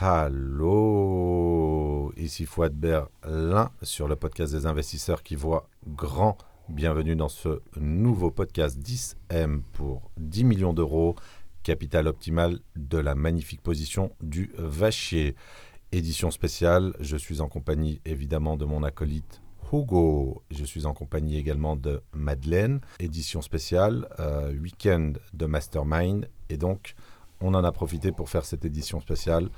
Allô, 0.00 1.72
ici 2.16 2.46
Fouad 2.46 2.72
Berlin 2.72 3.72
sur 3.82 4.06
le 4.06 4.14
podcast 4.14 4.52
des 4.54 4.64
investisseurs 4.64 5.24
qui 5.24 5.34
voient 5.34 5.68
grand. 5.88 6.38
Bienvenue 6.68 7.16
dans 7.16 7.28
ce 7.28 7.62
nouveau 7.74 8.30
podcast 8.30 8.78
10M 8.78 9.62
pour 9.72 10.12
10 10.18 10.44
millions 10.44 10.72
d'euros, 10.72 11.16
capital 11.64 12.06
optimal 12.06 12.60
de 12.76 12.98
la 12.98 13.16
magnifique 13.16 13.60
position 13.60 14.12
du 14.22 14.52
Vachier. 14.56 15.34
Édition 15.90 16.30
spéciale, 16.30 16.94
je 17.00 17.16
suis 17.16 17.40
en 17.40 17.48
compagnie 17.48 18.00
évidemment 18.04 18.56
de 18.56 18.66
mon 18.66 18.84
acolyte 18.84 19.42
Hugo. 19.72 20.44
Je 20.52 20.64
suis 20.64 20.86
en 20.86 20.94
compagnie 20.94 21.38
également 21.38 21.74
de 21.74 22.02
Madeleine. 22.12 22.80
Édition 23.00 23.42
spéciale, 23.42 24.06
euh, 24.20 24.52
week-end 24.56 25.14
de 25.34 25.46
Mastermind. 25.46 26.28
Et 26.50 26.56
donc, 26.56 26.94
on 27.40 27.54
en 27.54 27.64
a 27.64 27.72
profité 27.72 28.12
pour 28.12 28.28
faire 28.28 28.44
cette 28.44 28.64
édition 28.64 29.00
spéciale 29.00 29.48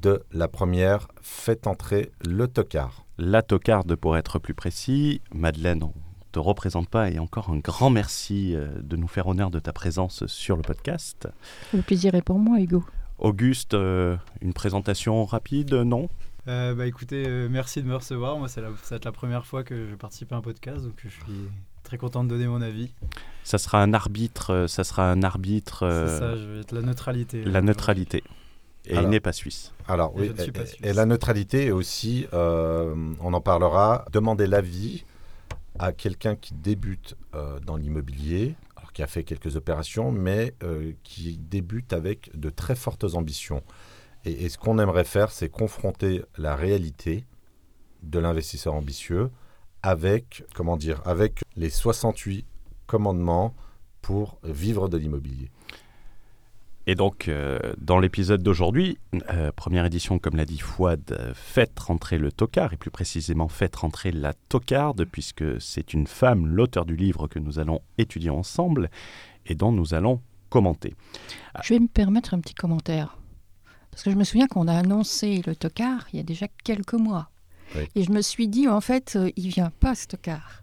de 0.00 0.22
la 0.32 0.48
première 0.48 1.08
Faites 1.22 1.66
entrer 1.66 2.10
le 2.26 2.48
tocard. 2.48 3.04
La 3.18 3.42
tocarde 3.42 3.94
pour 3.96 4.16
être 4.16 4.38
plus 4.38 4.54
précis. 4.54 5.20
Madeleine, 5.34 5.82
on 5.82 5.88
ne 5.88 6.32
te 6.32 6.38
représente 6.38 6.88
pas 6.88 7.10
et 7.10 7.18
encore 7.18 7.50
un 7.50 7.58
grand 7.58 7.90
merci 7.90 8.54
euh, 8.54 8.68
de 8.82 8.96
nous 8.96 9.08
faire 9.08 9.26
honneur 9.26 9.50
de 9.50 9.58
ta 9.58 9.72
présence 9.72 10.26
sur 10.26 10.56
le 10.56 10.62
podcast. 10.62 11.28
Le 11.74 11.82
plaisir 11.82 12.14
est 12.14 12.22
pour 12.22 12.38
moi, 12.38 12.58
Hugo. 12.60 12.84
Auguste, 13.18 13.74
euh, 13.74 14.16
une 14.40 14.52
présentation 14.54 15.24
rapide, 15.24 15.74
non? 15.74 16.08
Euh, 16.48 16.74
bah 16.74 16.86
écoutez, 16.86 17.24
euh, 17.28 17.48
merci 17.50 17.82
de 17.82 17.86
me 17.86 17.94
recevoir. 17.94 18.38
Moi, 18.38 18.48
c'est 18.48 18.62
la- 18.62 18.70
ça 18.82 18.90
va 18.90 18.96
être 18.96 19.04
la 19.04 19.12
première 19.12 19.44
fois 19.44 19.62
que 19.62 19.86
je 19.86 19.94
participe 19.94 20.32
à 20.32 20.36
un 20.36 20.40
podcast, 20.40 20.82
donc 20.82 20.94
je 21.04 21.08
suis 21.10 21.20
très 21.90 21.98
content 21.98 22.22
de 22.22 22.28
donner 22.28 22.46
mon 22.46 22.62
avis. 22.62 22.92
Ça 23.42 23.58
sera 23.58 23.82
un 23.82 23.92
arbitre, 23.94 24.50
euh, 24.50 24.66
ça 24.68 24.84
sera 24.84 25.10
un 25.10 25.24
arbitre, 25.24 25.82
euh, 25.82 26.06
C'est 26.06 26.18
ça, 26.20 26.36
je 26.36 26.44
vais 26.46 26.60
être 26.60 26.70
la 26.72 26.82
neutralité. 26.82 27.42
la 27.42 27.62
neutralité. 27.62 28.22
Et 28.86 28.92
Alors. 28.92 29.02
il 29.02 29.08
n'est 29.08 29.18
pas 29.18 29.32
suisse. 29.32 29.72
Alors 29.88 30.12
Et 30.16 30.20
oui, 30.20 30.32
suis 30.38 30.52
pas 30.52 30.62
et, 30.62 30.66
suisse. 30.66 30.80
et 30.84 30.92
la 30.92 31.04
neutralité 31.04 31.66
est 31.66 31.70
aussi, 31.72 32.28
euh, 32.32 32.94
on 33.20 33.34
en 33.34 33.40
parlera, 33.40 34.04
demander 34.12 34.46
l'avis 34.46 35.04
à 35.80 35.90
quelqu'un 35.90 36.36
qui 36.36 36.54
débute 36.54 37.16
euh, 37.34 37.58
dans 37.58 37.74
l'immobilier, 37.76 38.54
alors 38.76 38.92
qui 38.92 39.02
a 39.02 39.08
fait 39.08 39.24
quelques 39.24 39.56
opérations, 39.56 40.12
mais 40.12 40.54
euh, 40.62 40.92
qui 41.02 41.38
débute 41.38 41.92
avec 41.92 42.30
de 42.38 42.50
très 42.50 42.76
fortes 42.76 43.14
ambitions. 43.14 43.64
Et, 44.24 44.44
et 44.44 44.48
ce 44.48 44.58
qu'on 44.58 44.78
aimerait 44.78 45.02
faire, 45.02 45.32
c'est 45.32 45.48
confronter 45.48 46.22
la 46.38 46.54
réalité 46.54 47.24
de 48.04 48.20
l'investisseur 48.20 48.74
ambitieux 48.74 49.28
avec, 49.82 50.44
comment 50.54 50.76
dire, 50.76 51.00
avec 51.04 51.40
les 51.56 51.70
68 51.70 52.46
commandements 52.86 53.54
pour 54.02 54.38
vivre 54.44 54.88
de 54.88 54.96
l'immobilier. 54.96 55.50
Et 56.86 56.94
donc, 56.94 57.28
euh, 57.28 57.58
dans 57.78 57.98
l'épisode 57.98 58.42
d'aujourd'hui, 58.42 58.98
euh, 59.30 59.52
première 59.52 59.84
édition, 59.84 60.18
comme 60.18 60.36
l'a 60.36 60.46
dit 60.46 60.58
Fouad, 60.58 61.00
euh, 61.12 61.32
faites 61.34 61.78
rentrer 61.78 62.18
le 62.18 62.32
tocard, 62.32 62.72
et 62.72 62.76
plus 62.76 62.90
précisément 62.90 63.48
faites 63.48 63.76
rentrer 63.76 64.10
la 64.10 64.32
tocarde, 64.48 65.04
puisque 65.04 65.60
c'est 65.60 65.92
une 65.92 66.06
femme, 66.06 66.46
l'auteur 66.46 66.86
du 66.86 66.96
livre 66.96 67.28
que 67.28 67.38
nous 67.38 67.58
allons 67.58 67.80
étudier 67.98 68.30
ensemble 68.30 68.90
et 69.46 69.54
dont 69.54 69.72
nous 69.72 69.94
allons 69.94 70.20
commenter. 70.48 70.94
Je 71.62 71.74
vais 71.74 71.80
me 71.80 71.86
permettre 71.86 72.34
un 72.34 72.40
petit 72.40 72.54
commentaire. 72.54 73.18
Parce 73.90 74.02
que 74.02 74.10
je 74.10 74.16
me 74.16 74.24
souviens 74.24 74.46
qu'on 74.46 74.66
a 74.66 74.74
annoncé 74.74 75.42
le 75.46 75.54
tocard 75.54 76.06
il 76.12 76.16
y 76.16 76.20
a 76.20 76.24
déjà 76.24 76.46
quelques 76.64 76.94
mois. 76.94 77.30
Oui. 77.76 77.82
Et 77.94 78.02
je 78.02 78.10
me 78.10 78.20
suis 78.20 78.48
dit, 78.48 78.68
en 78.68 78.80
fait, 78.80 79.14
euh, 79.16 79.30
il 79.36 79.48
vient 79.48 79.70
pas 79.80 79.94
ce 79.94 80.06
tocard. 80.06 80.62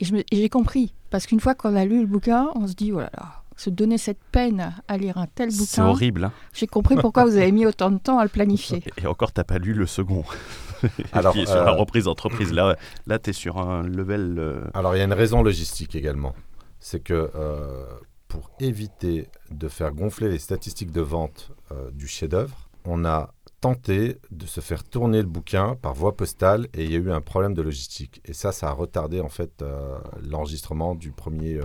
Et 0.00 0.04
j'ai 0.32 0.48
compris. 0.48 0.94
Parce 1.10 1.26
qu'une 1.26 1.40
fois 1.40 1.54
qu'on 1.54 1.74
a 1.74 1.84
lu 1.84 2.00
le 2.00 2.06
bouquin, 2.06 2.48
on 2.54 2.66
se 2.66 2.74
dit, 2.74 2.92
oh 2.92 3.00
là 3.00 3.10
là, 3.16 3.42
se 3.56 3.70
donner 3.70 3.98
cette 3.98 4.20
peine 4.30 4.74
à 4.86 4.98
lire 4.98 5.18
un 5.18 5.26
tel 5.26 5.50
C'est 5.50 5.58
bouquin. 5.58 5.86
horrible, 5.86 6.24
hein 6.24 6.32
J'ai 6.52 6.66
compris 6.66 6.96
pourquoi 6.96 7.24
vous 7.24 7.36
avez 7.36 7.50
mis 7.50 7.66
autant 7.66 7.90
de 7.90 7.98
temps 7.98 8.18
à 8.18 8.22
le 8.24 8.28
planifier. 8.28 8.82
Et 9.02 9.06
encore, 9.06 9.32
t'as 9.32 9.44
pas 9.44 9.58
lu 9.58 9.72
le 9.72 9.86
second, 9.86 10.24
Alors, 11.12 11.32
qui 11.32 11.40
est 11.40 11.46
sur 11.46 11.56
euh, 11.56 11.64
la 11.64 11.72
reprise 11.72 12.04
d'entreprise. 12.04 12.52
Là, 12.52 12.76
là 13.06 13.18
tu 13.18 13.30
es 13.30 13.32
sur 13.32 13.58
un 13.58 13.82
level... 13.82 14.36
euh, 14.38 14.60
Alors, 14.74 14.94
il 14.94 14.98
y 14.98 15.02
a 15.02 15.04
une 15.04 15.12
raison 15.12 15.42
logistique 15.42 15.96
également. 15.96 16.34
C'est 16.78 17.00
que 17.00 17.30
euh, 17.34 17.84
pour 18.28 18.50
éviter 18.60 19.28
de 19.50 19.66
faire 19.68 19.92
gonfler 19.92 20.28
les 20.28 20.38
statistiques 20.38 20.92
de 20.92 21.00
vente 21.00 21.50
euh, 21.72 21.90
du 21.90 22.06
chef-d'œuvre, 22.06 22.68
on 22.84 23.04
a 23.04 23.34
tenté 23.60 24.18
de 24.30 24.46
se 24.46 24.60
faire 24.60 24.84
tourner 24.84 25.18
le 25.20 25.26
bouquin 25.28 25.76
par 25.80 25.94
voie 25.94 26.16
postale 26.16 26.68
et 26.74 26.84
il 26.84 26.92
y 26.92 26.94
a 26.94 26.98
eu 26.98 27.10
un 27.10 27.20
problème 27.20 27.54
de 27.54 27.62
logistique. 27.62 28.20
Et 28.24 28.32
ça, 28.32 28.52
ça 28.52 28.68
a 28.68 28.72
retardé 28.72 29.20
en 29.20 29.28
fait 29.28 29.62
euh, 29.62 29.98
l'enregistrement 30.28 30.94
du 30.94 31.10
premier 31.10 31.54
euh, 31.56 31.64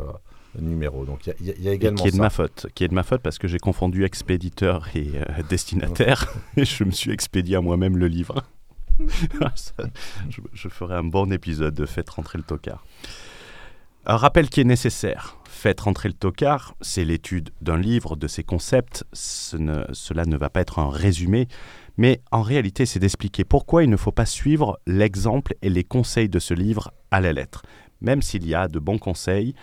numéro. 0.59 1.05
Donc, 1.05 1.27
il 1.27 1.45
y 1.45 1.51
a- 1.51 1.55
y, 1.55 1.67
et 1.67 1.71
également 1.71 2.01
qui 2.01 2.07
est 2.07 2.11
de 2.11 2.15
ça. 2.17 2.21
ma 2.23 2.29
faute, 2.29 2.67
qui 2.75 2.83
est 2.83 2.87
de 2.87 2.93
ma 2.95 3.03
faute 3.03 3.21
parce 3.21 3.37
que 3.37 3.47
j'ai 3.47 3.59
confondu 3.59 4.05
expéditeur 4.05 4.87
et 4.95 5.11
euh, 5.15 5.43
destinataire 5.49 6.33
et 6.57 6.65
je 6.65 6.83
me 6.83 6.91
suis 6.91 7.11
expédié 7.11 7.55
à 7.57 7.61
moi-même 7.61 7.97
le 7.97 8.07
livre. 8.07 8.43
Ça, 9.55 9.73
je, 10.29 10.41
je 10.53 10.69
ferai 10.69 10.95
un 10.95 11.03
bon 11.03 11.31
épisode 11.31 11.73
de 11.73 11.85
Faites 11.85 12.09
rentrer 12.09 12.37
le 12.37 12.43
tocard. 12.43 12.85
Un 14.05 14.17
rappel 14.17 14.49
qui 14.49 14.61
est 14.61 14.65
nécessaire. 14.65 15.37
Faites 15.45 15.79
rentrer 15.79 16.09
le 16.09 16.13
tocard, 16.13 16.75
c'est 16.81 17.05
l'étude 17.05 17.51
d'un 17.61 17.77
livre, 17.77 18.15
de 18.17 18.27
ses 18.27 18.43
concepts. 18.43 19.05
Ce 19.13 19.55
ne- 19.55 19.85
cela 19.93 20.25
ne 20.25 20.35
va 20.35 20.49
pas 20.49 20.59
être 20.59 20.79
un 20.79 20.89
résumé, 20.89 21.47
mais 21.97 22.21
en 22.31 22.41
réalité, 22.41 22.85
c'est 22.85 22.99
d'expliquer 22.99 23.43
pourquoi 23.43 23.83
il 23.83 23.89
ne 23.89 23.97
faut 23.97 24.11
pas 24.11 24.25
suivre 24.25 24.79
l'exemple 24.87 25.55
et 25.61 25.69
les 25.69 25.83
conseils 25.83 26.29
de 26.29 26.39
ce 26.39 26.53
livre 26.53 26.91
à 27.11 27.21
la 27.21 27.33
lettre. 27.33 27.63
Même 28.01 28.21
s'il 28.21 28.47
y 28.47 28.55
a 28.55 28.67
de 28.67 28.79
bons 28.79 28.97
conseils 28.97 29.53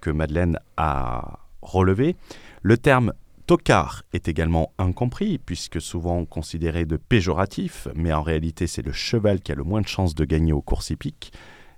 que 0.00 0.10
Madeleine 0.10 0.58
a 0.76 1.40
relevés, 1.62 2.16
le 2.62 2.76
terme 2.76 3.12
tocard 3.46 4.02
est 4.12 4.28
également 4.28 4.72
incompris, 4.78 5.38
puisque 5.38 5.80
souvent 5.80 6.24
considéré 6.26 6.84
de 6.84 6.98
péjoratif, 6.98 7.88
mais 7.94 8.12
en 8.12 8.22
réalité 8.22 8.66
c'est 8.66 8.82
le 8.82 8.92
cheval 8.92 9.40
qui 9.40 9.52
a 9.52 9.54
le 9.54 9.64
moins 9.64 9.80
de 9.80 9.88
chances 9.88 10.14
de 10.14 10.26
gagner 10.26 10.52
aux 10.52 10.60
courses 10.60 10.90
hippiques, 10.90 11.32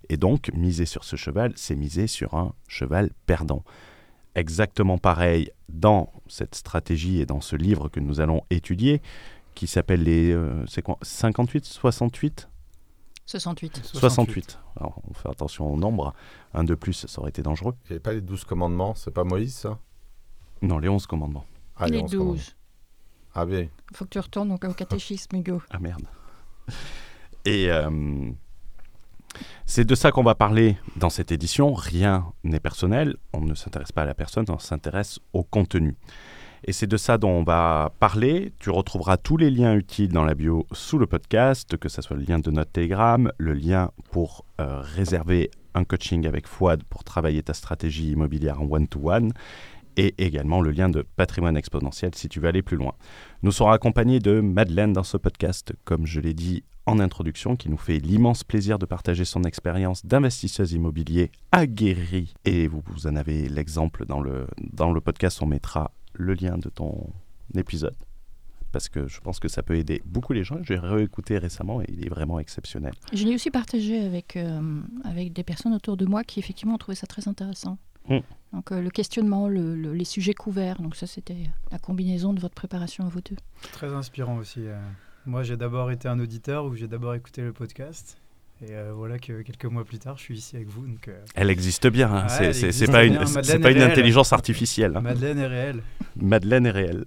et 0.08 0.16
donc 0.16 0.50
miser 0.52 0.84
sur 0.84 1.04
ce 1.04 1.14
cheval, 1.14 1.52
c'est 1.54 1.76
miser 1.76 2.08
sur 2.08 2.34
un 2.34 2.52
cheval 2.66 3.10
perdant. 3.26 3.62
Exactement 4.34 4.98
pareil 4.98 5.50
dans 5.68 6.12
cette 6.26 6.56
stratégie 6.56 7.20
et 7.20 7.26
dans 7.26 7.40
ce 7.40 7.54
livre 7.54 7.88
que 7.88 8.00
nous 8.00 8.20
allons 8.20 8.42
étudier, 8.50 9.00
qui 9.54 9.66
s'appelle 9.66 10.02
les 10.02 10.32
euh, 10.32 10.64
c'est 10.66 10.82
quoi 10.82 10.98
58, 11.02 11.64
68 11.64 12.48
68. 13.26 13.82
68. 13.84 14.58
Alors, 14.76 15.00
on 15.08 15.14
fait 15.14 15.28
attention 15.28 15.72
au 15.72 15.76
nombre. 15.76 16.14
Un 16.52 16.64
de 16.64 16.74
plus, 16.74 17.06
ça 17.06 17.20
aurait 17.20 17.28
été 17.28 17.42
dangereux. 17.42 17.74
Il 17.84 17.90
n'y 17.90 17.92
avait 17.92 18.00
pas 18.00 18.12
les 18.12 18.20
12 18.20 18.44
commandements, 18.44 18.96
c'est 18.96 19.12
pas 19.12 19.22
Moïse 19.22 19.54
ça? 19.54 19.78
Non, 20.62 20.78
les 20.78 20.88
11 20.88 21.06
commandements. 21.06 21.44
Ah, 21.76 21.86
les 21.86 22.00
11 22.00 22.10
commandements. 22.10 22.32
12. 22.32 22.56
Ah 23.36 23.44
oui. 23.44 23.68
Il 23.92 23.96
faut 23.96 24.04
que 24.04 24.10
tu 24.10 24.18
retournes 24.18 24.50
au, 24.50 24.54
au 24.56 24.74
catéchisme, 24.74 25.36
Hugo. 25.36 25.62
Ah 25.70 25.78
merde. 25.78 26.02
Et 27.44 27.70
euh, 27.70 28.32
c'est 29.64 29.84
de 29.84 29.94
ça 29.94 30.10
qu'on 30.10 30.24
va 30.24 30.34
parler 30.34 30.76
dans 30.96 31.10
cette 31.10 31.30
édition. 31.30 31.72
Rien 31.72 32.32
n'est 32.42 32.60
personnel. 32.60 33.16
On 33.32 33.40
ne 33.40 33.54
s'intéresse 33.54 33.92
pas 33.92 34.02
à 34.02 34.06
la 34.06 34.14
personne, 34.14 34.44
on 34.48 34.58
s'intéresse 34.58 35.20
au 35.32 35.44
contenu. 35.44 35.96
Et 36.64 36.72
c'est 36.72 36.86
de 36.86 36.96
ça 36.96 37.18
dont 37.18 37.30
on 37.30 37.42
va 37.42 37.92
parler. 38.00 38.52
Tu 38.58 38.70
retrouveras 38.70 39.16
tous 39.16 39.36
les 39.36 39.50
liens 39.50 39.74
utiles 39.74 40.12
dans 40.12 40.24
la 40.24 40.34
bio 40.34 40.66
sous 40.72 40.98
le 40.98 41.06
podcast, 41.06 41.76
que 41.76 41.88
ce 41.88 42.02
soit 42.02 42.16
le 42.16 42.24
lien 42.24 42.38
de 42.38 42.50
notre 42.50 42.72
Telegram, 42.72 43.32
le 43.38 43.54
lien 43.54 43.90
pour 44.10 44.44
euh, 44.60 44.80
réserver 44.80 45.50
un 45.74 45.84
coaching 45.84 46.26
avec 46.26 46.46
Fouad 46.46 46.82
pour 46.84 47.04
travailler 47.04 47.42
ta 47.42 47.54
stratégie 47.54 48.10
immobilière 48.10 48.60
en 48.60 48.66
one-to-one, 48.66 49.32
et 49.96 50.14
également 50.18 50.60
le 50.60 50.70
lien 50.70 50.88
de 50.88 51.04
patrimoine 51.16 51.56
exponentiel 51.56 52.14
si 52.14 52.28
tu 52.28 52.40
veux 52.40 52.48
aller 52.48 52.62
plus 52.62 52.76
loin. 52.76 52.94
Nous 53.42 53.52
serons 53.52 53.70
accompagnés 53.70 54.18
de 54.18 54.40
Madeleine 54.40 54.92
dans 54.92 55.02
ce 55.02 55.16
podcast, 55.16 55.72
comme 55.84 56.06
je 56.06 56.20
l'ai 56.20 56.34
dit 56.34 56.64
en 56.86 56.98
introduction, 56.98 57.56
qui 57.56 57.68
nous 57.68 57.76
fait 57.76 57.98
l'immense 57.98 58.42
plaisir 58.44 58.78
de 58.78 58.86
partager 58.86 59.24
son 59.24 59.44
expérience 59.44 60.04
d'investisseuse 60.04 60.72
immobilier 60.72 61.30
aguerrie. 61.52 62.34
Et 62.44 62.66
vous, 62.66 62.82
vous 62.86 63.06
en 63.06 63.16
avez 63.16 63.48
l'exemple 63.48 64.06
dans 64.06 64.20
le, 64.20 64.46
dans 64.72 64.92
le 64.92 65.00
podcast, 65.00 65.40
on 65.42 65.46
mettra 65.46 65.92
le 66.20 66.34
lien 66.34 66.58
de 66.58 66.68
ton 66.68 67.08
épisode. 67.54 67.96
Parce 68.72 68.88
que 68.88 69.08
je 69.08 69.20
pense 69.20 69.40
que 69.40 69.48
ça 69.48 69.64
peut 69.64 69.74
aider 69.74 70.00
beaucoup 70.04 70.32
les 70.32 70.44
gens. 70.44 70.58
J'ai 70.62 70.78
réécouté 70.78 71.38
récemment 71.38 71.80
et 71.82 71.86
il 71.88 72.06
est 72.06 72.08
vraiment 72.08 72.38
exceptionnel. 72.38 72.92
Je 73.12 73.24
l'ai 73.26 73.34
aussi 73.34 73.50
partagé 73.50 73.98
avec, 74.04 74.36
euh, 74.36 74.80
avec 75.04 75.32
des 75.32 75.42
personnes 75.42 75.74
autour 75.74 75.96
de 75.96 76.06
moi 76.06 76.22
qui 76.22 76.38
effectivement 76.38 76.74
ont 76.74 76.78
trouvé 76.78 76.94
ça 76.94 77.08
très 77.08 77.26
intéressant. 77.26 77.78
Mm. 78.08 78.18
Donc 78.52 78.70
euh, 78.70 78.80
le 78.80 78.90
questionnement, 78.90 79.48
le- 79.48 79.74
le- 79.74 79.92
les 79.92 80.04
sujets 80.04 80.34
couverts, 80.34 80.80
donc 80.80 80.94
ça 80.94 81.06
c'était 81.08 81.48
la 81.72 81.78
combinaison 81.80 82.32
de 82.32 82.40
votre 82.40 82.54
préparation 82.54 83.04
à 83.04 83.08
vous 83.08 83.20
deux. 83.20 83.36
Très 83.72 83.92
inspirant 83.92 84.36
aussi. 84.36 84.60
euh. 84.66 84.78
Moi, 85.26 85.42
j'ai 85.42 85.56
d'abord 85.56 85.90
été 85.90 86.06
un 86.08 86.18
auditeur 86.20 86.64
où 86.64 86.74
j'ai 86.74 86.86
d'abord 86.88 87.14
écouté 87.14 87.42
le 87.42 87.52
podcast. 87.52 88.18
Et 88.62 88.72
euh, 88.74 88.92
voilà 88.94 89.18
que 89.18 89.40
quelques 89.42 89.64
mois 89.64 89.84
plus 89.84 89.98
tard, 89.98 90.16
je 90.18 90.22
suis 90.22 90.36
ici 90.38 90.56
avec 90.56 90.68
vous. 90.68 90.86
Donc, 90.86 91.08
euh, 91.08 91.18
Elle 91.34 91.48
existe 91.50 91.86
bien. 91.86 92.12
hein. 92.12 92.26
Ouais, 92.40 92.52
c'est 92.52 92.86
pas 92.90 93.04
bien. 93.04 93.22
une, 93.22 93.60
pas 93.62 93.70
intelligence 93.84 94.32
artificielle. 94.34 94.96
hein. 94.96 95.00
Madeleine 95.00 95.38
est 95.38 95.46
réelle. 95.46 95.82
Madeleine 96.16 96.66
est 96.66 96.70
réelle. 96.70 97.04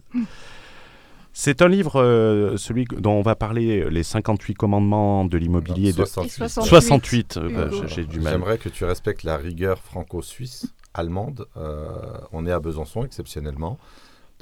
C'est 1.35 1.63
un 1.63 1.67
livre, 1.67 1.99
euh, 1.99 2.57
celui 2.57 2.85
dont 2.85 3.13
on 3.13 3.21
va 3.23 3.35
parler, 3.35 3.89
les 3.89 4.03
58 4.03 4.53
commandements 4.53 5.25
de 5.25 5.37
l'immobilier 5.37 5.91
de 5.91 5.97
68. 6.05 6.27
Et 6.27 6.47
68. 6.49 6.69
68. 6.69 7.37
euh, 7.37 7.49
bah, 7.49 7.65
Hugo. 7.67 7.83
j'ai- 7.87 7.95
j'ai 7.95 8.05
du 8.05 8.19
mal. 8.19 8.33
J'aimerais 8.33 8.57
que 8.59 8.69
tu 8.69 8.85
respectes 8.85 9.23
la 9.23 9.37
rigueur 9.37 9.79
franco-suisse, 9.79 10.73
allemande. 10.93 11.47
Euh, 11.57 11.87
on 12.33 12.45
est 12.45 12.51
à 12.51 12.59
Besançon 12.59 13.03
exceptionnellement. 13.03 13.79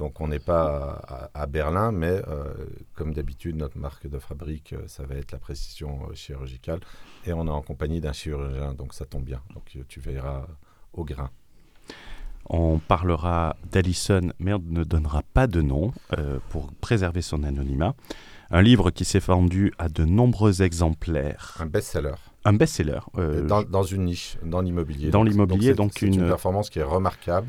Donc 0.01 0.19
on 0.19 0.27
n'est 0.27 0.39
pas 0.39 1.29
à, 1.35 1.45
Berlin, 1.45 1.91
mais 1.91 2.23
euh, 2.27 2.55
comme 2.95 3.13
d'habitude, 3.13 3.55
notre 3.55 3.77
marque 3.77 4.07
de 4.07 4.17
fabrique, 4.17 4.73
euh, 4.73 4.87
ça 4.87 5.03
va 5.03 5.13
être 5.13 5.31
la 5.31 5.37
précision 5.37 5.99
euh, 6.09 6.15
chirurgicale. 6.15 6.79
Et 7.27 7.33
on 7.33 7.45
est 7.45 7.51
en 7.51 7.61
compagnie 7.61 8.01
d'un 8.01 8.11
chirurgien, 8.11 8.73
donc 8.73 8.95
ça 8.95 9.05
tombe 9.05 9.23
bien. 9.23 9.41
Donc 9.53 9.65
tu 9.87 9.99
verras 9.99 10.47
au 10.93 11.05
grain. 11.05 11.29
On 12.47 12.79
parlera 12.79 13.55
d'Alison, 13.71 14.31
mais 14.39 14.55
on 14.55 14.63
ne 14.65 14.83
donnera 14.83 15.21
pas 15.35 15.45
de 15.45 15.61
nom 15.61 15.93
pour 16.49 16.73
préserver 16.73 17.21
son 17.21 17.43
anonymat. 17.43 17.93
Un 18.49 18.63
livre 18.63 18.89
qui 18.89 19.05
s'est 19.05 19.19
vendu 19.19 19.71
à 19.77 19.87
de 19.87 20.03
nombreux 20.03 20.63
exemplaires. 20.63 21.57
Un 21.59 21.67
best-seller. 21.67 22.15
Un 22.43 22.53
best-seller. 22.53 23.01
dans, 23.69 23.83
une 23.83 24.05
niche, 24.05 24.39
dans 24.43 24.61
l'immobilier. 24.61 25.11
Dans 25.11 25.23
l'immobilier, 25.23 25.75
donc, 25.75 26.01
une... 26.01 26.15
une 26.15 26.27
performance 26.27 26.71
qui 26.71 26.79
est 26.79 26.83
remarquable 26.83 27.47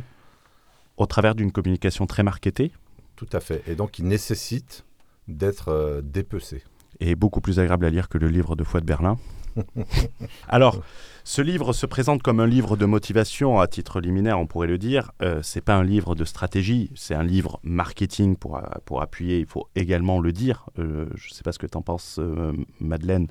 au 0.97 1.07
travers 1.07 1.35
d'une 1.35 1.53
communication 1.53 2.07
très 2.07 2.23
marketée. 2.23 2.73
Tout 3.17 3.29
à 3.33 3.41
fait. 3.41 3.63
Et 3.67 3.75
donc, 3.75 3.99
il 3.99 4.07
nécessite 4.07 4.85
d'être 5.29 5.69
euh, 5.69 6.03
dépecé. 6.03 6.63
Et 7.01 7.15
beaucoup 7.15 7.41
plus 7.41 7.59
agréable 7.59 7.87
à 7.87 7.91
lire 7.91 8.09
que 8.09 8.19
le 8.19 8.29
livre 8.29 8.57
de 8.57 8.65
Foi 8.65 8.81
de 8.81 8.87
Berlin. 8.87 9.19
Alors, 10.49 10.81
ce 11.25 11.43
livre 11.43 11.73
se 11.73 11.87
présente 11.87 12.23
comme 12.23 12.41
un 12.41 12.47
livre 12.47 12.77
de 12.77 12.85
motivation 12.85 13.61
à 13.61 13.67
titre 13.67 14.01
liminaire, 14.01 14.39
on 14.39 14.47
pourrait 14.47 14.67
le 14.67 14.79
dire. 14.79 15.13
Euh, 15.23 15.41
c'est 15.43 15.61
pas 15.61 15.77
un 15.77 15.85
livre 15.85 16.15
de 16.15 16.25
stratégie, 16.25 16.91
c'est 16.95 17.15
un 17.15 17.23
livre 17.23 17.61
marketing 17.63 18.37
pour, 18.37 18.61
pour 18.85 19.03
appuyer. 19.03 19.39
Il 19.39 19.47
faut 19.47 19.69
également 19.75 20.21
le 20.21 20.33
dire. 20.33 20.69
Euh, 20.79 21.07
je 21.15 21.29
ne 21.29 21.35
sais 21.35 21.43
pas 21.43 21.53
ce 21.53 21.59
que 21.59 21.67
tu 21.67 21.77
en 21.77 21.83
penses, 21.83 22.17
euh, 22.19 22.53
Madeleine, 22.81 23.29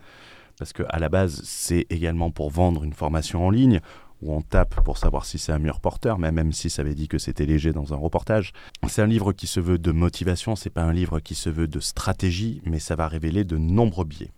parce 0.57 0.73
qu'à 0.73 0.99
la 0.99 1.09
base, 1.09 1.41
c'est 1.43 1.85
également 1.89 2.31
pour 2.31 2.49
vendre 2.49 2.83
une 2.83 2.93
formation 2.93 3.47
en 3.47 3.49
ligne 3.49 3.81
où 4.21 4.33
on 4.33 4.41
tape 4.41 4.83
pour 4.83 4.97
savoir 4.97 5.25
si 5.25 5.37
c'est 5.37 5.51
un 5.51 5.59
mur 5.59 5.79
porteur, 5.79 6.19
mais 6.19 6.31
même 6.31 6.51
si 6.51 6.69
ça 6.69 6.81
avait 6.81 6.95
dit 6.95 7.07
que 7.07 7.17
c'était 7.17 7.45
léger 7.45 7.73
dans 7.73 7.93
un 7.93 7.97
reportage. 7.97 8.53
C'est 8.87 9.01
un 9.01 9.07
livre 9.07 9.33
qui 9.33 9.47
se 9.47 9.59
veut 9.59 9.77
de 9.77 9.91
motivation, 9.91 10.55
c'est 10.55 10.69
pas 10.69 10.83
un 10.83 10.93
livre 10.93 11.19
qui 11.19 11.35
se 11.35 11.49
veut 11.49 11.67
de 11.67 11.79
stratégie, 11.79 12.61
mais 12.65 12.79
ça 12.79 12.95
va 12.95 13.07
révéler 13.07 13.43
de 13.43 13.57
nombreux 13.57 14.05
biais. 14.05 14.31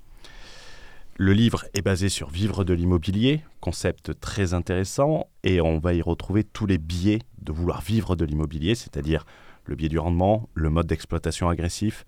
Le 1.16 1.34
livre 1.34 1.66
est 1.76 1.84
basé 1.84 2.10
sur 2.10 2.30
vivre 2.30 2.64
de 2.64 2.74
l'immobilier, 2.74 3.42
concept 3.60 4.20
très 4.20 4.56
intéressant, 4.56 5.28
et 5.44 5.62
on 5.62 5.78
va 5.78 5.94
y 5.94 6.02
retrouver 6.02 6.44
tous 6.44 6.66
les 6.66 6.80
biais 6.80 7.20
de 7.42 7.52
vouloir 7.52 7.82
vivre 7.82 8.16
de 8.16 8.26
l'immobilier, 8.26 8.74
c'est-à-dire 8.74 9.26
le 9.66 9.76
biais 9.76 9.90
du 9.90 10.00
rendement, 10.00 10.50
le 10.56 10.70
mode 10.70 10.88
d'exploitation 10.88 11.50
agressif. 11.50 12.04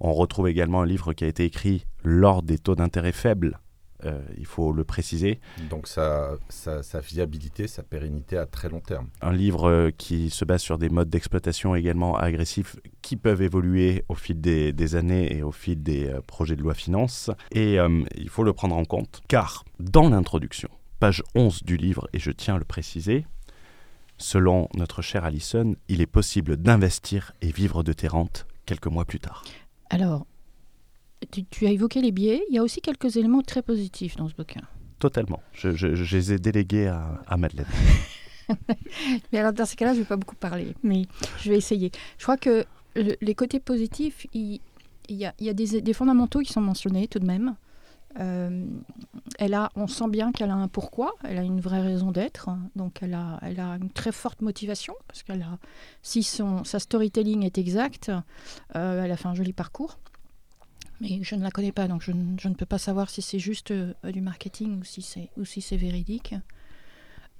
On 0.00 0.12
retrouve 0.12 0.48
également 0.48 0.82
un 0.82 0.86
livre 0.86 1.12
qui 1.12 1.24
a 1.24 1.28
été 1.28 1.44
écrit 1.44 1.86
lors 2.02 2.42
des 2.42 2.58
taux 2.58 2.74
d'intérêt 2.74 3.12
faibles, 3.12 3.60
euh, 4.04 4.20
il 4.36 4.46
faut 4.46 4.72
le 4.72 4.84
préciser. 4.84 5.40
Donc 5.70 5.88
sa, 5.88 6.36
sa, 6.48 7.00
viabilité, 7.00 7.66
sa 7.66 7.82
pérennité 7.82 8.36
à 8.36 8.46
très 8.46 8.68
long 8.68 8.80
terme. 8.80 9.08
Un 9.22 9.32
livre 9.32 9.68
euh, 9.68 9.90
qui 9.90 10.30
se 10.30 10.44
base 10.44 10.62
sur 10.62 10.78
des 10.78 10.88
modes 10.88 11.10
d'exploitation 11.10 11.74
également 11.74 12.16
agressifs 12.16 12.76
qui 13.02 13.16
peuvent 13.16 13.42
évoluer 13.42 14.04
au 14.08 14.14
fil 14.14 14.40
des, 14.40 14.94
années 14.94 15.36
et 15.36 15.42
au 15.42 15.52
fil 15.52 15.82
des 15.82 16.06
euh, 16.06 16.20
projets 16.26 16.56
de 16.56 16.62
loi 16.62 16.74
finance. 16.74 17.30
Et 17.52 17.78
il 18.16 18.28
faut 18.28 18.44
le 18.44 18.52
prendre 18.52 18.76
en 18.76 18.84
compte, 18.84 19.20
car 19.28 19.64
dans 19.80 20.08
l'introduction, 20.08 20.68
page 21.00 21.22
11 21.34 21.64
du 21.64 21.76
livre, 21.76 22.08
et 22.12 22.18
je 22.18 22.30
tiens 22.30 22.54
à 22.54 22.58
le 22.58 22.64
préciser, 22.64 23.26
selon 24.16 24.68
notre 24.74 25.02
cher 25.02 25.24
Alison, 25.24 25.74
il 25.88 26.00
est 26.00 26.06
possible 26.06 26.56
d'investir 26.56 27.32
et 27.40 27.50
vivre 27.50 27.82
de 27.82 27.92
tes 27.92 28.08
rentes 28.08 28.46
quelques 28.66 28.86
mois 28.86 29.04
plus 29.04 29.20
tard. 29.20 29.44
Alors, 29.90 30.26
tu, 31.50 31.66
as 31.66 31.70
évoqué 31.70 32.00
les 32.00 32.12
biais. 32.12 32.42
Il 32.48 32.54
y 32.54 32.58
a 32.58 32.62
aussi 32.62 32.80
quelques 32.80 33.16
éléments 33.16 33.42
très 33.42 33.62
positifs 33.62 34.16
dans 34.16 34.28
ce 34.28 34.34
bouquin. 34.34 34.62
Totalement. 34.98 35.40
Je, 35.52 35.68
les 36.14 36.32
ai 36.32 36.38
délégués 36.38 36.88
à, 36.88 37.36
Madeleine. 37.36 37.66
mais 39.32 39.38
alors, 39.38 39.52
dans 39.52 39.66
ces 39.66 39.76
cas-là, 39.76 39.92
je 39.92 39.98
ne 39.98 40.02
vais 40.02 40.08
pas 40.08 40.16
beaucoup 40.16 40.36
parler, 40.36 40.74
mais 40.82 41.06
je 41.40 41.50
vais 41.50 41.56
essayer. 41.56 41.90
Je 42.18 42.22
crois 42.22 42.36
que 42.36 42.64
les 42.94 43.34
côtés 43.34 43.60
positifs, 43.60 44.26
il, 44.32 44.60
y, 45.08 45.26
a, 45.26 45.52
des, 45.52 45.92
fondamentaux 45.92 46.40
qui 46.40 46.52
sont 46.52 46.60
mentionnés 46.60 47.06
tout 47.08 47.18
de 47.18 47.26
même. 47.26 47.54
Euh, 48.18 48.66
elle 49.38 49.54
a, 49.54 49.70
on 49.76 49.86
sent 49.86 50.08
bien 50.08 50.32
qu'elle 50.32 50.50
a 50.50 50.54
un 50.54 50.66
pourquoi, 50.66 51.14
elle 51.24 51.38
a 51.38 51.42
une 51.42 51.60
vraie 51.60 51.82
raison 51.82 52.10
d'être, 52.10 52.48
donc 52.74 53.00
elle 53.02 53.14
a, 53.14 53.38
elle 53.42 53.60
a 53.60 53.76
une 53.76 53.90
très 53.90 54.12
forte 54.12 54.40
motivation, 54.40 54.94
parce 55.06 55.22
qu'elle 55.22 55.42
a, 55.42 55.58
si 56.02 56.22
son, 56.22 56.64
sa 56.64 56.78
storytelling 56.78 57.44
est 57.44 57.58
exact, 57.58 58.10
euh, 58.74 59.04
elle 59.04 59.12
a 59.12 59.16
fait 59.16 59.28
un 59.28 59.34
joli 59.34 59.52
parcours 59.52 59.98
mais 61.00 61.20
je 61.22 61.34
ne 61.34 61.42
la 61.42 61.50
connais 61.50 61.72
pas, 61.72 61.88
donc 61.88 62.02
je, 62.02 62.12
ne 62.12 62.54
peux 62.54 62.66
pas 62.66 62.78
savoir 62.78 63.08
si 63.10 63.22
c'est 63.22 63.38
juste 63.38 63.70
euh, 63.70 63.94
du 64.04 64.20
marketing 64.20 64.80
ou 64.80 64.84
si 64.84 65.02
c'est, 65.02 65.30
ou 65.36 65.44
si 65.44 65.60
c'est 65.60 65.76
véridique. 65.76 66.34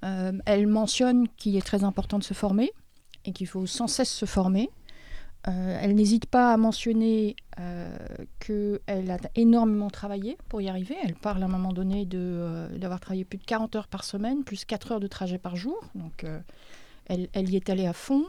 Euh, 0.05 0.31
elle 0.45 0.67
mentionne 0.67 1.27
qu'il 1.37 1.57
est 1.57 1.65
très 1.65 1.83
important 1.83 2.19
de 2.19 2.23
se 2.23 2.33
former 2.33 2.71
et 3.25 3.33
qu'il 3.33 3.47
faut 3.47 3.65
sans 3.65 3.87
cesse 3.87 4.11
se 4.11 4.25
former. 4.25 4.69
Euh, 5.47 5.79
elle 5.81 5.95
n'hésite 5.95 6.25
pas 6.25 6.53
à 6.53 6.57
mentionner 6.57 7.35
qu'elle 8.39 9.11
a 9.11 9.17
énormément 9.35 9.89
travaillé 9.89 10.37
pour 10.47 10.61
y 10.61 10.69
arriver. 10.69 10.95
Elle 11.03 11.15
parle 11.15 11.43
à 11.43 11.45
un 11.45 11.49
moment 11.49 11.73
donné 11.73 12.05
d'avoir 12.05 13.01
travaillé 13.01 13.25
plus 13.25 13.37
de 13.37 13.43
40 13.43 13.75
heures 13.75 13.87
par 13.87 14.05
semaine, 14.05 14.45
plus 14.45 14.63
4 14.63 14.93
heures 14.93 14.99
de 15.01 15.07
trajet 15.07 15.37
par 15.37 15.57
jour. 15.57 15.77
Donc 15.95 16.25
elle, 17.05 17.27
elle, 17.33 17.49
y 17.49 17.57
est 17.57 17.69
allée 17.69 17.87
à 17.87 17.93
fond. 17.93 18.25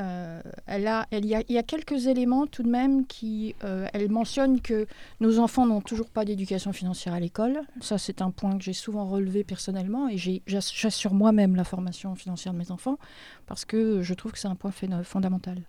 Euh, 0.00 0.40
elle 0.66 0.86
a, 0.86 1.06
il 1.12 1.26
y 1.26 1.58
a 1.58 1.62
quelques 1.62 2.06
éléments 2.06 2.46
tout 2.46 2.62
de 2.62 2.68
même 2.68 3.06
qui, 3.06 3.54
euh, 3.64 3.86
elle 3.92 4.10
mentionne 4.10 4.60
que 4.60 4.86
nos 5.20 5.38
enfants 5.38 5.66
n'ont 5.66 5.80
toujours 5.80 6.08
pas 6.08 6.24
d'éducation 6.24 6.72
financière 6.72 7.12
à 7.12 7.20
l'école. 7.20 7.60
Ça, 7.80 7.98
c'est 7.98 8.22
un 8.22 8.30
point 8.30 8.56
que 8.56 8.64
j'ai 8.64 8.72
souvent 8.72 9.06
relevé 9.06 9.44
personnellement 9.44 10.08
et 10.08 10.16
j'assure 10.46 11.12
moi-même 11.12 11.54
la 11.54 11.64
formation 11.64 12.14
financière 12.14 12.54
de 12.54 12.58
mes 12.58 12.70
enfants 12.70 12.98
parce 13.46 13.64
que 13.64 14.00
je 14.02 14.14
trouve 14.14 14.32
que 14.32 14.38
c'est 14.38 14.48
un 14.48 14.54
point 14.54 14.72
fondamental. 15.02 15.60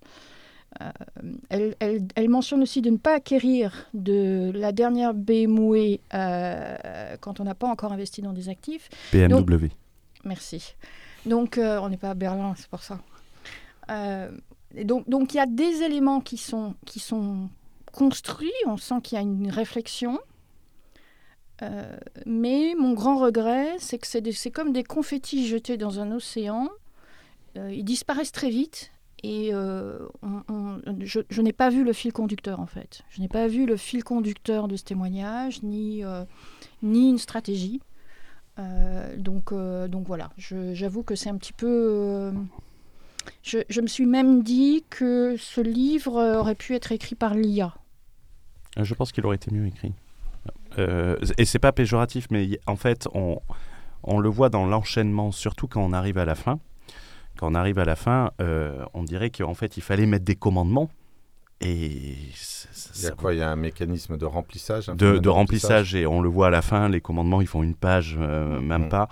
Euh, 0.82 0.92
elle, 1.50 1.76
elle, 2.16 2.30
mentionne 2.30 2.62
aussi 2.62 2.82
de 2.82 2.90
ne 2.92 2.98
pas 2.98 3.16
acquérir 3.16 3.90
de 3.94 4.52
la 4.56 4.72
dernière 4.72 5.14
BMW 5.14 6.00
quand 7.20 7.42
on 7.42 7.44
n'a 7.44 7.56
pas 7.56 7.68
encore 7.68 7.92
investi 7.92 8.22
dans 8.22 8.32
des 8.32 8.48
actifs. 8.48 8.90
BMW. 9.12 9.68
merci. 10.24 10.76
Donc, 11.26 11.60
on 11.62 11.90
n'est 11.90 11.98
pas 11.98 12.12
à 12.12 12.16
Berlin, 12.16 12.54
c'est 12.56 12.70
pour 12.70 12.84
ça. 12.84 13.00
Euh, 13.92 14.32
donc, 14.84 15.34
il 15.34 15.38
y 15.38 15.40
a 15.40 15.46
des 15.46 15.84
éléments 15.84 16.22
qui 16.22 16.38
sont, 16.38 16.76
qui 16.86 17.00
sont 17.00 17.50
construits, 17.92 18.54
on 18.66 18.78
sent 18.78 19.02
qu'il 19.04 19.18
y 19.18 19.20
a 19.20 19.22
une 19.22 19.50
réflexion. 19.50 20.20
Euh, 21.62 21.98
mais 22.26 22.74
mon 22.78 22.94
grand 22.94 23.18
regret, 23.18 23.76
c'est 23.80 24.00
que 24.00 24.08
c'est 24.08 24.52
comme 24.52 24.72
des 24.72 24.84
confettis 24.84 25.48
jetés 25.48 25.78
dans 25.78 26.00
un 26.00 26.12
océan. 26.12 26.70
Euh, 27.58 27.72
ils 27.72 27.84
disparaissent 27.84 28.32
très 28.32 28.50
vite 28.50 28.92
et 29.24 29.52
je, 29.52 31.20
je 31.30 31.42
n'ai 31.44 31.54
pas 31.54 31.70
vu 31.70 31.84
le 31.84 31.94
fil 31.94 32.12
conducteur 32.12 32.60
en 32.60 32.66
fait. 32.66 33.04
Je 33.10 33.22
n'ai 33.22 33.28
pas 33.28 33.48
vu 33.48 33.68
le 33.68 33.78
fil 33.78 34.04
conducteur 34.04 34.68
de 34.68 34.76
ce 34.76 34.84
témoignage, 34.84 35.62
ni, 35.62 36.02
ni 36.82 37.10
une 37.10 37.20
stratégie. 37.20 37.82
donc, 39.18 39.54
donc 39.54 40.08
voilà, 40.08 40.32
j'avoue 40.38 41.04
que 41.04 41.14
c'est 41.14 41.30
un 41.30 41.38
petit 41.38 41.54
peu 41.54 42.34
je, 43.44 43.82
me 43.82 43.88
suis 43.88 44.06
même 44.06 44.44
dit 44.44 44.84
que 44.90 45.36
ce 45.38 45.62
livre 45.62 46.38
aurait 46.38 46.56
pu 46.56 46.76
être 46.76 46.92
écrit 46.92 47.16
par 47.16 47.34
l'IA. 47.34 47.74
Euh, 48.78 48.84
je 48.84 48.94
pense 48.94 49.12
qu'il 49.12 49.26
aurait 49.26 49.36
été 49.36 49.52
mieux 49.52 49.68
écrit. 49.68 49.94
Euh, 50.78 51.18
et 51.38 51.46
c'est 51.46 51.60
pas 51.60 51.72
péjoratif, 51.72 52.28
mais 52.32 52.60
en 52.68 52.76
fait, 52.76 53.08
on, 53.14 53.40
on 54.04 54.20
le 54.20 54.30
voit 54.30 54.50
dans 54.50 54.66
l'enchaînement, 54.66 55.32
surtout 55.32 55.68
quand 55.68 55.82
on 55.82 55.94
arrive 55.94 56.18
à 56.18 56.26
la 56.26 56.36
fin. 56.36 56.60
Quand 57.38 57.52
on 57.52 57.56
arrive 57.56 57.80
à 57.80 57.86
la 57.86 57.96
fin, 57.96 58.32
euh, 58.42 58.86
on 58.94 59.04
dirait 59.04 59.30
qu'en 59.30 59.54
fait, 59.54 59.78
il 59.78 59.82
fallait 59.82 60.06
mettre 60.06 60.26
des 60.26 60.36
commandements. 60.36 60.90
Et 61.60 62.16
il 62.96 63.04
y 63.04 63.06
a 63.06 63.12
quoi? 63.12 63.34
Il 63.34 63.40
y 63.40 63.44
a 63.44 63.50
un 63.50 63.56
mécanisme 63.56 64.18
de 64.18 64.26
remplissage 64.26 64.88
de, 64.88 65.30
remplissage, 65.30 65.94
et 65.94 66.08
on 66.08 66.22
le 66.22 66.30
voit 66.30 66.48
à 66.48 66.50
la 66.50 66.64
fin, 66.64 66.90
les 66.90 67.02
commandements, 67.02 67.40
ils 67.40 67.48
font 67.48 67.62
une 67.62 67.76
page, 67.76 68.18
même 68.18 68.86
mm. 68.86 68.90
pas. 68.90 69.10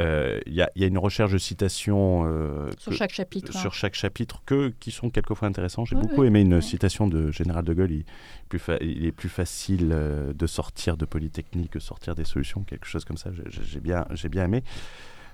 Euh, 0.00 0.40
il 0.46 0.54
y, 0.54 0.60
a 0.62 0.86
une 0.86 0.98
recherche 0.98 1.32
de 1.32 1.38
citations 1.38 2.24
euh, 2.26 2.70
sur 2.78 2.92
chaque 2.92 3.12
chapitre, 3.12 3.52
sur 3.52 3.70
hein. 3.70 3.72
chaque 3.72 3.94
chapitre 3.94 4.42
que, 4.44 4.70
qui 4.80 4.90
sont 4.90 5.08
quelquefois 5.08 5.46
intéressantes. 5.46 5.86
J'ai 5.86 5.94
beaucoup 5.94 6.24
aimé 6.24 6.40
une 6.40 6.60
citation 6.60 7.06
de 7.06 7.30
Général 7.30 7.64
de 7.64 7.74
Gaulle. 7.74 7.92
Il, 7.92 8.04
plus 8.48 8.60
il 8.80 9.06
est 9.06 9.12
plus 9.12 9.28
facile 9.28 9.90
euh, 9.92 10.32
de 10.32 10.46
sortir 10.46 10.96
de 10.96 11.04
Polytechnique 11.04 11.70
que 11.70 11.78
sortir 11.78 12.16
des 12.16 12.24
solutions, 12.24 12.64
quelque 12.64 12.86
chose 12.86 13.04
comme 13.04 13.16
ça. 13.16 13.30
J'ai 13.48 13.80
bien, 13.80 14.04
bien 14.30 14.44
aimé. 14.44 14.64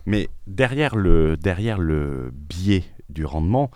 Mais 0.05 0.29
derrière 0.47 0.95
le, 0.95 1.37
derrière 1.39 1.79
le 1.79 2.31
biais 2.33 2.85
du 3.09 3.25
rendement, 3.25 3.71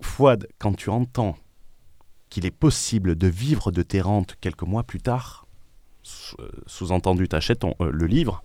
Fouad, 0.00 0.48
quand 0.58 0.74
tu 0.74 0.90
entends 0.90 1.36
qu'il 2.28 2.44
est 2.44 2.50
possible 2.50 3.14
de 3.14 3.28
vivre 3.28 3.70
de 3.70 3.82
tes 3.82 4.00
rentes 4.00 4.36
quelques 4.40 4.62
mois 4.62 4.82
plus 4.82 5.00
tard, 5.00 5.46
sous-entendu, 6.02 7.28
tu 7.28 7.36
achètes 7.36 7.64
le 7.80 8.06
livre, 8.06 8.42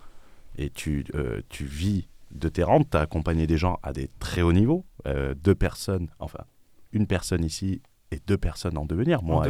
et 0.56 0.70
tu, 0.70 1.04
euh, 1.14 1.40
tu 1.48 1.64
vis 1.64 2.08
de 2.30 2.48
tes 2.48 2.62
rentes, 2.62 2.90
tu 2.90 2.96
as 2.96 3.00
accompagné 3.00 3.46
des 3.46 3.58
gens 3.58 3.78
à 3.82 3.92
des 3.92 4.08
très 4.18 4.42
hauts 4.42 4.52
niveaux, 4.52 4.84
euh, 5.06 5.34
deux 5.34 5.54
personnes, 5.54 6.08
enfin 6.18 6.44
une 6.92 7.06
personne 7.06 7.44
ici 7.44 7.80
et 8.10 8.20
deux 8.26 8.36
personnes 8.36 8.76
en 8.76 8.84
devenir, 8.84 9.22
moi 9.22 9.46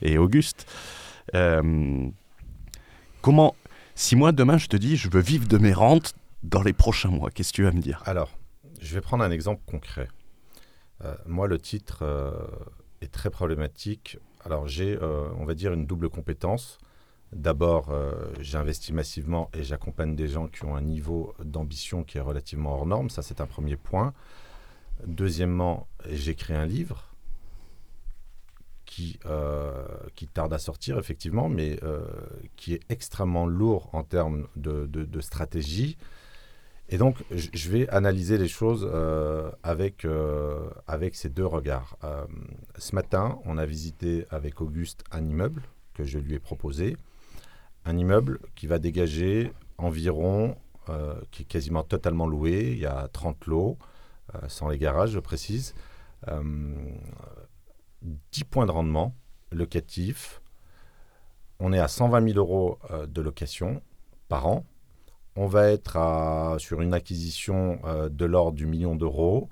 Et, 0.00 0.18
Auguste. 0.18 0.66
Euh, 1.34 2.08
comment, 3.20 3.54
si 3.94 4.16
moi 4.16 4.32
demain 4.32 4.58
je 4.58 4.66
te 4.66 4.76
dis 4.76 4.96
je 4.96 5.08
veux 5.10 5.20
vivre 5.20 5.46
de 5.46 5.58
mes 5.58 5.72
rentes 5.72 6.14
dans 6.42 6.62
les 6.62 6.72
prochains 6.72 7.10
mois, 7.10 7.30
qu'est-ce 7.30 7.52
que 7.52 7.56
tu 7.56 7.62
vas 7.62 7.72
me 7.72 7.80
dire? 7.80 8.02
Alors, 8.06 8.30
je 8.80 8.94
vais 8.94 9.00
prendre 9.00 9.22
un 9.22 9.30
exemple 9.30 9.62
concret. 9.66 10.08
Euh, 11.04 11.14
moi, 11.26 11.48
le 11.48 11.58
titre 11.58 12.00
euh, 12.02 12.32
est 13.00 13.12
très 13.12 13.30
problématique. 13.30 14.18
Alors, 14.44 14.66
j'ai, 14.66 14.98
euh, 15.00 15.28
on 15.38 15.44
va 15.44 15.54
dire, 15.54 15.72
une 15.72 15.86
double 15.86 16.08
compétence. 16.08 16.78
D'abord, 17.32 17.88
euh, 17.90 18.12
j'investis 18.40 18.92
massivement 18.92 19.50
et 19.54 19.62
j'accompagne 19.64 20.14
des 20.14 20.28
gens 20.28 20.48
qui 20.48 20.64
ont 20.66 20.76
un 20.76 20.82
niveau 20.82 21.34
d'ambition 21.42 22.04
qui 22.04 22.18
est 22.18 22.22
relativement 22.22 22.74
hors 22.74 22.86
norme. 22.86 23.08
Ça, 23.08 23.22
c'est 23.22 23.40
un 23.40 23.46
premier 23.46 23.76
point. 23.76 24.12
Deuxièmement, 25.06 25.88
j'écris 26.10 26.52
un 26.52 26.66
livre 26.66 27.08
qui, 28.84 29.18
euh, 29.24 29.86
qui 30.14 30.26
tarde 30.26 30.52
à 30.52 30.58
sortir, 30.58 30.98
effectivement, 30.98 31.48
mais 31.48 31.78
euh, 31.82 32.02
qui 32.56 32.74
est 32.74 32.82
extrêmement 32.90 33.46
lourd 33.46 33.88
en 33.94 34.02
termes 34.02 34.46
de, 34.56 34.86
de- 34.86 35.20
stratégie. 35.22 35.96
Et 36.90 36.98
donc, 36.98 37.16
je 37.30 37.70
vais 37.70 37.88
analyser 37.88 38.36
les 38.36 38.48
choses 38.48 38.86
avec, 39.62 40.06
avec 40.86 41.14
ces 41.14 41.30
deux 41.30 41.46
regards. 41.46 41.96
Ce 42.76 42.94
matin, 42.94 43.38
on 43.46 43.56
a 43.56 43.64
visité 43.64 44.26
avec 44.28 44.60
Auguste 44.60 45.02
un 45.10 45.26
immeuble 45.26 45.62
que 45.94 46.04
je 46.04 46.18
lui 46.18 46.34
ai 46.34 46.38
proposé. 46.38 46.98
Un 47.84 47.96
immeuble 47.98 48.38
qui 48.54 48.66
va 48.66 48.78
dégager 48.78 49.52
environ, 49.78 50.56
euh, 50.88 51.14
qui 51.30 51.42
est 51.42 51.46
quasiment 51.46 51.82
totalement 51.82 52.26
loué. 52.26 52.72
Il 52.72 52.78
y 52.78 52.86
a 52.86 53.08
30 53.12 53.46
lots, 53.46 53.78
euh, 54.34 54.48
sans 54.48 54.68
les 54.68 54.78
garages, 54.78 55.10
je 55.10 55.18
précise. 55.18 55.74
Euh, 56.28 56.42
10 58.32 58.44
points 58.44 58.66
de 58.66 58.70
rendement 58.70 59.14
locatif. 59.50 60.40
On 61.60 61.72
est 61.72 61.78
à 61.78 61.88
120 61.88 62.32
000 62.32 62.38
euros 62.38 62.78
euh, 62.90 63.06
de 63.06 63.20
location 63.20 63.82
par 64.28 64.46
an. 64.46 64.64
On 65.36 65.46
va 65.46 65.70
être 65.70 66.56
sur 66.58 66.82
une 66.82 66.92
acquisition 66.92 67.80
euh, 67.84 68.08
de 68.08 68.24
l'ordre 68.24 68.56
du 68.56 68.66
million 68.66 68.96
d'euros. 68.96 69.48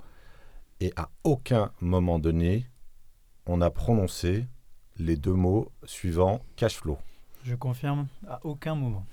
Et 0.79 0.93
à 0.95 1.09
aucun 1.23 1.71
moment 1.79 2.19
donné, 2.19 2.67
on 3.45 3.61
a 3.61 3.69
prononcé 3.69 4.45
les 4.97 5.15
deux 5.15 5.33
mots 5.33 5.71
suivants 5.85 6.41
cash 6.55 6.75
flow. 6.75 6.97
Je 7.43 7.55
confirme, 7.55 8.07
à 8.27 8.39
aucun 8.43 8.75
moment. 8.75 9.05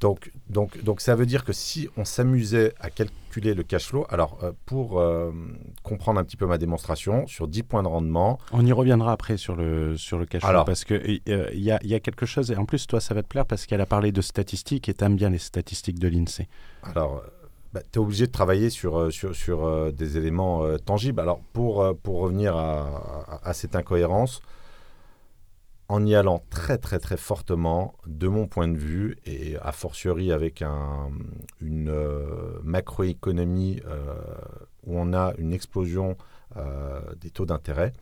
Donc, 0.00 0.32
donc, 0.48 0.82
donc 0.82 1.02
ça 1.02 1.14
veut 1.14 1.26
dire 1.26 1.44
que 1.44 1.52
si 1.52 1.86
on 1.98 2.06
s'amusait 2.06 2.72
à 2.80 2.88
calculer 2.88 3.52
le 3.52 3.62
cash 3.62 3.86
flow, 3.88 4.06
alors 4.08 4.38
euh, 4.42 4.52
pour 4.64 4.98
euh, 4.98 5.30
comprendre 5.82 6.18
un 6.18 6.24
petit 6.24 6.38
peu 6.38 6.46
ma 6.46 6.56
démonstration, 6.56 7.26
sur 7.26 7.46
10 7.46 7.62
points 7.64 7.82
de 7.82 7.88
rendement, 7.88 8.38
On 8.52 8.64
y 8.64 8.72
reviendra 8.72 9.12
après 9.12 9.36
sur 9.36 9.56
le, 9.56 9.98
sur 9.98 10.16
le 10.18 10.24
cash 10.24 10.40
flow, 10.40 10.48
Alors. 10.48 10.64
parce 10.64 10.84
qu'il 10.84 11.20
il 11.26 11.60
y, 11.60 11.70
a, 11.70 11.78
il 11.82 11.88
y 11.90 11.94
a 11.94 12.00
quelque 12.00 12.24
chose, 12.24 12.50
et 12.50 12.56
en 12.56 12.64
plus, 12.64 12.86
toi, 12.86 12.98
ça 12.98 13.12
va 13.12 13.22
te 13.22 13.28
plaire 13.28 13.44
parce 13.44 13.66
qu'elle 13.66 13.82
a 13.82 13.86
parlé 13.86 14.10
de 14.10 14.22
statistiques 14.22 14.88
et 14.88 14.94
t'aimes 14.94 15.16
bien 15.16 15.28
les 15.28 15.38
statistiques 15.38 15.98
de 15.98 16.08
l'INSEE. 16.08 16.48
alors 16.82 17.22
tu 17.92 17.98
es 18.00 18.02
obligé 18.02 18.26
de 18.26 18.32
travailler 18.32 18.68
sur, 18.68 18.98
euh, 18.98 19.10
sur, 19.10 19.32
sur 19.36 19.64
euh, 19.64 19.92
des 19.92 20.16
éléments 20.16 20.64
euh, 20.64 20.76
tangibles. 20.78 21.20
Alors 21.20 21.38
pour, 21.52 21.82
euh, 21.82 21.92
pour 21.92 22.18
revenir 22.20 22.56
à, 22.56 23.26
à- 23.28 23.48
à 23.50 23.52
cette 23.54 23.76
incohérence, 23.76 24.40
en 25.90 26.06
y 26.06 26.14
allant 26.14 26.40
très 26.50 26.78
très 26.78 27.00
très 27.00 27.16
fortement, 27.16 27.94
de 28.06 28.28
mon 28.28 28.46
point 28.46 28.68
de 28.68 28.78
vue, 28.78 29.16
et 29.26 29.56
a 29.56 29.72
fortiori 29.72 30.30
avec 30.30 30.62
un- 30.62 31.10
une 31.60 31.88
euh, 31.88 32.60
macroéconomie 32.62 33.82
euh, 33.86 34.14
où 34.86 34.96
on 34.96 35.12
a 35.12 35.34
une 35.36 35.52
explosion 35.52 36.16
euh, 36.56 37.00
des 37.20 37.30
taux 37.30 37.44
d'intérêt, 37.44 37.92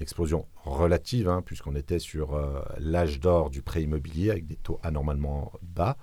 explosion 0.00 0.46
relative, 0.64 1.28
hein, 1.28 1.42
puisqu'on 1.46 1.76
était 1.76 2.00
sur 2.00 2.36
l'âge 2.78 3.20
d'or 3.20 3.50
du 3.50 3.62
prêt 3.62 3.82
immobilier 3.84 4.30
avec 4.30 4.46
des 4.46 4.56
taux 4.56 4.80
anormalement 4.82 5.52
bas. 5.62 5.96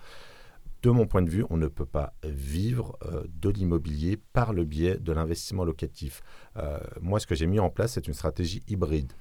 De 0.84 0.90
mon 0.90 1.06
point 1.06 1.22
de 1.22 1.30
vue, 1.30 1.46
on 1.50 1.58
ne 1.58 1.68
peut 1.68 1.86
pas 1.86 2.14
vivre 2.24 2.98
de 3.28 3.50
l'immobilier 3.50 4.18
par 4.32 4.54
le 4.54 4.64
biais 4.64 4.96
de 4.98 5.12
l'investissement 5.12 5.66
locatif. 5.66 6.22
Moi, 7.02 7.20
ce 7.20 7.28
que 7.28 7.36
j'ai 7.36 7.48
mis 7.48 7.60
en 7.60 7.70
place, 7.70 7.94
c'est 7.94 8.08
une 8.08 8.14
stratégie 8.14 8.64
hybride. 8.70 9.12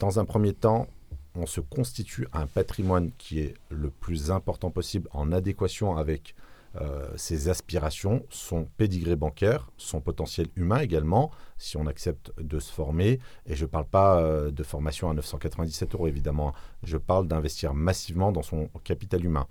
Dans 0.00 0.18
un 0.18 0.24
premier 0.24 0.54
temps, 0.54 0.86
on 1.34 1.44
se 1.44 1.60
constitue 1.60 2.26
un 2.32 2.46
patrimoine 2.46 3.10
qui 3.18 3.40
est 3.40 3.54
le 3.68 3.90
plus 3.90 4.30
important 4.30 4.70
possible 4.70 5.10
en 5.12 5.30
adéquation 5.30 5.98
avec 5.98 6.34
euh, 6.80 7.06
ses 7.16 7.50
aspirations, 7.50 8.24
son 8.30 8.64
pédigré 8.78 9.14
bancaire, 9.14 9.70
son 9.76 10.00
potentiel 10.00 10.46
humain 10.56 10.78
également, 10.78 11.30
si 11.58 11.76
on 11.76 11.86
accepte 11.86 12.32
de 12.40 12.58
se 12.58 12.72
former. 12.72 13.20
Et 13.44 13.54
je 13.54 13.64
ne 13.66 13.68
parle 13.68 13.84
pas 13.84 14.22
euh, 14.22 14.50
de 14.50 14.62
formation 14.62 15.10
à 15.10 15.12
997 15.12 15.94
euros, 15.94 16.06
évidemment. 16.06 16.54
Je 16.82 16.96
parle 16.96 17.28
d'investir 17.28 17.74
massivement 17.74 18.32
dans 18.32 18.42
son 18.42 18.70
capital 18.82 19.22
humain. 19.22 19.46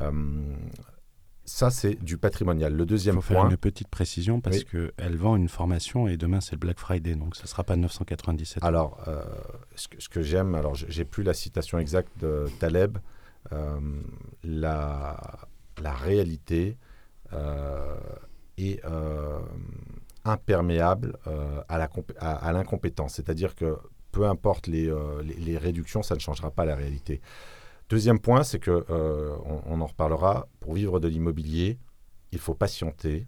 Euh, 0.00 0.10
ça, 1.44 1.70
c'est 1.70 1.94
du 1.96 2.18
patrimonial. 2.18 2.72
Le 2.74 2.86
deuxième 2.86 3.16
faut 3.16 3.20
faire 3.22 3.40
point. 3.42 3.50
une 3.50 3.56
petite 3.56 3.88
précision 3.88 4.40
parce 4.40 4.58
Oui. 4.58 4.66
qu'elle 4.96 5.16
vend 5.16 5.34
une 5.36 5.48
formation 5.48 6.06
et 6.06 6.16
demain, 6.16 6.40
c'est 6.40 6.52
le 6.52 6.58
Black 6.58 6.78
Friday, 6.78 7.14
donc 7.16 7.34
ça 7.36 7.42
ne 7.42 7.48
sera 7.48 7.64
pas 7.64 7.74
997. 7.76 8.62
Alors, 8.62 9.02
euh, 9.08 9.24
ce 9.74 9.88
que, 9.88 10.00
ce 10.00 10.08
que 10.08 10.22
j'aime, 10.22 10.54
alors 10.54 10.74
j'ai 10.74 11.04
plus 11.04 11.22
la 11.24 11.34
citation 11.34 11.78
exacte 11.78 12.12
de 12.20 12.46
Taleb, 12.60 12.98
euh, 13.52 13.80
la, 14.44 15.20
la 15.82 15.92
réalité 15.92 16.76
euh, 17.32 17.96
est 18.56 18.80
imperméable 20.24 21.16
à 21.68 22.52
l'incompétence. 22.52 23.14
C'est-à-dire 23.14 23.54
que 23.54 23.76
peu 24.12 24.26
importe 24.26 24.66
les, 24.66 24.92
les, 25.24 25.34
les 25.34 25.58
réductions, 25.58 26.02
ça 26.02 26.14
ne 26.14 26.20
changera 26.20 26.50
pas 26.50 26.64
la 26.64 26.74
réalité. 26.76 27.20
Deuxième 27.92 28.20
point, 28.20 28.42
c'est 28.42 28.58
que, 28.58 28.86
euh, 28.88 29.36
on, 29.44 29.60
on 29.66 29.80
en 29.82 29.86
reparlera, 29.86 30.48
pour 30.60 30.72
vivre 30.72 30.98
de 30.98 31.08
l'immobilier, 31.08 31.78
il 32.30 32.38
faut 32.38 32.54
patienter 32.54 33.26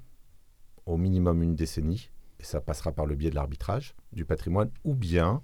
au 0.87 0.97
minimum 0.97 1.43
une 1.43 1.55
décennie, 1.55 2.11
et 2.41 2.45
ça 2.45 2.63
passera 2.63 2.91
par 2.91 3.05
le 3.05 3.15
biais 3.15 3.29
de 3.29 3.35
l'arbitrage 3.35 3.95
du 4.15 4.25
patrimoine, 4.25 4.71
ou 4.85 4.95
bien 4.95 5.43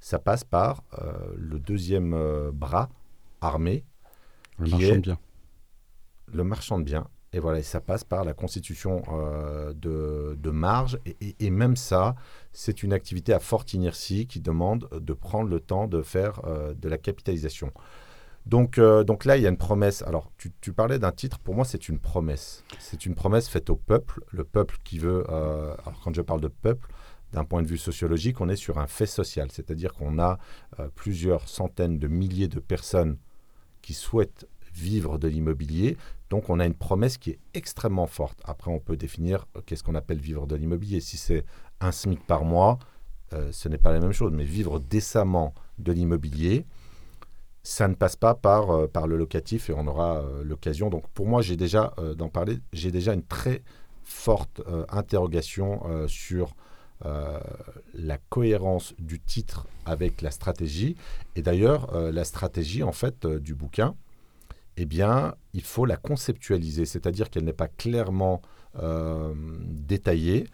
ça 0.00 0.18
passe 0.18 0.42
par 0.42 0.82
euh, 1.00 1.12
le 1.36 1.60
deuxième 1.60 2.14
euh, 2.14 2.50
bras 2.52 2.88
armé, 3.40 3.84
le 4.58 4.64
qui 4.64 4.70
marchand 4.72 4.86
est- 4.88 4.96
de 4.96 5.00
biens. 5.02 5.18
le 6.32 6.42
marchand 6.42 6.78
de 6.80 6.84
biens. 6.84 7.06
Et 7.32 7.38
voilà, 7.38 7.60
et 7.60 7.62
ça 7.62 7.80
passe 7.80 8.02
par 8.02 8.24
la 8.24 8.32
constitution 8.32 9.02
euh, 9.12 9.72
de, 9.72 10.34
de 10.36 10.50
marge. 10.50 10.98
Et, 11.06 11.16
et- 11.20 11.36
et 11.46 11.50
même 11.50 11.76
ça, 11.76 12.16
c'est 12.52 12.82
une 12.82 12.92
activité 12.92 13.32
à 13.32 13.38
forte 13.38 13.72
inertie 13.72 14.26
qui 14.26 14.40
demande 14.40 14.88
de 14.92 15.12
prendre 15.12 15.48
le 15.48 15.60
temps 15.60 15.86
de 15.86 16.02
faire 16.02 16.40
de 16.74 16.88
la 16.88 16.98
capitalisation. 16.98 17.70
Donc, 18.46 18.78
euh, 18.78 19.04
donc 19.04 19.24
là, 19.26 19.36
il 19.36 19.42
y 19.42 19.46
a 19.46 19.50
une 19.50 19.58
promesse. 19.58 20.02
Alors, 20.02 20.32
tu, 20.38 20.72
parlais 20.72 20.98
d'un 20.98 21.12
titre, 21.12 21.38
pour 21.38 21.54
moi, 21.54 21.64
c'est 21.64 21.88
une 21.88 21.98
promesse. 21.98 22.64
C'est 22.78 23.04
une 23.04 23.14
promesse 23.14 23.48
faite 23.48 23.68
au 23.68 23.76
peuple, 23.76 24.22
le 24.30 24.44
peuple 24.44 24.78
qui 24.84 24.98
veut... 24.98 25.24
euh, 25.28 25.74
alors, 25.84 26.00
quand 26.02 26.14
je 26.14 26.22
parle 26.22 26.40
de 26.40 26.48
peuple, 26.48 26.90
d'un 27.32 27.44
point 27.44 27.62
de 27.62 27.66
vue 27.66 27.76
sociologique, 27.76 28.40
on 28.40 28.48
est 28.48 28.56
sur 28.56 28.78
un 28.78 28.86
fait 28.86 29.06
social, 29.06 29.50
c'est-à-dire 29.52 29.92
qu'on 29.92 30.18
a 30.18 30.38
euh, 30.80 30.88
plusieurs 30.94 31.46
centaines 31.46 31.98
de 31.98 32.08
milliers 32.08 32.48
de 32.48 32.58
personnes 32.58 33.18
qui 33.82 33.92
souhaitent 33.92 34.48
vivre 34.72 35.18
de 35.18 35.28
l'immobilier. 35.28 35.98
Donc 36.30 36.48
on 36.48 36.58
a 36.58 36.64
une 36.64 36.74
promesse 36.74 37.18
qui 37.18 37.30
est 37.30 37.38
extrêmement 37.52 38.06
forte. 38.06 38.40
Après, 38.44 38.70
on 38.70 38.80
peut 38.80 38.96
définir 38.96 39.46
qu'est-ce 39.66 39.82
qu'on 39.82 39.94
appelle 39.94 40.20
vivre 40.20 40.46
de 40.46 40.56
l'immobilier. 40.56 41.00
Si 41.00 41.18
c'est 41.18 41.44
un 41.80 41.92
SMIC 41.92 42.26
par 42.26 42.44
mois, 42.44 42.78
ce 43.50 43.68
n'est 43.68 43.78
pas 43.78 43.92
la 43.92 44.00
même 44.00 44.12
chose. 44.12 44.32
Mais 44.32 44.44
vivre 44.44 44.78
décemment 44.78 45.54
de 45.78 45.92
l'immobilier, 45.92 46.66
ça 47.68 47.86
ne 47.86 47.94
passe 47.94 48.16
pas 48.16 48.34
par, 48.34 48.70
euh, 48.70 48.86
par 48.86 49.06
le 49.06 49.18
locatif 49.18 49.68
et 49.68 49.74
on 49.74 49.86
aura 49.86 50.22
euh, 50.22 50.42
l'occasion. 50.42 50.88
Donc 50.88 51.06
pour 51.08 51.26
moi, 51.26 51.42
j'ai 51.42 51.54
déjà, 51.54 51.92
euh, 51.98 52.14
d'en 52.14 52.30
parler, 52.30 52.60
j'ai 52.72 52.90
déjà 52.90 53.12
une 53.12 53.22
très 53.22 53.62
forte 54.04 54.62
interrogation 54.88 55.82
sur 56.06 56.56
la 57.04 58.16
cohérence 58.30 58.94
du 58.98 59.20
titre 59.20 59.66
avec 59.84 60.22
la 60.22 60.30
stratégie. 60.30 60.96
Et 61.36 61.42
d'ailleurs, 61.42 61.92
la 62.10 62.24
stratégie, 62.24 62.82
en 62.82 62.92
fait, 62.92 63.26
du 63.26 63.54
bouquin, 63.54 63.94
eh 64.78 64.86
bien, 64.86 65.34
il 65.52 65.60
faut 65.60 65.84
la 65.84 65.98
conceptualiser, 65.98 66.86
c'est-à-dire 66.86 67.28
qu'elle 67.28 67.44
n'est 67.44 67.52
pas 67.52 67.68
clairement 67.68 68.40
détaillée, 69.66 70.48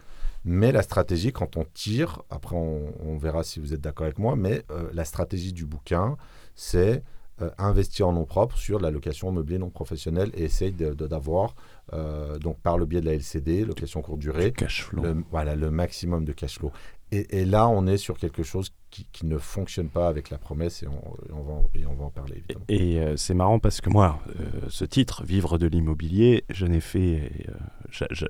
mais 0.45 0.73
la 0.73 0.83
stratégie, 0.83 1.31
quand 1.31 1.57
on 1.57 1.65
tire, 1.65 2.23
après 2.29 2.57
on, 2.57 3.17
verra 3.17 3.45
si 3.45 3.61
vous 3.61 3.73
êtes 3.73 3.81
d'accord 3.81 4.07
avec 4.07 4.19
moi, 4.19 4.35
mais 4.35 4.65
la 4.93 5.05
stratégie 5.05 5.53
du 5.53 5.65
bouquin, 5.65 6.17
c'est 6.55 7.03
euh, 7.43 7.51
investir 7.59 8.07
en 8.09 8.13
nom 8.13 8.25
propre 8.27 8.57
sur 8.57 8.79
la 8.79 8.93
location 8.93 9.33
meublée 9.33 9.59
non 9.59 9.69
professionnelle 9.69 10.31
et 10.35 10.45
essayer 10.45 10.71
de- 10.71 10.95
de- 10.95 11.09
d'avoir, 11.09 11.57
euh, 11.93 12.39
donc 12.39 12.61
par 12.61 12.79
le 12.79 12.87
biais 12.87 13.01
de 13.01 13.07
la 13.07 13.15
LCD, 13.15 13.65
location 13.65 14.03
courte 14.03 14.21
durée, 14.21 14.53
Cash 14.53 14.85
flow. 14.85 15.03
le, 15.03 15.25
voilà, 15.33 15.57
le 15.57 15.71
maximum 15.73 16.25
de 16.25 16.33
cash 16.33 16.59
flow. 16.61 16.71
Et, 17.11 17.41
et 17.41 17.45
là, 17.45 17.69
on 17.69 17.89
est 17.89 17.97
sur 17.97 18.19
quelque 18.19 18.45
chose 18.45 18.71
qui, 18.91 19.07
qui 19.13 19.27
ne 19.27 19.37
fonctionne 19.39 19.89
pas 19.89 20.07
avec 20.09 20.31
la 20.31 20.39
promesse 20.39 20.85
et 20.85 20.87
on, 20.87 20.93
et 21.29 21.33
on 21.33 21.43
va, 21.43 21.53
en- 21.55 21.71
et 21.75 21.87
on 21.87 21.95
va 21.95 22.05
en 22.05 22.11
parler, 22.11 22.37
évidemment. 22.37 22.65
Et 22.69 23.01
euh, 23.01 23.17
c'est 23.17 23.35
marrant 23.35 23.59
parce 23.59 23.81
que 23.81 23.91
moi, 23.91 24.21
ce 24.69 24.85
titre, 24.85 25.25
Vivre 25.25 25.59
de 25.59 25.67
l'immobilier, 25.67 26.45
j'en 26.51 26.71
ai 26.71 26.81
fait, 26.81 27.33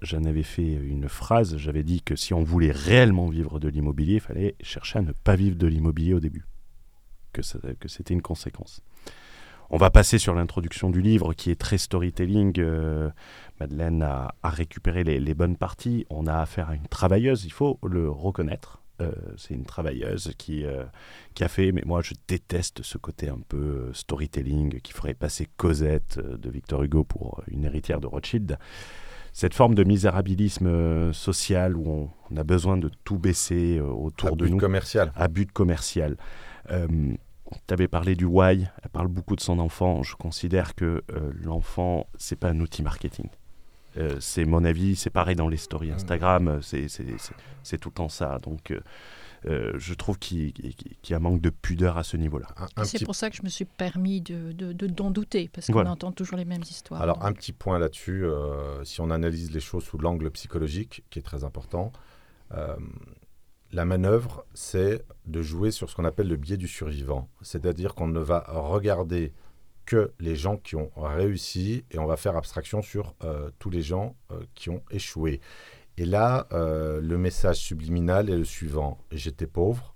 j'en 0.02 0.25
avais 0.25 0.43
fait 0.43 0.73
une 0.73 1.09
phrase. 1.11 1.57
J'avais 1.59 1.83
dit 1.83 2.00
que 2.00 2.16
si 2.16 2.33
on 2.33 2.43
voulait 2.43 2.73
réellement 2.73 3.28
vivre 3.28 3.61
de 3.61 3.69
l'immobilier, 3.69 4.14
il 4.14 4.21
fallait 4.21 4.54
chercher 4.62 4.99
à 5.00 5.02
ne 5.02 5.12
pas 5.12 5.37
vivre 5.37 5.57
de 5.57 5.66
l'immobilier 5.66 6.14
au 6.14 6.21
début. 6.21 6.45
Que, 7.35 7.43
ça- 7.43 7.59
que 7.81 7.88
c'était 7.88 8.14
une 8.14 8.23
conséquence. 8.23 8.81
On 9.71 9.76
va 9.76 9.91
passer 9.91 10.19
sur 10.19 10.35
l'introduction 10.35 10.88
du 10.88 11.03
livre 11.03 11.35
qui 11.35 11.50
est 11.50 11.61
très 11.61 11.79
storytelling. 11.79 12.62
Madeleine 13.59 14.03
a, 14.03 14.35
récupéré 14.45 15.05
les, 15.05 15.19
les, 15.19 15.35
bonnes 15.35 15.57
parties. 15.57 16.07
On 16.11 16.26
a 16.26 16.37
affaire 16.37 16.71
à 16.71 16.75
une 16.76 16.87
travailleuse, 16.87 17.45
il 17.45 17.53
faut 17.53 17.81
le 17.83 18.09
reconnaître. 18.09 18.83
c'est 19.37 19.55
une 19.55 19.64
travailleuse 19.64 20.33
qui, 20.38 20.64
qui 21.35 21.43
a 21.45 21.49
fait, 21.49 21.73
mais 21.73 21.83
moi 21.85 22.03
je 22.03 22.12
déteste 22.29 22.83
ce 22.83 22.99
côté 22.99 23.29
un 23.29 23.41
peu 23.49 23.91
storytelling 23.95 24.81
qui 24.81 24.93
ferait 24.93 25.14
passer 25.14 25.49
Cosette 25.57 26.21
de 26.21 26.50
Victor 26.50 26.83
Hugo 26.85 27.03
pour 27.03 27.43
une 27.49 27.64
héritière 27.64 28.00
de 28.00 28.07
Rothschild 28.07 28.59
cette 29.35 29.53
forme 29.53 29.75
de 29.75 29.83
misérabilisme 29.83 30.69
euh, 30.69 31.12
social 31.12 31.76
où 31.76 32.09
on, 32.31 32.37
a 32.37 32.45
besoin 32.45 32.76
de 32.76 32.88
tout 33.05 33.19
baisser 33.19 33.79
euh, 33.79 33.85
autour 33.85 34.37
de 34.37 34.47
nous. 34.47 34.57
commercial. 34.57 35.12
À 35.17 35.26
but 35.29 35.50
commercial. 35.50 36.17
Euh, 36.71 37.14
tu 37.66 37.75
avais 37.75 37.88
parlé 37.88 38.14
du 38.14 38.25
why, 38.25 38.66
elle 38.83 38.90
parle 38.90 39.09
beaucoup 39.09 39.37
de 39.37 39.40
son 39.40 39.59
enfant. 39.59 40.02
Je 40.02 40.16
considère 40.16 40.75
que 40.75 41.04
l'enfant, 41.42 42.06
c'est 42.16 42.37
pas 42.37 42.49
un 42.49 42.61
outil 42.61 42.83
marketing. 42.83 43.28
c'est 44.18 44.44
mon 44.44 44.64
avis, 44.64 44.97
c'est 44.97 45.11
pareil 45.11 45.37
dans 45.37 45.49
les 45.49 45.59
stories. 45.59 45.92
Instagram, 45.92 46.61
c'est 46.62 47.78
tout 47.78 47.90
le 47.90 47.94
temps 47.94 48.09
ça. 48.09 48.38
Donc 48.38 48.73
euh, 49.47 49.73
je 49.76 49.92
trouve 49.92 50.18
qu'il 50.18 50.52
y 51.09 51.12
a 51.12 51.16
un 51.16 51.21
manque 51.21 51.40
de 51.40 51.50
pudeur 51.50 51.99
à 51.99 52.02
ce 52.02 52.16
niveau-là. 52.16 52.47
C'est 52.85 53.04
pour 53.04 53.14
ça 53.14 53.28
que 53.28 53.37
je 53.37 53.42
me 53.42 53.49
suis 53.49 53.66
permis 53.66 54.21
d'en 54.21 54.52
de, 54.52 54.73
de, 54.73 54.87
douter, 54.87 55.50
parce 55.52 55.66
qu'on 55.66 55.87
entend 55.87 56.12
toujours 56.12 56.38
les 56.38 56.44
mêmes 56.44 56.62
histoires. 56.62 57.02
Alors, 57.02 57.25
un 57.25 57.33
petit 57.33 57.52
point 57.52 57.78
là-dessus, 57.78 58.25
euh, 58.25 58.83
si 58.85 59.00
on 59.00 59.11
analyse 59.11 59.52
les 59.52 59.61
choses 59.61 59.85
sous 59.85 59.99
l'angle 59.99 60.30
psychologique, 60.30 61.04
qui 61.11 61.18
est 61.18 61.23
très 61.23 61.44
important, 61.44 61.92
euh, 62.52 62.76
la 63.75 63.85
manœuvre, 63.85 64.47
c'est 64.54 65.04
de 65.26 65.43
jouer 65.43 65.71
sur 65.71 65.90
ce 65.90 65.97
qu'on 65.97 66.04
appelle 66.04 66.28
le 66.28 66.37
biais 66.37 66.57
du 66.57 66.69
survivant. 66.69 67.28
C'est-à-dire 67.43 67.95
qu'on 67.95 68.09
ne 68.09 68.21
va 68.21 68.45
regarder 68.49 69.33
que 69.85 70.12
les 70.19 70.37
gens 70.37 70.57
qui 70.57 70.76
ont 70.76 70.90
réussi 70.97 71.85
et 71.90 71.99
on 71.99 72.07
va 72.07 72.16
faire 72.16 72.37
abstraction 72.37 72.81
sur 72.81 73.14
tous 73.59 73.71
les 73.71 73.83
gens 73.83 74.16
qui 74.54 74.71
ont 74.71 74.83
échoué. 74.90 75.40
Et 75.97 76.04
là, 76.07 76.49
euh, 76.52 77.00
le 77.00 77.19
message 77.19 77.59
subliminal 77.59 78.28
est 78.28 78.37
le 78.37 78.45
suivant. 78.45 78.99
J'étais 79.12 79.47
pauvre, 79.47 79.95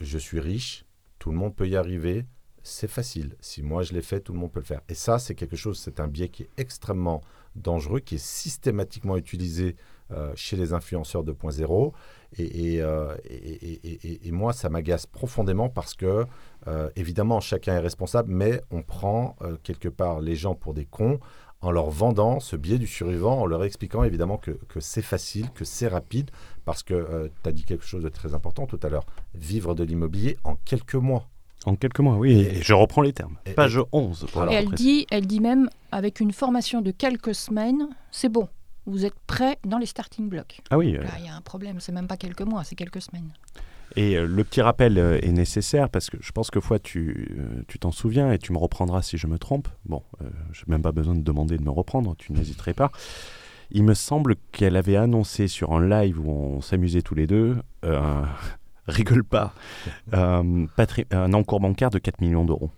je 0.00 0.18
suis 0.18 0.40
riche, 0.40 0.84
tout 1.18 1.30
le 1.30 1.36
monde 1.36 1.54
peut 1.54 1.68
y 1.68 1.76
arriver, 1.76 2.26
c'est 2.64 2.90
facile. 2.90 3.36
Si 3.40 3.62
moi 3.62 3.84
je 3.84 3.92
l'ai 3.92 4.02
fait, 4.02 4.20
tout 4.20 4.32
le 4.32 4.40
monde 4.40 4.50
peut 4.50 4.60
le 4.60 4.66
faire. 4.66 4.80
Et 4.88 4.94
ça, 4.94 5.20
c'est 5.20 5.36
quelque 5.36 5.54
chose, 5.54 5.78
c'est 5.78 6.00
un 6.00 6.08
biais 6.08 6.28
qui 6.28 6.42
est 6.44 6.50
extrêmement 6.56 7.22
dangereux, 7.54 8.00
qui 8.00 8.16
est 8.16 8.24
systématiquement 8.24 9.16
utilisé 9.16 9.76
euh, 10.12 10.32
chez 10.34 10.56
les 10.56 10.72
influenceurs 10.72 11.24
2.0. 11.24 11.92
Euh, 12.38 13.16
et, 13.28 14.28
et, 14.28 14.32
moi, 14.32 14.52
ça 14.52 14.68
m'agace 14.68 15.06
profondément 15.06 15.68
parce 15.68 15.94
que, 15.94 16.26
évidemment, 16.96 17.40
chacun 17.40 17.74
est 17.74 17.80
responsable, 17.80 18.32
mais 18.32 18.60
on 18.70 18.82
prend 18.82 19.36
quelque 19.62 19.88
part 19.88 20.20
les 20.20 20.34
gens 20.34 20.54
pour 20.54 20.74
des 20.74 20.84
cons 20.84 21.20
en 21.62 21.70
leur 21.70 21.90
vendant 21.90 22.40
ce 22.40 22.56
biais 22.56 22.78
du 22.78 22.86
survivant, 22.86 23.40
en 23.40 23.46
leur 23.46 23.64
expliquant 23.64 24.04
évidemment 24.04 24.36
que, 24.36 24.56
c'est 24.78 25.02
facile, 25.02 25.50
que 25.50 25.64
c'est 25.64 25.88
rapide, 25.88 26.30
parce 26.64 26.82
que 26.82 26.94
euh, 26.94 27.28
tu 27.42 27.48
as 27.48 27.52
dit 27.52 27.64
quelque 27.64 27.84
chose 27.84 28.02
de 28.02 28.08
très 28.08 28.34
important 28.34 28.66
tout 28.66 28.80
à 28.82 28.88
l'heure, 28.88 29.06
vivre 29.34 29.74
de 29.74 29.82
l'immobilier 29.82 30.36
en 30.44 30.56
quelques 30.64 30.94
mois. 30.94 31.28
En 31.64 31.74
quelques 31.74 32.00
mois, 32.00 32.16
oui, 32.16 32.40
et, 32.40 32.62
je 32.62 32.74
reprends 32.74 33.02
les 33.02 33.12
termes. 33.12 33.38
Page 33.56 33.80
11. 33.90 34.26
et 34.50 34.54
elle 34.54 34.70
dit, 34.70 35.06
elle 35.10 35.26
dit 35.26 35.40
même, 35.40 35.68
avec 35.90 36.20
une 36.20 36.32
formation 36.32 36.82
de 36.82 36.92
quelques 36.92 37.34
semaines, 37.34 37.88
c'est 38.12 38.28
bon, 38.28 38.48
vous 38.86 39.04
êtes 39.04 39.18
prêt 39.26 39.58
dans 39.64 39.78
les 39.78 39.86
starting 39.86 40.28
blocks. 40.28 40.60
Ah 40.70 40.78
oui. 40.78 40.92
Là, 40.92 41.04
il 41.18 41.26
y 41.26 41.28
a 41.28 41.34
un 41.34 41.40
problème, 41.40 41.80
c'est 41.80 41.92
même 41.92 42.06
pas 42.06 42.16
quelques 42.16 42.42
mois, 42.42 42.64
c'est 42.64 42.76
quelques 42.76 43.02
semaines. 43.02 43.30
Et 43.94 44.16
euh, 44.16 44.26
le 44.26 44.44
petit 44.44 44.60
rappel 44.60 44.98
euh, 44.98 45.18
est 45.22 45.32
nécessaire 45.32 45.88
parce 45.88 46.10
que 46.10 46.16
je 46.20 46.32
pense 46.32 46.50
que 46.50 46.60
fois 46.60 46.78
tu 46.78 47.34
euh, 47.38 47.62
tu 47.68 47.78
t'en 47.78 47.92
souviens 47.92 48.32
et 48.32 48.38
tu 48.38 48.52
me 48.52 48.58
reprendras 48.58 49.02
si 49.02 49.16
je 49.16 49.26
me 49.26 49.38
trompe. 49.38 49.68
Bon, 49.84 50.02
je 50.52 50.62
n'ai 50.62 50.72
même 50.72 50.82
pas 50.82 50.92
besoin 50.92 51.14
de 51.14 51.22
demander 51.22 51.56
de 51.56 51.62
me 51.62 51.70
reprendre, 51.70 52.16
tu 52.16 52.32
n'hésiterais 52.32 52.74
pas. 52.74 52.90
Il 53.70 53.84
me 53.84 53.94
semble 53.94 54.36
qu'elle 54.52 54.76
avait 54.76 54.96
annoncé 54.96 55.48
sur 55.48 55.72
un 55.72 55.86
live 55.86 56.20
où 56.20 56.30
on 56.30 56.60
s'amusait 56.60 57.02
tous 57.02 57.16
les 57.16 57.26
deux, 57.26 57.56
rigole 58.86 59.24
pas, 59.24 59.52
un 60.12 61.32
encours 61.32 61.58
bancaire 61.58 61.90
de 61.90 61.98
4 61.98 62.20
millions 62.20 62.44
d'euros. 62.44 62.70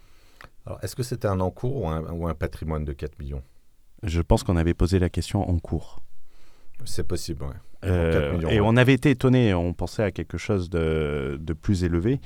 Alors, 0.65 0.79
est-ce 0.83 0.97
que 0.97 1.03
c'était 1.03 1.29
un 1.29 1.41
encours 1.41 1.83
ou 1.83 1.89
un, 1.89 2.11
ou 2.11 2.27
un 2.27 2.35
patrimoine 2.35 2.87
de 2.87 2.93
4 2.93 3.19
millions? 3.19 3.43
Je 4.03 4.21
pense 4.21 4.43
qu'on 4.43 4.57
avait 4.57 4.75
posé 4.75 4.99
la 4.99 5.09
question 5.09 5.49
en 5.49 5.59
cours. 5.59 6.03
C'est 6.85 7.07
possible, 7.07 7.45
oui. 7.45 7.55
Euh, 7.85 8.41
et 8.49 8.61
on 8.61 8.77
avait 8.77 8.95
été 8.95 9.11
étonné, 9.11 9.55
on 9.55 9.73
pensait 9.73 10.03
à 10.03 10.11
quelque 10.11 10.39
chose 10.39 10.69
de, 10.69 11.39
plus 11.61 11.85
élevé. 11.85 12.21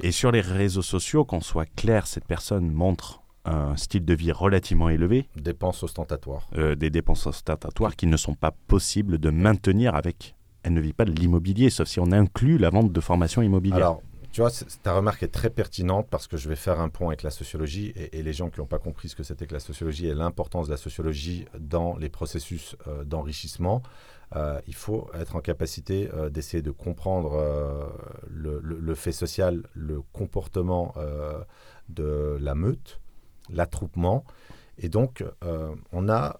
Et 0.00 0.10
sur 0.10 0.32
les 0.32 0.40
réseaux 0.40 0.82
sociaux, 0.82 1.24
qu'on 1.24 1.40
soit 1.40 1.66
clair, 1.76 2.06
cette 2.06 2.26
personne 2.26 2.70
montre 2.70 3.22
un 3.44 3.76
style 3.76 4.04
de 4.04 4.14
vie 4.14 4.32
relativement 4.32 4.88
élevé. 4.88 5.28
Dépenses 5.36 5.82
ostentatoires. 5.82 6.48
Euh, 6.56 6.74
des 6.74 6.90
dépenses 6.90 7.26
ostentatoires 7.26 7.96
qui 7.96 8.06
ne 8.06 8.16
sont 8.16 8.34
pas 8.34 8.52
possibles 8.66 9.18
de 9.18 9.30
maintenir 9.30 9.94
avec. 9.94 10.36
Elle 10.62 10.74
ne 10.74 10.80
vit 10.80 10.92
pas 10.92 11.04
de 11.04 11.12
l'immobilier, 11.12 11.70
sauf 11.70 11.88
si 11.88 11.98
on 11.98 12.12
inclut 12.12 12.58
la 12.58 12.70
vente 12.70 12.92
de 12.92 13.00
formation 13.00 13.42
immobilière. 13.42 13.76
Alors, 13.78 14.02
tu 14.32 14.40
vois, 14.40 14.50
ta 14.82 14.94
remarque 14.94 15.22
est 15.22 15.28
très 15.28 15.50
pertinente 15.50 16.08
parce 16.10 16.26
que 16.26 16.38
je 16.38 16.48
vais 16.48 16.56
faire 16.56 16.80
un 16.80 16.88
point 16.88 17.08
avec 17.08 17.22
la 17.22 17.30
sociologie 17.30 17.92
et, 17.94 18.22
les 18.22 18.32
gens 18.32 18.48
qui 18.48 18.60
n'ont 18.60 18.66
pas 18.66 18.78
compris 18.78 19.10
ce 19.10 19.14
que 19.14 19.22
c'était 19.22 19.46
que 19.46 19.52
la 19.52 19.60
sociologie 19.60 20.06
et 20.06 20.14
l'importance 20.14 20.68
de 20.68 20.72
la 20.72 20.78
sociologie 20.78 21.44
dans 21.58 21.96
les 21.98 22.08
processus 22.08 22.74
euh, 22.86 23.04
d'enrichissement. 23.04 23.82
Euh, 24.34 24.58
il 24.66 24.74
faut 24.74 25.10
être 25.12 25.36
en 25.36 25.40
capacité 25.40 26.08
euh, 26.14 26.30
d'essayer 26.30 26.62
de 26.62 26.70
comprendre 26.70 27.92
le, 28.30 28.94
fait 28.94 29.12
social, 29.12 29.64
le 29.74 30.00
comportement 30.00 30.94
de 31.90 32.38
la 32.40 32.54
meute, 32.54 33.00
l'attroupement. 33.50 34.24
Et 34.78 34.88
donc, 34.88 35.22
on 35.92 36.08
a 36.08 36.38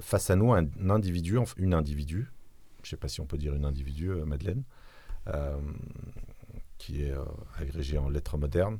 face 0.00 0.28
à 0.30 0.34
nous 0.34 0.52
un, 0.52 0.66
individu, 0.90 1.38
une 1.56 1.74
individu, 1.74 2.32
je 2.82 2.88
ne 2.88 2.90
sais 2.90 2.96
pas 2.96 3.06
si 3.06 3.20
on 3.20 3.26
peut 3.26 3.38
dire 3.38 3.54
une 3.54 3.64
individu, 3.64 4.08
Madeleine, 4.26 4.64
qui 6.82 7.04
est 7.04 7.12
euh, 7.12 7.22
agrégé 7.60 7.96
en 7.96 8.08
lettres 8.08 8.36
modernes. 8.36 8.78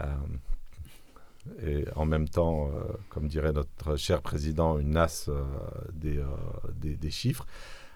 Euh, 0.00 0.04
et 1.64 1.84
en 1.94 2.04
même 2.04 2.28
temps, 2.28 2.66
euh, 2.66 2.92
comme 3.08 3.28
dirait 3.28 3.52
notre 3.52 3.94
cher 3.94 4.20
président, 4.20 4.78
une 4.78 4.96
as 4.96 5.30
des, 5.92 6.20
des, 6.74 7.10
chiffres. 7.10 7.46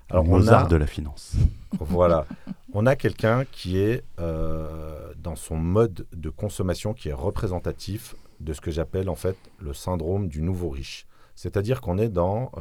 Alors, 0.08 0.24
on 0.28 0.46
a, 0.46 0.66
de 0.66 0.76
la 0.76 0.86
finance. 0.86 1.34
Voilà. 1.80 2.26
on 2.72 2.86
a 2.86 2.94
quelqu'un 2.94 3.44
qui 3.44 3.78
est 3.78 4.04
dans 4.18 5.34
son 5.34 5.56
mode 5.56 6.06
de 6.12 6.30
consommation 6.30 6.94
qui 6.94 7.08
est 7.08 7.12
représentatif 7.12 8.14
de 8.38 8.52
ce 8.52 8.60
que 8.60 8.70
j'appelle 8.70 9.08
en 9.08 9.16
fait 9.16 9.36
le 9.60 9.74
syndrome 9.74 10.28
du 10.28 10.42
nouveau 10.42 10.68
riche. 10.68 11.06
C'est-à-dire 11.34 11.80
qu'on 11.80 11.98
est 11.98 12.08
dans 12.08 12.52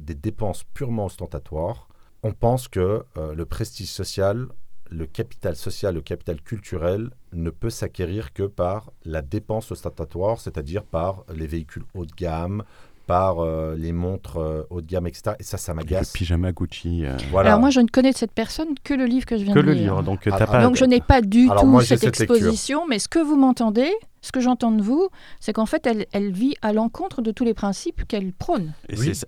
des 0.00 0.14
dépenses 0.16 0.64
purement 0.74 1.06
ostentatoires. 1.06 1.86
On 2.24 2.32
pense 2.32 2.66
que 2.66 3.04
le 3.16 3.44
prestige 3.44 3.90
social 3.90 4.48
le 4.92 5.06
capital 5.06 5.56
social, 5.56 5.94
le 5.94 6.00
capital 6.00 6.40
culturel 6.40 7.10
ne 7.32 7.50
peut 7.50 7.70
s'acquérir 7.70 8.32
que 8.32 8.44
par 8.44 8.92
la 9.04 9.22
dépense 9.22 9.72
ostentatoire, 9.72 10.40
c'est-à-dire 10.40 10.84
par 10.84 11.24
les 11.34 11.46
véhicules 11.46 11.84
haut 11.94 12.04
de 12.04 12.12
gamme, 12.12 12.62
par 13.06 13.40
euh, 13.40 13.74
les 13.76 13.92
montres 13.92 14.36
euh, 14.36 14.62
haut 14.70 14.80
de 14.80 14.86
gamme, 14.86 15.06
etc. 15.06 15.34
Et 15.40 15.42
ça, 15.42 15.58
ça 15.58 15.74
m'agace. 15.74 16.12
Le 16.12 16.18
pyjama 16.18 16.52
Gucci. 16.52 17.04
Euh. 17.04 17.16
Alors 17.36 17.58
moi, 17.58 17.70
je 17.70 17.80
ne 17.80 17.88
connais 17.88 18.12
de 18.12 18.16
cette 18.16 18.32
personne 18.32 18.68
que 18.84 18.94
le 18.94 19.06
livre 19.06 19.26
que 19.26 19.36
je 19.36 19.44
viens 19.44 19.54
de 19.54 19.60
lire. 19.60 19.66
Que 19.66 19.74
le 19.74 19.80
livre, 19.80 20.02
donc 20.02 20.28
ah, 20.30 20.46
pas... 20.46 20.62
Donc 20.62 20.76
je 20.76 20.84
n'ai 20.84 21.00
pas 21.00 21.20
du 21.20 21.48
tout 21.48 21.80
cette, 21.80 22.04
exposition, 22.04 22.86
mais 22.86 22.98
ce 22.98 23.08
que 23.08 23.18
vous 23.18 23.36
m'entendez, 23.36 23.92
ce 24.22 24.32
que 24.32 24.40
j'entends 24.40 24.72
de 24.72 24.82
vous, 24.82 25.08
c'est 25.40 25.52
qu'en 25.52 25.66
fait, 25.66 25.86
elle, 25.86 26.06
elle, 26.12 26.32
vit 26.32 26.54
à 26.62 26.72
l'encontre 26.72 27.20
de 27.20 27.30
tous 27.30 27.44
les 27.44 27.54
principes 27.54 28.06
qu'elle 28.06 28.32
prône. 28.32 28.72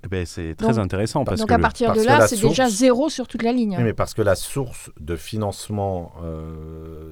Ben, 0.08 0.24
c'est 0.24 0.54
très 0.54 0.78
intéressant. 0.78 1.24
Parce 1.24 1.40
donc 1.40 1.48
que 1.48 1.54
à 1.54 1.58
partir 1.58 1.92
de 1.92 2.02
là, 2.02 2.26
c'est 2.26 2.40
déjà 2.40 2.68
zéro 2.68 3.08
sur 3.08 3.28
toute 3.28 3.42
la 3.42 3.52
ligne. 3.52 3.76
mais 3.80 3.92
parce 3.92 4.14
que 4.14 4.22
la 4.22 4.34
source 4.34 4.90
de 4.98 5.16
financement 5.16 6.12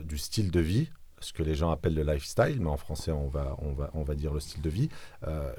du 0.05 0.19
style 0.19 0.51
de 0.51 0.61
vie, 0.61 0.89
ce 1.21 1.33
que 1.33 1.43
les 1.43 1.55
gens 1.55 1.71
appellent 1.71 1.95
le 1.95 2.03
lifestyle, 2.03 2.57
mais 2.59 2.71
en 2.71 2.77
français 2.77 3.13
on 3.13 3.29
va, 3.29 3.57
on 3.63 3.73
va, 3.73 3.91
on 3.95 4.03
va 4.03 4.15
dire 4.15 4.33
le 4.33 4.41
style 4.41 4.63
de 4.63 4.71
vie, 4.71 4.89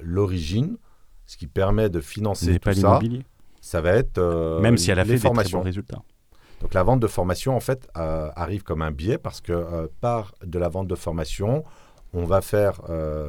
l'origine, 0.01 0.77
ce 1.25 1.37
qui 1.37 1.47
permet 1.47 1.89
de 1.89 1.99
financer 1.99 2.59
tout 2.59 2.73
ça, 2.73 2.99
ça 3.61 3.79
va 3.79 3.91
être 3.91 4.17
euh, 4.17 4.59
même 4.59 4.77
si 4.77 4.91
elle 4.91 4.99
a 4.99 5.05
fait 5.05 5.17
formations. 5.17 5.59
des 5.59 5.65
résultats. 5.65 6.01
Donc 6.61 6.73
la 6.73 6.83
vente 6.83 6.99
de 6.99 7.07
formation 7.07 7.55
en 7.55 7.59
fait 7.61 7.87
euh, 7.97 8.29
arrive 8.35 8.63
comme 8.63 8.81
un 8.81 8.91
biais 8.91 9.17
parce 9.17 9.39
que 9.39 9.53
euh, 9.53 9.87
par 10.01 10.33
de 10.45 10.59
la 10.59 10.67
vente 10.67 10.87
de 10.87 10.95
formation, 10.95 11.63
on 12.13 12.25
va 12.25 12.41
faire 12.41 12.81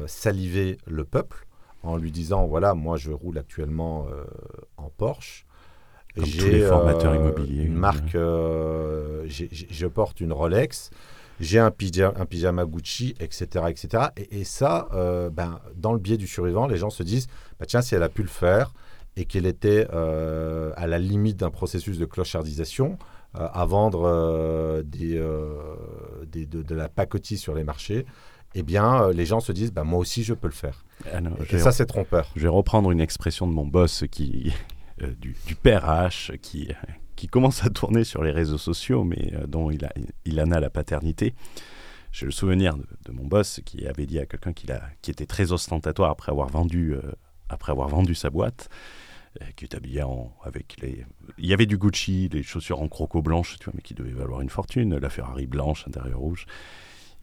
saliver 0.07 0.77
le 0.85 1.03
peuple 1.03 1.47
en 1.83 1.97
lui 1.97 2.11
disant 2.11 2.45
voilà 2.45 2.73
moi 2.73 2.97
je 2.97 3.11
roule 3.11 3.37
actuellement 3.37 4.07
en 4.77 4.89
Porsche. 4.89 5.45
J'ai 6.17 6.65
formateurs 6.65 7.15
immobiliers. 7.15 7.63
Une 7.63 7.75
marque, 7.75 8.13
je 8.15 9.87
porte 9.87 10.21
une 10.21 10.33
Rolex 10.33 10.91
j'ai 11.39 11.59
un 11.59 11.71
pyjama, 11.71 12.13
un 12.17 12.25
pyjama 12.25 12.65
Gucci, 12.65 13.15
etc. 13.19 13.65
etc. 13.69 14.05
Et, 14.31 14.43
ça, 14.43 14.87
euh, 14.93 15.29
ben, 15.29 15.59
dans 15.75 15.93
le 15.93 15.99
biais 15.99 16.17
du 16.17 16.27
survivant, 16.27 16.67
les 16.67 16.77
gens 16.77 16.89
se 16.89 17.03
disent, 17.03 17.27
bah, 17.59 17.65
tiens, 17.65 17.81
si 17.81 17.95
elle 17.95 18.03
a 18.03 18.09
pu 18.09 18.21
le 18.21 18.29
faire 18.29 18.73
et 19.17 19.25
qu'elle 19.25 19.45
était 19.45 19.87
euh, 19.93 20.71
à 20.75 20.87
la 20.87 20.99
limite 20.99 21.37
d'un 21.37 21.49
processus 21.49 21.97
de 21.97 22.05
clochardisation, 22.05 22.97
euh, 23.35 23.47
à 23.51 23.65
vendre 23.65 24.81
des, 24.83 25.17
de, 25.17 26.75
la 26.75 26.89
pacotille 26.89 27.37
sur 27.37 27.53
les 27.53 27.63
marchés, 27.63 28.05
eh 28.55 28.63
bien, 28.63 29.03
euh, 29.03 29.13
les 29.13 29.25
gens 29.25 29.39
se 29.39 29.51
disent, 29.51 29.71
bah, 29.71 29.83
moi 29.83 29.99
aussi, 29.99 30.23
je 30.23 30.33
peux 30.33 30.47
le 30.47 30.53
faire. 30.53 30.83
Ah 31.13 31.21
non, 31.21 31.31
Et 31.51 31.59
ça, 31.59 31.71
c'est 31.71 31.85
trompeur. 31.85 32.31
Je 32.35 32.41
vais 32.43 32.47
reprendre 32.47 32.89
une 32.91 33.01
expression 33.01 33.47
de 33.47 33.51
mon 33.53 33.65
boss 33.67 34.03
qui, 34.09 34.53
euh, 35.01 35.13
du, 35.19 35.35
du 35.45 35.55
père 35.55 35.85
H, 35.85 36.37
qui, 36.39 36.69
qui 37.15 37.27
commence 37.27 37.63
à 37.65 37.69
tourner 37.69 38.03
sur 38.03 38.23
les 38.23 38.31
réseaux 38.31 38.57
sociaux, 38.57 39.03
mais 39.03 39.33
euh, 39.33 39.45
dont 39.45 39.69
il, 39.71 39.85
a, 39.85 39.91
il 40.25 40.39
en 40.41 40.51
a 40.51 40.59
la 40.59 40.69
paternité. 40.69 41.33
J'ai 42.11 42.25
le 42.25 42.31
souvenir 42.31 42.77
de, 42.77 42.85
de 43.05 43.11
mon 43.11 43.25
boss 43.25 43.59
qui 43.65 43.85
avait 43.87 44.05
dit 44.05 44.19
à 44.19 44.25
quelqu'un 44.25 44.53
qu'il 44.53 44.71
a- 44.71 44.83
qui 45.01 45.11
était 45.11 45.25
très 45.25 45.51
ostentatoire 45.51 46.11
après 46.11 46.31
avoir 46.31 46.47
vendu, 46.47 46.93
euh, 46.93 47.01
après 47.49 47.73
avoir 47.73 47.89
vendu 47.89 48.15
sa 48.15 48.29
boîte, 48.29 48.69
euh, 49.41 49.45
qui 49.57 49.65
est 49.65 49.75
habillé 49.75 50.01
en, 50.03 50.33
avec 50.43 50.77
les... 50.81 51.05
Il 51.37 51.45
y 51.45 51.53
avait 51.53 51.65
du 51.65 51.77
Gucci, 51.77 52.29
des 52.29 52.41
chaussures 52.41 52.81
en 52.81 52.87
croco 52.87 53.21
blanche, 53.21 53.57
tu 53.59 53.65
vois, 53.65 53.73
mais 53.75 53.81
qui 53.81 53.93
devaient 53.95 54.11
valoir 54.11 54.39
une 54.39 54.49
fortune, 54.49 54.97
la 54.97 55.09
Ferrari 55.09 55.45
blanche, 55.45 55.85
intérieur 55.89 56.19
rouge. 56.19 56.45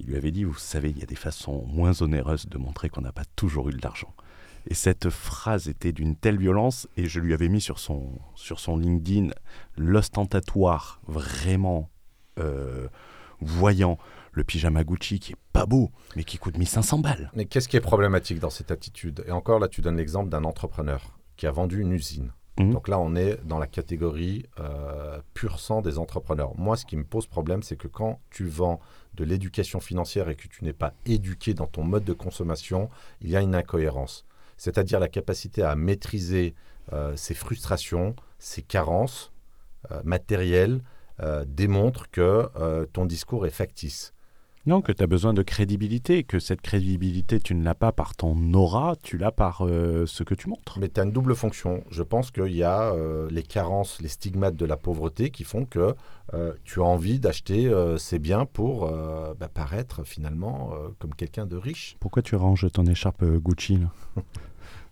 Il 0.02 0.08
lui 0.08 0.16
avait 0.16 0.32
dit, 0.32 0.44
vous 0.44 0.54
savez, 0.54 0.90
il 0.90 0.98
y 0.98 1.02
a 1.02 1.06
des 1.06 1.14
façons 1.14 1.64
moins 1.66 2.02
onéreuses 2.02 2.46
de 2.46 2.58
montrer 2.58 2.88
qu'on 2.88 3.02
n'a 3.02 3.12
pas 3.12 3.24
toujours 3.36 3.68
eu 3.68 3.72
de 3.72 3.80
l'argent. 3.82 4.12
Et 4.66 4.74
cette 4.74 5.10
phrase 5.10 5.68
était 5.68 5.92
d'une 5.92 6.16
telle 6.16 6.38
violence, 6.38 6.88
et 6.96 7.06
je 7.06 7.20
lui 7.20 7.34
avais 7.34 7.48
mis 7.48 7.60
sur 7.60 7.78
son, 7.78 8.18
sur 8.34 8.60
son 8.60 8.76
LinkedIn 8.76 9.30
l'ostentatoire 9.76 11.00
vraiment 11.06 11.88
euh, 12.38 12.88
voyant 13.40 13.98
le 14.32 14.44
pyjama 14.44 14.82
Gucci 14.84 15.20
qui 15.20 15.32
est 15.32 15.36
pas 15.52 15.66
beau, 15.66 15.90
mais 16.16 16.24
qui 16.24 16.38
coûte 16.38 16.56
1500 16.56 16.98
balles. 16.98 17.30
Mais 17.34 17.44
qu'est-ce 17.44 17.68
qui 17.68 17.76
est 17.76 17.80
problématique 17.80 18.38
dans 18.38 18.50
cette 18.50 18.70
attitude? 18.70 19.24
Et 19.26 19.30
encore 19.30 19.58
là, 19.58 19.68
tu 19.68 19.80
donnes 19.82 19.96
l'exemple 19.96 20.30
d'un 20.30 20.44
entrepreneur 20.44 21.18
qui 21.36 21.46
a 21.46 21.52
vendu 21.52 21.80
une 21.80 21.92
usine. 21.92 22.32
Mhm. 22.58 22.72
Donc 22.72 22.88
là, 22.88 22.98
on 22.98 23.14
est 23.14 23.42
dans 23.44 23.58
la 23.58 23.66
catégorie 23.66 24.46
euh, 24.60 25.20
pur 25.34 25.58
sang 25.58 25.80
des 25.80 25.98
entrepreneurs. 25.98 26.54
Moi, 26.58 26.76
ce 26.76 26.84
qui 26.84 26.96
me 26.96 27.04
pose 27.04 27.26
problème, 27.26 27.62
c'est 27.62 27.76
que 27.76 27.88
quand 27.88 28.20
tu 28.30 28.46
vends 28.46 28.80
de 29.14 29.24
l'éducation 29.24 29.80
financière 29.80 30.28
et 30.28 30.34
que 30.34 30.48
tu 30.48 30.64
n'es 30.64 30.72
pas 30.72 30.92
éduqué 31.06 31.54
dans 31.54 31.66
ton 31.66 31.82
mode 31.82 32.04
de 32.04 32.12
consommation, 32.12 32.90
il 33.20 33.30
y 33.30 33.36
a 33.36 33.40
une 33.40 33.54
incohérence. 33.54 34.26
C'est-à-dire 34.56 35.00
la 35.00 35.08
capacité 35.08 35.62
à 35.62 35.74
maîtriser 35.76 36.54
euh, 36.92 37.16
ses 37.16 37.34
frustrations, 37.34 38.14
ses 38.38 38.62
carences 38.62 39.32
euh, 39.90 40.00
matérielles, 40.04 40.82
démontre 41.46 42.10
que 42.10 42.48
ton 42.92 43.06
discours 43.06 43.46
est 43.46 43.50
factice. 43.50 44.12
Non, 44.64 44.80
que 44.80 44.92
tu 44.92 45.02
as 45.02 45.08
besoin 45.08 45.34
de 45.34 45.42
crédibilité, 45.42 46.22
que 46.22 46.38
cette 46.38 46.60
crédibilité, 46.60 47.40
tu 47.40 47.56
ne 47.56 47.64
l'as 47.64 47.74
pas 47.74 47.90
par 47.90 48.14
ton 48.14 48.54
aura, 48.54 48.94
tu 49.02 49.18
l'as 49.18 49.32
par 49.32 49.66
euh, 49.66 50.06
ce 50.06 50.22
que 50.22 50.36
tu 50.36 50.48
montres. 50.48 50.78
Mais 50.78 50.88
tu 50.88 51.00
as 51.00 51.02
une 51.02 51.10
double 51.10 51.34
fonction. 51.34 51.82
Je 51.90 52.04
pense 52.04 52.30
qu'il 52.30 52.54
y 52.54 52.62
a 52.62 52.92
euh, 52.92 53.28
les 53.28 53.42
carences, 53.42 54.00
les 54.00 54.06
stigmates 54.06 54.54
de 54.54 54.64
la 54.64 54.76
pauvreté 54.76 55.30
qui 55.30 55.42
font 55.42 55.64
que 55.64 55.96
euh, 56.34 56.52
tu 56.62 56.80
as 56.80 56.84
envie 56.84 57.18
d'acheter 57.18 57.72
ces 57.98 58.20
biens 58.20 58.46
pour 58.46 58.88
bah, 58.88 59.48
paraître 59.52 60.04
finalement 60.04 60.72
comme 60.98 61.14
quelqu'un 61.14 61.46
de 61.46 61.56
riche. 61.56 61.96
Pourquoi 61.98 62.22
tu 62.22 62.36
ranges 62.36 62.70
ton 62.70 62.86
écharpe 62.86 63.24
Gucci 63.24 63.78
là? 63.78 63.90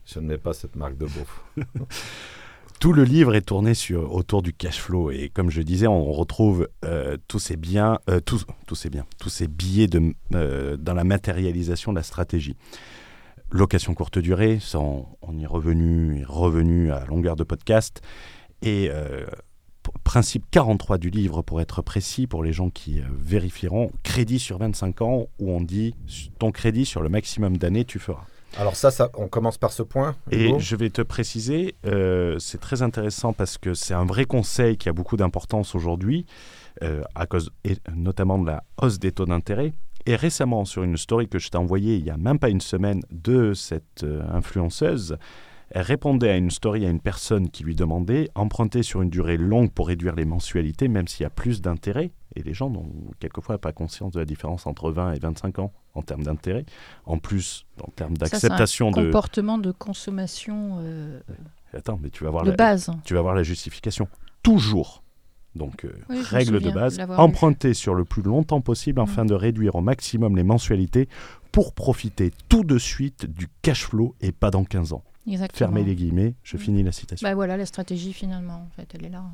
Je 0.04 0.18
ne 0.18 0.26
mets 0.26 0.38
pas 0.38 0.52
cette 0.52 0.74
marque 0.74 0.96
de 0.96 1.06
beauf. 1.06 1.44
Tout 2.80 2.94
le 2.94 3.04
livre 3.04 3.34
est 3.34 3.42
tourné 3.42 3.74
sur, 3.74 4.10
autour 4.14 4.40
du 4.40 4.54
cash 4.54 4.80
flow 4.80 5.10
et 5.10 5.28
comme 5.28 5.50
je 5.50 5.60
disais, 5.60 5.86
on 5.86 6.10
retrouve 6.12 6.66
euh, 6.86 7.18
tous 7.28 7.38
ces 7.38 7.58
biens, 7.58 7.98
euh, 8.08 8.20
tous, 8.20 8.46
tous 8.66 8.74
ces 8.74 8.88
biens, 8.88 9.04
tous 9.20 9.28
ces 9.28 9.48
billets 9.48 9.86
de, 9.86 10.14
euh, 10.34 10.78
dans 10.78 10.94
la 10.94 11.04
matérialisation 11.04 11.92
de 11.92 11.98
la 11.98 12.02
stratégie. 12.02 12.56
Location 13.50 13.92
courte 13.92 14.18
durée, 14.18 14.60
on, 14.72 15.04
on 15.20 15.36
y 15.36 15.42
est 15.42 15.46
revenu, 15.46 16.24
revenu 16.26 16.90
à 16.90 17.04
longueur 17.04 17.36
de 17.36 17.44
podcast. 17.44 18.00
Et 18.62 18.90
principe 20.04 20.44
43 20.50 20.98
du 20.98 21.10
livre, 21.10 21.42
pour 21.42 21.60
être 21.60 21.82
précis, 21.82 22.26
pour 22.26 22.42
les 22.42 22.52
gens 22.52 22.70
qui 22.70 23.00
vérifieront, 23.10 23.90
crédit 24.02 24.38
sur 24.38 24.58
25 24.58 25.02
ans, 25.02 25.26
où 25.38 25.50
on 25.50 25.60
dit 25.60 25.94
ton 26.38 26.50
crédit 26.50 26.86
sur 26.86 27.02
le 27.02 27.08
maximum 27.08 27.56
d'années, 27.56 27.84
tu 27.84 27.98
feras. 27.98 28.26
Alors 28.58 28.76
ça, 28.76 28.90
ça, 28.90 29.10
on 29.14 29.28
commence 29.28 29.58
par 29.58 29.72
ce 29.72 29.82
point. 29.82 30.16
Et 30.30 30.58
je 30.58 30.76
vais 30.76 30.90
te 30.90 31.02
préciser, 31.02 31.76
euh, 31.86 32.38
c'est 32.38 32.60
très 32.60 32.82
intéressant 32.82 33.32
parce 33.32 33.58
que 33.58 33.74
c'est 33.74 33.94
un 33.94 34.04
vrai 34.04 34.24
conseil 34.24 34.76
qui 34.76 34.88
a 34.88 34.92
beaucoup 34.92 35.16
d'importance 35.16 35.74
aujourd'hui, 35.74 36.26
euh, 36.82 37.02
à 37.14 37.26
cause 37.26 37.50
et 37.64 37.76
notamment 37.94 38.38
de 38.38 38.46
la 38.46 38.64
hausse 38.80 38.98
des 38.98 39.12
taux 39.12 39.26
d'intérêt. 39.26 39.72
Et 40.06 40.16
récemment, 40.16 40.64
sur 40.64 40.82
une 40.82 40.96
story 40.96 41.28
que 41.28 41.38
je 41.38 41.50
t'ai 41.50 41.58
envoyée 41.58 41.96
il 41.96 42.04
n'y 42.04 42.10
a 42.10 42.16
même 42.16 42.38
pas 42.38 42.48
une 42.48 42.60
semaine 42.60 43.02
de 43.10 43.54
cette 43.54 44.02
euh, 44.02 44.22
influenceuse, 44.32 45.16
elle 45.70 45.82
répondait 45.82 46.30
à 46.30 46.36
une 46.36 46.50
story 46.50 46.84
à 46.84 46.90
une 46.90 47.00
personne 47.00 47.48
qui 47.48 47.62
lui 47.62 47.76
demandait 47.76 48.28
emprunter 48.34 48.82
sur 48.82 49.02
une 49.02 49.10
durée 49.10 49.36
longue 49.36 49.70
pour 49.70 49.86
réduire 49.88 50.16
les 50.16 50.24
mensualités, 50.24 50.88
même 50.88 51.06
s'il 51.06 51.22
y 51.22 51.26
a 51.26 51.30
plus 51.30 51.60
d'intérêt. 51.60 52.10
Et 52.36 52.42
les 52.42 52.54
gens 52.54 52.70
n'ont 52.70 52.86
quelquefois 53.18 53.58
pas 53.58 53.72
conscience 53.72 54.12
de 54.12 54.20
la 54.20 54.24
différence 54.24 54.66
entre 54.66 54.90
20 54.90 55.12
et 55.14 55.18
25 55.18 55.58
ans 55.58 55.72
en 55.94 56.02
termes 56.02 56.22
d'intérêt. 56.22 56.64
En 57.04 57.18
plus, 57.18 57.66
en 57.82 57.90
termes 57.90 58.16
d'acceptation 58.16 58.90
de... 58.90 59.04
comportement 59.06 59.58
de 59.58 59.72
consommation 59.72 60.78
euh, 60.80 61.20
Attends, 61.72 61.98
mais 62.02 62.10
tu 62.10 62.24
vas 62.24 62.30
voir 62.30 62.44
de 62.44 62.50
la, 62.50 62.56
base. 62.56 62.90
tu 63.04 63.14
vas 63.14 63.22
voir 63.22 63.34
la 63.34 63.42
justification. 63.42 64.08
Toujours. 64.42 65.02
Donc, 65.56 65.84
euh, 65.84 65.92
Oui, 66.08 66.22
règle 66.22 66.60
de 66.60 66.70
base, 66.70 67.00
emprunter 67.16 67.74
sur 67.74 67.94
le 67.94 68.04
plus 68.04 68.22
longtemps 68.22 68.60
possible 68.60 69.00
afin 69.00 69.24
de 69.24 69.34
réduire 69.34 69.74
au 69.74 69.80
maximum 69.80 70.36
les 70.36 70.44
mensualités 70.44 71.08
pour 71.50 71.72
profiter 71.72 72.32
tout 72.48 72.62
de 72.62 72.78
suite 72.78 73.26
du 73.26 73.48
cash 73.62 73.86
flow 73.86 74.14
et 74.20 74.30
pas 74.30 74.52
dans 74.52 74.62
15 74.64 74.92
ans. 74.92 75.02
Exactement. 75.26 75.58
Fermez 75.58 75.82
les 75.84 75.96
guillemets, 75.96 76.34
je 76.44 76.56
Mm. 76.56 76.60
finis 76.60 76.82
la 76.84 76.92
citation. 76.92 77.28
Bah 77.28 77.34
voilà, 77.34 77.56
la 77.56 77.66
stratégie 77.66 78.12
finalement, 78.12 78.66
en 78.66 78.70
fait, 78.76 78.88
elle 78.94 79.04
est 79.06 79.10
là. 79.10 79.24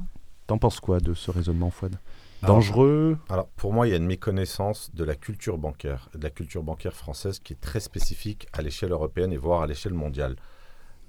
T'en 0.46 0.56
penses 0.58 0.80
quoi 0.80 1.00
de 1.00 1.12
ce 1.12 1.30
raisonnement, 1.30 1.70
Fouad? 1.70 1.96
Dangereux 2.42 3.18
Alors, 3.28 3.48
pour 3.48 3.72
moi, 3.72 3.86
il 3.86 3.90
y 3.90 3.94
a 3.94 3.96
une 3.96 4.06
méconnaissance 4.06 4.94
de 4.94 5.04
la 5.04 5.14
culture 5.14 5.58
bancaire, 5.58 6.08
de 6.14 6.22
la 6.22 6.30
culture 6.30 6.62
bancaire 6.62 6.94
française 6.94 7.38
qui 7.38 7.54
est 7.54 7.60
très 7.60 7.80
spécifique 7.80 8.46
à 8.52 8.62
l'échelle 8.62 8.92
européenne 8.92 9.32
et 9.32 9.36
voire 9.36 9.62
à 9.62 9.66
l'échelle 9.66 9.94
mondiale. 9.94 10.36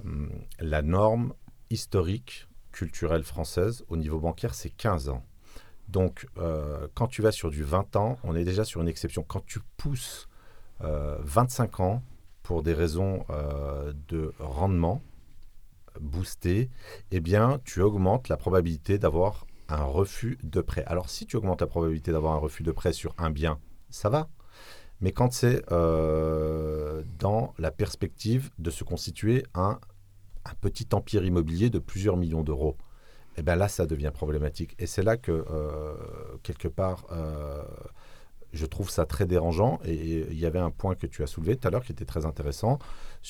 Hum, 0.04 0.32
La 0.60 0.82
norme 0.82 1.34
historique, 1.70 2.48
culturelle 2.78 3.24
française 3.24 3.84
au 3.90 3.98
niveau 3.98 4.20
bancaire, 4.20 4.54
c'est 4.54 4.70
15 4.70 5.10
ans. 5.10 5.24
Donc, 5.88 6.28
euh, 6.38 6.88
quand 6.94 7.08
tu 7.08 7.24
vas 7.24 7.32
sur 7.32 7.50
du 7.50 7.63
20 7.63 7.96
ans, 7.96 8.20
on 8.24 8.36
est 8.36 8.44
déjà 8.44 8.63
sur 8.63 8.82
une 8.82 8.88
exception. 8.88 9.24
Quand 9.24 9.44
tu 9.46 9.60
pousses 9.78 10.28
euh, 10.82 11.18
25 11.22 11.80
ans 11.80 12.04
pour 12.44 12.62
des 12.62 12.76
raisons 12.76 13.26
euh, 13.32 13.94
de 14.10 14.32
rendement 14.38 15.02
boosté, 16.00 16.70
eh 17.10 17.20
bien, 17.20 17.60
tu 17.66 17.82
augmentes 17.82 18.30
la 18.30 18.38
probabilité 18.38 19.00
d'avoir 19.00 19.47
un 19.69 19.84
refus 19.84 20.38
de 20.43 20.62
prêt. 20.62 20.84
Alors, 20.86 21.10
si 21.10 21.25
tu 21.25 21.36
augmentes 21.36 21.62
la 21.62 21.67
probabilité 21.67 22.12
d'avoir 22.12 22.34
un 22.34 22.39
refus 22.39 22.63
de 22.63 22.71
prêt 22.71 22.93
sur 22.93 23.13
un 23.17 23.30
bien, 23.30 23.60
ça 23.89 24.10
va. 24.10 24.30
Mais 25.01 25.12
quand 25.12 25.32
c'est 25.32 25.62
euh, 25.71 27.03
dans 27.19 27.53
la 27.60 27.71
perspective 27.71 28.49
de 28.58 28.71
se 28.71 28.84
constituer 28.84 29.45
un, 29.53 29.80
petit 30.62 30.88
empire 30.93 31.25
immobilier 31.25 31.69
de 31.69 31.77
plusieurs 31.77 32.15
millions 32.15 32.41
d'euros, 32.41 32.77
eh 33.36 33.43
bien 33.43 33.56
là, 33.56 33.67
ça 33.67 33.86
devient 33.86 34.12
problématique. 34.13 34.75
Et 34.80 34.88
c'est 34.88 35.03
là 35.03 35.17
que, 35.17 35.45
euh, 35.51 35.93
quelque 36.41 36.67
part, 36.67 37.06
euh, 37.12 37.63
je 38.53 38.65
trouve 38.65 38.89
ça 38.89 39.06
très 39.06 39.27
dérangeant. 39.27 39.80
Et 39.86 40.25
il 40.32 40.39
y 40.39 40.45
avait 40.45 40.60
un 40.60 40.71
point 40.71 40.95
que 40.95 41.06
tu 41.06 41.21
as 41.21 41.27
soulevé 41.27 41.58
tout 41.58 41.67
à 41.67 41.71
l'heure 41.71 41.84
qui 41.84 41.91
était 41.91 42.06
très 42.06 42.25
intéressant 42.25 42.80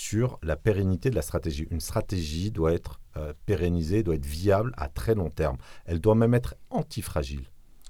sur 0.02 0.38
la 0.44 0.56
pérennité 0.56 1.10
de 1.10 1.16
la 1.16 1.24
stratégie. 1.24 1.66
Une 1.72 1.80
stratégie 1.80 2.52
doit 2.52 2.72
être 2.72 3.00
euh, 3.18 3.34
pérennisée, 3.48 4.04
doit 4.04 4.14
être 4.14 4.28
viable 4.28 4.72
à 4.78 4.90
très 4.90 5.16
long 5.16 5.32
terme. 5.32 5.58
Elle 5.88 6.00
doit 6.00 6.14
même 6.14 6.36
être 6.36 6.54
antifragile. 6.70 7.46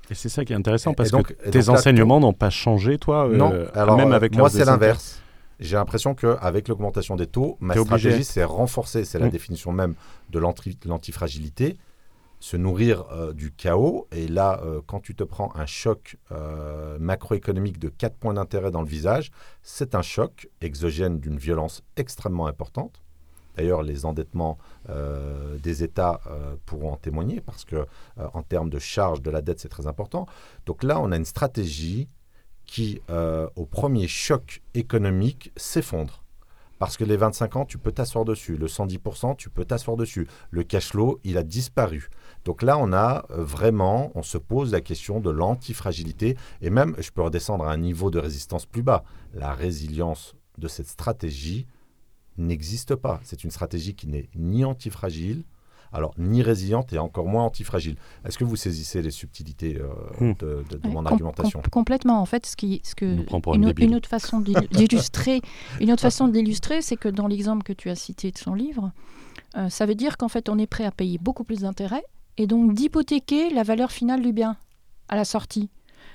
Et 0.09 0.15
c'est 0.15 0.29
ça 0.29 0.45
qui 0.45 0.53
est 0.53 0.55
intéressant 0.55 0.93
parce 0.93 1.11
donc- 1.11 1.33
que 1.35 1.49
tes 1.49 1.67
enseignements 1.67 2.21
n'ont 2.21 2.31
pas 2.31 2.49
changé, 2.49 2.97
toi, 2.97 3.27
euh, 3.27 3.35
non, 3.35 3.51
alors 3.73 3.97
même 3.97 4.13
euh, 4.13 4.15
avec 4.15 4.37
moi 4.37 4.49
c'est 4.49 4.63
l'inverse. 4.63 5.21
J'ai 5.59 5.75
l'impression 5.75 6.15
qu'avec 6.15 6.69
l'augmentation 6.69 7.17
des 7.17 7.27
taux, 7.27 7.57
ma 7.59 7.75
stratégie 7.75 8.23
s'est 8.23 8.45
renforcée. 8.45 9.03
C'est 9.03 9.19
la 9.19 9.25
Mm. 9.25 9.31
définition 9.31 9.73
même 9.73 9.95
de 10.29 10.39
l'anti- 10.39 10.77
l'antifragilité. 10.85 11.77
Se 12.39 12.55
nourrir 12.57 13.05
euh, 13.11 13.33
du 13.33 13.51
chaos. 13.51 14.07
Et 14.11 14.27
là, 14.27 14.61
euh, 14.63 14.81
quand 14.85 14.99
tu 14.99 15.15
te 15.15 15.23
prends 15.23 15.51
un 15.55 15.65
choc 15.65 16.17
euh, 16.31 16.97
macroéconomique 16.99 17.79
de 17.79 17.89
4 17.89 18.15
points 18.15 18.33
d'intérêt 18.33 18.71
dans 18.71 18.81
le 18.81 18.87
visage, 18.87 19.31
c'est 19.63 19.95
un 19.95 20.01
choc 20.01 20.49
exogène 20.61 21.19
d'une 21.19 21.37
violence 21.37 21.83
extrêmement 21.95 22.47
importante. 22.47 23.01
D'ailleurs, 23.55 23.81
les 23.81 24.05
endettements 24.05 24.59
des 25.63 25.83
États 25.83 26.21
pourront 26.67 26.91
en 26.91 26.95
témoigner 26.95 27.41
parce 27.41 27.65
que, 27.65 27.87
en 28.15 28.43
termes 28.43 28.69
de 28.69 28.77
charge 28.77 29.23
de 29.23 29.31
la 29.31 29.41
dette, 29.41 29.59
c'est 29.59 29.67
très 29.67 29.87
important. 29.87 30.27
Donc 30.67 30.83
là, 30.83 30.99
on 30.99 31.11
a 31.11 31.15
une 31.15 31.25
stratégie 31.25 32.07
qui, 32.67 33.01
au 33.55 33.65
premier 33.65 34.07
choc 34.07 34.61
économique, 34.75 35.51
s'effondre. 35.57 36.23
Parce 36.79 36.97
que 36.97 37.03
les 37.03 37.17
25 37.17 37.55
ans, 37.55 37.65
tu 37.65 37.77
peux 37.77 37.91
t'asseoir 37.91 38.25
dessus. 38.25 38.57
Le 38.57 38.67
110%, 38.67 39.35
tu 39.35 39.49
peux 39.49 39.65
t'asseoir 39.65 39.97
dessus. 39.97 40.27
Le 40.51 40.63
cash 40.63 40.89
flow, 40.89 41.19
il 41.23 41.37
a 41.37 41.43
disparu. 41.43 42.09
Donc 42.45 42.61
là, 42.61 42.77
on 42.77 42.93
a 42.93 43.25
euh, 43.31 43.43
vraiment, 43.43 44.11
on 44.15 44.23
se 44.23 44.37
pose 44.37 44.71
la 44.71 44.81
question 44.81 45.19
de 45.19 45.29
l'antifragilité. 45.29 46.37
Et 46.61 46.69
même, 46.69 46.95
je 46.99 47.11
peux 47.11 47.21
redescendre 47.21 47.65
à 47.65 47.71
un 47.71 47.77
niveau 47.77 48.11
de 48.11 48.19
résistance 48.19 48.65
plus 48.65 48.83
bas. 48.83 49.03
La 49.33 49.53
résilience 49.53 50.35
de 50.57 50.67
cette 50.67 50.87
stratégie 50.87 51.67
n'existe 52.37 52.95
pas. 52.95 53.19
C'est 53.23 53.43
une 53.43 53.51
stratégie 53.51 53.95
qui 53.95 54.07
n'est 54.07 54.29
ni 54.35 54.63
antifragile, 54.63 55.43
alors 55.93 56.13
ni 56.17 56.41
résiliente 56.41 56.91
et 56.93 56.97
encore 56.99 57.27
moins 57.27 57.43
antifragile. 57.43 57.95
Est-ce 58.25 58.37
que 58.37 58.43
vous 58.43 58.55
saisissez 58.55 59.01
les 59.01 59.11
subtilités 59.11 59.77
euh, 59.79 59.87
Hmm. 60.19 60.33
de, 60.39 60.63
de- 60.69 60.77
de 60.77 60.87
Ouais, 60.87 60.93
mon 60.93 61.03
com- 61.03 61.07
argumentation 61.07 61.61
com- 61.61 61.69
Complètement. 61.71 62.19
En 62.21 62.25
fait, 62.25 62.45
ce 62.45 62.55
qui, 62.55 62.81
ce 62.83 62.95
que 62.95 63.05
une, 63.53 63.73
une 63.77 63.95
autre 63.95 64.09
façon 64.09 64.39
d'il- 64.39 64.55
d'illustrer, 64.71 65.41
une 65.79 65.91
autre 65.91 66.01
façon 66.01 66.27
de 66.27 66.33
l'illustrer, 66.33 66.81
c'est 66.81 66.97
que 66.97 67.09
dans 67.09 67.27
l'exemple 67.27 67.63
que 67.63 67.73
tu 67.73 67.89
as 67.89 67.95
cité 67.95 68.31
de 68.31 68.37
son 68.37 68.53
livre, 68.53 68.91
euh, 69.57 69.69
ça 69.69 69.85
veut 69.85 69.95
dire 69.95 70.17
qu'en 70.17 70.27
fait, 70.27 70.49
on 70.49 70.57
est 70.57 70.67
prêt 70.67 70.85
à 70.85 70.91
payer 70.91 71.17
beaucoup 71.17 71.43
plus 71.43 71.59
d'intérêts 71.61 72.03
et 72.37 72.47
donc 72.47 72.73
d'hypothéquer 72.73 73.49
la 73.49 73.63
valeur 73.63 73.91
finale 73.91 74.21
du 74.21 74.33
bien 74.33 74.57
à 75.09 75.15
la 75.15 75.25
sortie. 75.25 75.69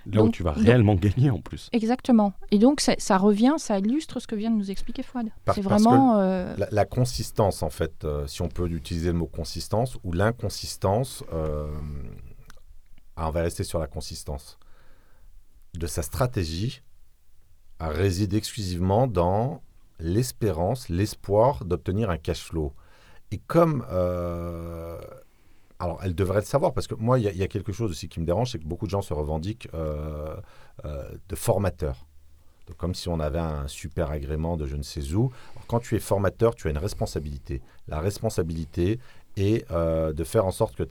Là 0.06 0.20
où 0.20 0.24
Donc- 0.26 0.34
tu 0.34 0.42
vas 0.42 0.52
donc- 0.52 0.64
réellement 0.64 0.94
gagner 0.96 1.30
en 1.30 1.38
plus. 1.40 1.68
Exactement. 1.72 2.32
Et 2.50 2.58
donc, 2.58 2.80
ça, 2.80 2.94
ça 2.98 3.16
revient, 3.18 3.54
ça 3.58 3.78
illustre 3.78 4.18
ce 4.20 4.26
que 4.26 4.34
vient 4.34 4.50
de 4.50 4.56
nous 4.56 4.70
expliquer 4.70 5.02
Fouad. 5.02 5.28
Par- 5.44 5.54
C'est 5.54 5.62
parce 5.62 5.82
que 5.82 5.88
vraiment. 5.88 6.18
euh, 6.18 6.54
La, 6.58 6.68
la 6.70 6.84
consistance, 6.84 7.62
en 7.62 7.70
fait, 7.70 8.04
euh, 8.04 8.26
si 8.26 8.42
on 8.42 8.48
peut 8.48 8.68
utiliser 8.68 9.08
le 9.12 9.18
mot 9.18 9.26
consistance, 9.26 9.96
ou 10.02 10.12
l'inconsistance, 10.12 11.22
euh, 11.32 11.68
ah, 13.16 13.28
on 13.28 13.30
va 13.30 13.42
rester 13.42 13.62
sur 13.64 13.78
la 13.78 13.86
consistance, 13.86 14.58
de 15.74 15.86
sa 15.86 16.02
stratégie 16.02 16.82
réside 17.80 18.34
exclusivement 18.34 19.06
dans 19.06 19.62
l'espérance, 19.98 20.88
l'espoir 20.88 21.64
d'obtenir 21.64 22.10
un 22.10 22.18
cash 22.18 22.42
flow. 22.42 22.72
Et 23.30 23.38
comme... 23.38 23.84
euh, 23.90 25.00
alors, 25.82 25.98
elle 26.04 26.14
devrait 26.14 26.38
le 26.38 26.46
savoir, 26.46 26.72
parce 26.72 26.86
que 26.86 26.94
moi, 26.94 27.18
il 27.18 27.24
y, 27.24 27.42
a- 27.42 27.48
quelque 27.48 27.72
chose 27.72 27.90
aussi 27.90 28.08
qui 28.08 28.20
me 28.20 28.24
dérange, 28.24 28.52
c'est 28.52 28.60
que 28.60 28.64
beaucoup 28.66 28.86
de 28.86 28.90
gens 28.92 29.02
se 29.02 29.12
revendiquent 29.12 29.68
euh, 29.74 30.36
euh, 30.84 31.10
de 31.28 31.34
formateurs. 31.34 32.06
Comme 32.76 32.94
si 32.94 33.08
on 33.08 33.18
avait 33.18 33.40
un 33.40 33.66
super 33.66 34.12
agrément 34.12 34.56
de 34.56 34.64
je 34.64 34.76
ne 34.76 34.82
sais 34.82 35.12
où. 35.12 35.32
Quand 35.66 35.80
tu 35.80 35.96
es 35.96 35.98
formateur, 35.98 36.54
tu 36.54 36.68
as 36.68 36.70
une 36.70 36.78
responsabilité. 36.78 37.60
La 37.88 37.98
responsabilité 37.98 39.00
est 39.36 39.68
euh, 39.72 40.12
de 40.12 40.22
faire 40.22 40.46
en 40.46 40.52
sorte 40.52 40.76
que 40.76 40.84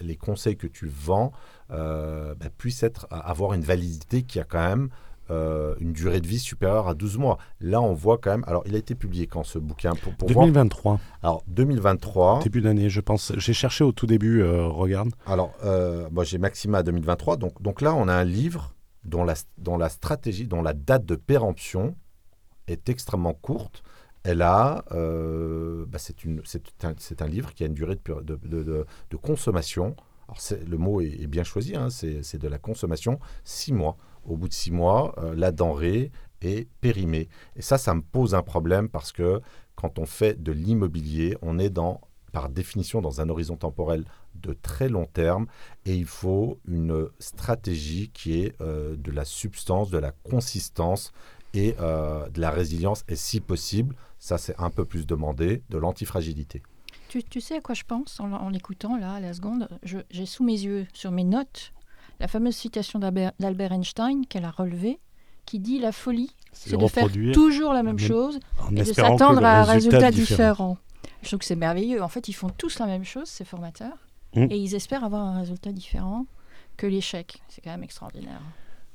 les 0.00 0.16
conseils 0.16 0.56
que 0.56 0.68
tu 0.68 0.86
vends 0.86 1.32
bah, 1.68 2.34
puissent 2.56 2.84
être, 2.84 3.08
avoir 3.10 3.54
une 3.54 3.62
validité 3.62 4.22
qui 4.22 4.38
a 4.38 4.44
quand 4.44 4.66
même 4.66 4.88
euh, 5.30 5.74
une 5.80 5.92
durée 5.92 6.20
de 6.20 6.26
vie 6.26 6.38
supérieure 6.38 6.88
à 6.88 6.94
12 6.94 7.18
mois. 7.18 7.38
Là, 7.60 7.80
on 7.80 7.92
voit 7.94 8.18
quand 8.18 8.30
même. 8.30 8.44
Alors, 8.46 8.62
il 8.66 8.74
a 8.74 8.78
été 8.78 8.94
publié 8.94 9.26
quand 9.26 9.42
ce 9.44 9.58
bouquin 9.58 9.92
pour, 9.94 10.14
pour 10.14 10.30
voir? 10.30 10.46
2023, 10.46 11.00
Alors, 11.22 11.42
2023. 11.48 12.40
début 12.42 12.60
d'année, 12.60 12.88
je 12.90 13.00
pense. 13.00 13.32
J'ai 13.36 13.52
cherché 13.52 13.84
au 13.84 13.92
tout 13.92 14.06
début, 14.06 14.42
euh, 14.42 14.66
regarde. 14.66 15.10
Alors, 15.26 15.52
euh, 15.64 16.08
moi, 16.10 16.24
j'ai 16.24 16.38
Maxima 16.38 16.82
2023. 16.82 17.36
Donc, 17.36 17.60
donc 17.62 17.80
là, 17.80 17.94
on 17.94 18.08
a 18.08 18.14
un 18.14 18.24
livre 18.24 18.74
dont 19.04 19.24
la, 19.24 19.34
dont 19.58 19.76
la 19.78 19.88
stratégie, 19.88 20.46
dont 20.46 20.62
la 20.62 20.72
date 20.74 21.04
de 21.04 21.14
péremption 21.16 21.94
est 22.66 22.88
extrêmement 22.88 23.32
courte. 23.34 23.82
Elle 24.24 24.42
a, 24.42 24.84
euh, 24.92 25.86
bah, 25.88 25.98
c'est 25.98 26.24
une- 26.24 26.42
c'est 26.44 26.84
un, 26.84 26.92
c'est 26.98 27.22
un 27.22 27.26
livre 27.28 27.54
qui 27.54 27.62
a 27.62 27.66
une 27.66 27.72
durée 27.74 27.96
de, 28.04 28.20
de, 28.36 28.62
de- 28.62 29.16
consommation. 29.16 29.94
Alors, 30.26 30.40
c'est- 30.40 30.68
le 30.68 30.76
mot 30.76 31.00
est, 31.00 31.22
est 31.22 31.26
bien 31.26 31.44
choisi, 31.44 31.74
hein, 31.76 31.88
c'est 31.90 32.22
c'est 32.22 32.36
de 32.38 32.48
la 32.48 32.58
consommation, 32.58 33.18
six 33.44 33.72
mois. 33.72 33.96
Au 34.28 34.36
bout 34.36 34.48
de 34.48 34.52
six 34.52 34.70
mois, 34.70 35.14
euh, 35.18 35.34
la 35.34 35.52
denrée 35.52 36.12
est 36.42 36.68
périmée. 36.80 37.28
Et 37.56 37.62
ça, 37.62 37.78
ça 37.78 37.94
me 37.94 38.02
pose 38.02 38.34
un 38.34 38.42
problème 38.42 38.88
parce 38.88 39.10
que 39.10 39.40
quand 39.74 39.98
on 39.98 40.06
fait 40.06 40.40
de 40.42 40.52
l'immobilier, 40.52 41.36
on 41.42 41.58
est 41.58 41.70
dans, 41.70 42.00
par 42.32 42.48
définition 42.48 43.00
dans 43.00 43.20
un 43.20 43.28
horizon 43.28 43.56
temporel 43.56 44.04
de 44.34 44.52
très 44.52 44.88
long 44.88 45.06
terme 45.06 45.46
et 45.84 45.96
il 45.96 46.04
faut 46.04 46.60
une 46.68 47.08
stratégie 47.18 48.10
qui 48.12 48.40
est 48.40 48.60
euh, 48.60 48.96
de 48.96 49.10
la 49.10 49.24
substance, 49.24 49.90
de 49.90 49.98
la 49.98 50.12
consistance 50.12 51.12
et 51.54 51.74
euh, 51.80 52.28
de 52.28 52.40
la 52.40 52.50
résilience 52.50 53.04
et 53.08 53.16
si 53.16 53.40
possible, 53.40 53.96
ça 54.18 54.36
c'est 54.36 54.54
un 54.58 54.70
peu 54.70 54.84
plus 54.84 55.06
demandé, 55.06 55.62
de 55.70 55.78
l'antifragilité. 55.78 56.62
Tu, 57.08 57.24
tu 57.24 57.40
sais 57.40 57.56
à 57.56 57.60
quoi 57.60 57.74
je 57.74 57.84
pense 57.84 58.20
en, 58.20 58.32
en 58.32 58.50
l'écoutant, 58.50 58.98
là, 58.98 59.14
à 59.14 59.20
la 59.20 59.32
seconde? 59.32 59.66
J'ai 59.82 60.26
sous 60.26 60.44
mes 60.44 60.60
yeux, 60.60 60.86
sur 60.92 61.10
mes 61.10 61.24
notes, 61.24 61.72
la 62.20 62.28
fameuse 62.28 62.56
citation 62.56 62.98
d'Albert 62.98 63.72
Einstein 63.72 64.26
qu'elle 64.26 64.44
a 64.44 64.50
relevée, 64.50 64.98
qui 65.46 65.58
dit 65.58 65.78
La 65.78 65.92
folie, 65.92 66.30
c'est 66.52 66.76
de 66.76 66.86
faire 66.86 67.08
toujours 67.32 67.72
la 67.72 67.82
même 67.82 67.98
chose 67.98 68.38
en 68.60 68.74
et 68.74 68.80
de 68.80 68.84
s'attendre 68.84 69.44
à 69.44 69.60
un 69.60 69.64
résultat 69.64 70.10
différent. 70.10 70.74
différent. 70.74 70.78
Je 71.22 71.28
trouve 71.28 71.38
que 71.40 71.44
c'est 71.44 71.56
merveilleux. 71.56 72.02
En 72.02 72.08
fait, 72.08 72.28
ils 72.28 72.32
font 72.32 72.50
tous 72.50 72.78
la 72.78 72.86
même 72.86 73.04
chose, 73.04 73.28
ces 73.28 73.44
formateurs, 73.44 73.96
Mm. 74.34 74.46
et 74.50 74.56
ils 74.58 74.74
espèrent 74.74 75.04
avoir 75.04 75.22
un 75.22 75.38
résultat 75.40 75.72
différent 75.72 76.26
que 76.76 76.86
l'échec. 76.86 77.40
C'est 77.48 77.62
quand 77.62 77.70
même 77.70 77.82
extraordinaire. 77.82 78.40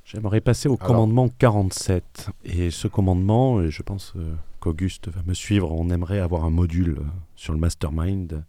J'aimerais 0.05 0.41
passer 0.41 0.67
au 0.69 0.73
Alors- 0.75 0.87
commandement 0.87 1.27
47. 1.29 2.29
Et 2.43 2.69
ce 2.71 2.87
commandement, 2.87 3.61
et 3.61 3.71
je 3.71 3.81
pense 3.81 4.13
euh, 4.15 4.35
qu'Auguste 4.59 5.07
va 5.07 5.21
me 5.25 5.33
suivre, 5.33 5.71
on 5.71 5.89
aimerait 5.89 6.19
avoir 6.19 6.45
un 6.45 6.49
module 6.51 6.97
euh, 6.99 7.03
sur 7.35 7.51
le 7.53 7.59
mastermind. 7.59 8.43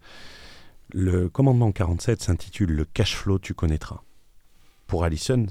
Le 0.93 1.27
commandement 1.29 1.71
47 1.71 2.21
s'intitule 2.21 2.71
Le 2.71 2.85
cash 2.85 3.15
flow 3.15 3.39
tu 3.39 3.53
connaîtras. 3.53 4.01
Pour 4.87 5.03
Alison, 5.03 5.45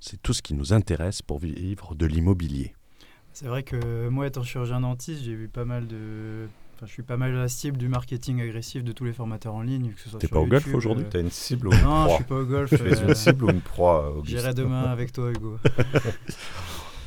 c'est 0.00 0.20
tout 0.22 0.32
ce 0.32 0.42
qui 0.42 0.54
nous 0.54 0.72
intéresse 0.72 1.22
pour 1.22 1.38
vivre 1.38 1.94
de 1.94 2.06
l'immobilier. 2.06 2.74
C'est 3.32 3.46
vrai 3.46 3.62
que 3.62 4.08
moi, 4.08 4.26
étant 4.26 4.42
chirurgien 4.42 4.80
dentiste, 4.80 5.22
j'ai 5.22 5.34
vu 5.34 5.48
pas 5.48 5.64
mal 5.64 5.86
de. 5.86 6.48
Enfin, 6.74 6.86
je 6.86 6.92
suis 6.92 7.02
pas 7.02 7.16
mal 7.16 7.32
la 7.32 7.48
cible 7.48 7.76
du 7.76 7.88
marketing 7.88 8.40
agressif 8.40 8.82
de 8.82 8.92
tous 8.92 9.04
les 9.04 9.12
formateurs 9.12 9.54
en 9.54 9.62
ligne, 9.62 9.92
que 9.92 10.00
ce 10.00 10.08
soit 10.08 10.18
T'es 10.18 10.28
pas 10.28 10.40
au 10.40 10.46
golf 10.46 10.66
aujourd'hui 10.74 11.04
euh, 11.04 11.10
Tu 11.10 11.16
as 11.18 11.20
une 11.20 11.30
cible 11.30 11.68
ou 11.68 11.72
une 11.72 11.82
Non, 11.82 12.02
je 12.02 12.04
proie 12.06 12.16
suis 12.16 12.24
pas 12.24 12.34
au 12.36 12.44
golf. 12.44 12.70
Tu 12.70 12.82
euh, 12.82 13.08
une 13.08 13.14
cible 13.14 13.44
ou 13.44 13.50
une 13.50 13.60
proie, 13.60 14.14
J'irai 14.24 14.54
demain 14.54 14.84
avec 14.84 15.12
toi, 15.12 15.30
Hugo. 15.30 15.58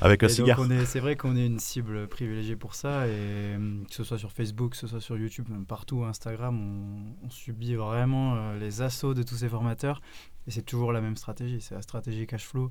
Avec 0.04 0.22
un 0.24 0.28
Et 0.28 0.30
cigare. 0.30 0.60
c'est 0.86 1.00
vrai 1.00 1.16
qu'on 1.16 1.38
est 1.38 1.46
une 1.46 1.60
cible 1.60 2.08
privilégiée 2.10 2.58
pour 2.58 2.76
ça, 2.76 3.08
et 3.08 3.56
hum, 3.56 3.86
que 3.88 3.94
ce 3.94 4.04
soit 4.04 4.18
sur 4.18 4.32
Facebook, 4.34 4.72
que 4.72 4.78
ce 4.78 4.88
soit 4.88 5.00
sur 5.00 5.18
YouTube, 5.18 5.48
même 5.50 5.66
partout, 5.66 6.04
Instagram, 6.04 6.60
on, 6.60 7.26
on 7.26 7.30
subit 7.30 7.76
vraiment 7.76 8.36
euh, 8.36 8.60
les 8.60 8.82
assauts 8.82 9.14
de 9.14 9.24
tous 9.24 9.36
ces 9.36 9.48
formateurs. 9.48 10.02
Et 10.46 10.52
c'est 10.52 10.62
toujours 10.64 10.92
la 10.92 11.00
même 11.00 11.16
stratégie, 11.16 11.62
c'est 11.62 11.74
la 11.76 11.82
stratégie 11.82 12.28
cash 12.28 12.46
flow, 12.46 12.70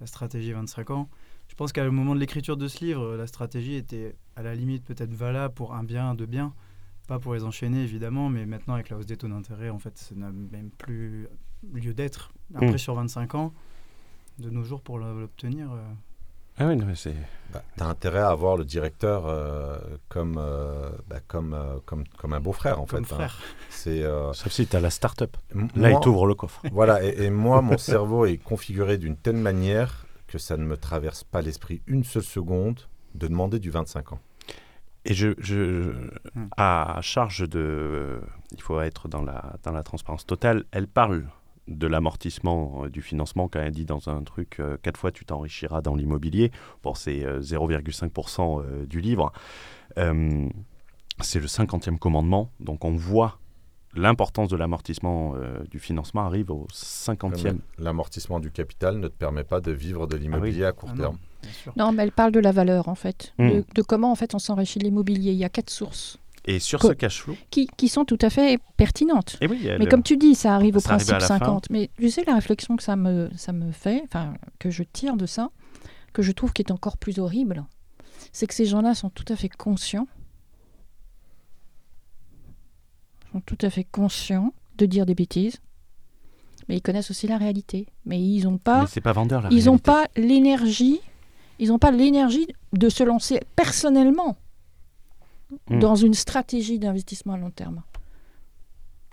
la 0.00 0.06
stratégie 0.06 0.52
25 0.52 0.88
ans. 0.90 1.10
Je 1.48 1.54
pense 1.54 1.72
qu'à 1.72 1.84
le 1.84 1.90
moment 1.90 2.14
de 2.14 2.20
l'écriture 2.20 2.56
de 2.56 2.66
ce 2.66 2.82
livre, 2.82 3.14
la 3.16 3.26
stratégie 3.26 3.74
était 3.74 4.16
à 4.36 4.42
la 4.42 4.54
limite 4.54 4.82
peut-être 4.84 5.12
valable 5.12 5.52
pour 5.52 5.74
un 5.74 5.84
bien, 5.84 6.14
deux 6.14 6.24
biens, 6.26 6.54
pas 7.08 7.18
pour 7.18 7.34
les 7.34 7.44
enchaîner 7.44 7.82
évidemment, 7.82 8.30
mais 8.30 8.46
maintenant 8.46 8.72
avec 8.74 8.88
la 8.88 8.96
hausse 8.96 9.04
des 9.06 9.18
taux 9.18 9.28
d'intérêt, 9.28 9.68
en 9.68 9.78
fait, 9.78 9.98
ça 9.98 10.14
n'a 10.14 10.30
même 10.30 10.70
plus 10.78 11.28
lieu 11.74 11.92
d'être. 11.92 12.32
Après, 12.54 12.72
Mm. 12.72 12.78
sur 12.78 12.94
25 12.94 13.34
ans, 13.34 13.52
de 14.38 14.48
nos 14.48 14.62
jours, 14.64 14.80
pour 14.80 14.98
l'obtenir, 14.98 15.70
euh, 15.72 15.82
Ah 16.58 16.66
oui, 16.66 16.76
non, 16.76 16.86
mais 16.86 16.94
c'est... 16.94 17.14
Bah, 17.52 17.62
tu 17.76 17.82
as 17.82 17.86
intérêt 17.86 18.20
à 18.20 18.28
avoir 18.28 18.56
le 18.56 18.64
directeur 18.64 19.24
euh, 19.26 19.76
comme, 20.08 20.36
euh, 20.38 20.90
bah, 21.08 21.16
comme, 21.26 21.52
euh, 21.54 21.78
comme, 21.84 22.04
comme 22.18 22.32
un 22.32 22.38
beau-frère 22.40 22.80
en 22.80 22.86
comme 22.86 23.04
fait. 23.04 23.12
hein. 23.14 23.16
frère. 23.16 23.38
C'est, 23.70 24.02
euh, 24.04 24.32
Sauf 24.34 24.52
si 24.52 24.66
tu 24.68 24.76
as 24.76 24.80
la 24.80 24.90
start-up. 24.90 25.36
m- 25.54 25.68
Là, 25.74 25.88
moi- 25.90 25.98
il 26.00 26.04
t'ouvre 26.04 26.26
le 26.26 26.34
coffre. 26.34 26.62
Voilà, 26.72 27.02
et, 27.02 27.24
et 27.24 27.30
moi, 27.30 27.60
mon 27.60 27.76
cerveau 27.78 28.26
est 28.26 28.36
configuré 28.36 28.98
d'une 28.98 29.16
telle 29.16 29.36
manière 29.36 30.06
que 30.28 30.38
ça 30.38 30.56
ne 30.56 30.64
me 30.64 30.76
traverse 30.76 31.24
pas 31.24 31.42
l'esprit 31.42 31.82
une 31.88 32.04
seule 32.04 32.22
seconde 32.22 32.80
de 33.16 33.26
demander 33.26 33.58
du 33.58 33.70
25 33.70 34.12
ans. 34.12 34.20
Et 35.04 35.14
je, 35.14 35.30
je- 35.38 35.92
Hmm. 36.34 36.46
à 36.56 36.98
charge 37.00 37.48
de, 37.48 38.20
il 38.52 38.62
faut 38.62 38.80
être 38.80 39.08
dans 39.08 39.22
la, 39.22 39.56
dans 39.64 39.72
la 39.72 39.82
transparence 39.82 40.24
totale, 40.24 40.64
elle 40.70 40.86
parle 40.86 41.24
de 41.70 41.86
l'amortissement 41.86 42.82
euh, 42.84 42.88
du 42.90 43.00
financement 43.00 43.48
quand 43.48 43.60
elle 43.60 43.72
dit 43.72 43.86
dans 43.86 44.08
un 44.08 44.22
truc, 44.22 44.58
euh, 44.60 44.76
quatre 44.82 44.98
fois 44.98 45.12
tu 45.12 45.24
t'enrichiras 45.24 45.80
dans 45.80 45.94
l'immobilier, 45.94 46.50
bon 46.82 46.94
c'est 46.94 47.24
euh, 47.24 47.40
0,5% 47.40 48.62
euh, 48.62 48.86
du 48.86 49.00
livre, 49.00 49.32
Euh, 49.98 50.48
c'est 51.20 51.40
le 51.40 51.46
50e 51.46 51.98
commandement, 51.98 52.50
donc 52.60 52.84
on 52.84 52.92
voit 52.92 53.40
l'importance 53.94 54.48
de 54.48 54.56
l'amortissement 54.56 55.34
euh, 55.34 55.64
du 55.68 55.80
financement 55.80 56.22
arrive 56.22 56.52
au 56.52 56.68
50e. 56.72 57.58
L'amortissement 57.78 58.38
du 58.38 58.52
capital 58.52 58.98
ne 58.98 59.08
te 59.08 59.14
permet 59.14 59.42
pas 59.42 59.60
de 59.60 59.72
vivre 59.72 60.06
de 60.06 60.16
l'immobilier 60.16 60.64
à 60.64 60.72
court 60.72 60.90
Ah 60.92 60.96
terme. 60.96 61.18
Non, 61.76 61.90
mais 61.90 62.04
elle 62.04 62.12
parle 62.12 62.30
de 62.30 62.38
la 62.38 62.52
valeur, 62.52 62.88
en 62.88 62.94
fait. 62.94 63.32
Mm. 63.38 63.48
De, 63.50 63.64
de 63.74 63.82
comment, 63.82 64.12
en 64.12 64.14
fait, 64.14 64.32
on 64.36 64.38
s'enrichit 64.38 64.78
de 64.78 64.84
l'immobilier. 64.84 65.32
Il 65.32 65.38
y 65.38 65.44
a 65.44 65.48
quatre 65.48 65.70
sources 65.70 66.19
Et 66.46 66.58
sur 66.58 66.80
ce 66.82 66.92
cash 66.92 67.20
flow, 67.22 67.36
qui, 67.50 67.66
qui 67.76 67.88
sont 67.88 68.04
tout 68.04 68.18
à 68.22 68.30
fait 68.30 68.58
pertinentes. 68.76 69.36
et 69.42 69.46
oui, 69.46 69.60
elle- 69.66 69.78
Mais 69.78 69.86
comme 69.86 70.02
tu 70.02 70.16
dis, 70.16 70.34
ça 70.34 70.54
arrive 70.54 70.76
au 70.76 70.80
Ça 70.80 70.94
arrive 70.94 71.06
principe 71.06 71.28
fin. 71.28 71.38
50. 71.38 71.68
Mais 71.70 71.90
tu 71.98 72.10
sais, 72.10 72.24
la 72.26 72.34
réflexion 72.34 72.76
que 72.76 72.82
ça 72.82 72.96
me, 72.96 73.28
ça 73.36 73.52
me 73.52 73.70
fait, 73.72 74.04
que 74.58 74.70
je 74.70 74.82
tire 74.82 75.16
de 75.16 75.26
ça, 75.26 75.50
que 76.12 76.22
je 76.22 76.32
trouve 76.32 76.52
qui 76.52 76.62
est 76.62 76.72
encore 76.72 76.96
plus 76.96 77.18
horrible, 77.18 77.64
c'est 78.32 78.46
que 78.46 78.54
ces 78.54 78.64
gens-là 78.66 78.94
sont 78.94 79.10
tout 79.10 79.24
à 79.28 79.36
fait 79.36 79.48
conscients, 79.50 80.06
sont 83.32 83.40
tout 83.40 83.58
à 83.62 83.70
fait 83.70 83.84
conscients 83.84 84.52
de 84.76 84.86
dire 84.86 85.06
des 85.06 85.14
bêtises, 85.14 85.58
mais 86.68 86.76
ils 86.76 86.82
connaissent 86.82 87.10
aussi 87.10 87.26
la 87.26 87.38
réalité. 87.38 87.86
Mais 88.06 88.20
ils 88.20 88.44
n'ont 88.44 88.58
pas 88.58 88.82
mais 88.82 88.86
c'est 88.88 89.00
pas 89.00 89.12
vendeur 89.12 89.42
la 89.42 89.50
ils 89.50 89.66
n'ont 89.66 89.78
pas 89.78 90.06
l'énergie, 90.16 91.00
ils 91.58 91.68
n'ont 91.68 91.78
pas 91.78 91.90
l'énergie 91.90 92.46
de 92.72 92.88
se 92.88 93.04
lancer 93.04 93.40
personnellement 93.56 94.36
Mm. 95.70 95.78
dans 95.78 95.96
une 95.96 96.14
stratégie 96.14 96.78
d'investissement 96.78 97.34
à 97.34 97.38
long 97.38 97.50
terme. 97.50 97.82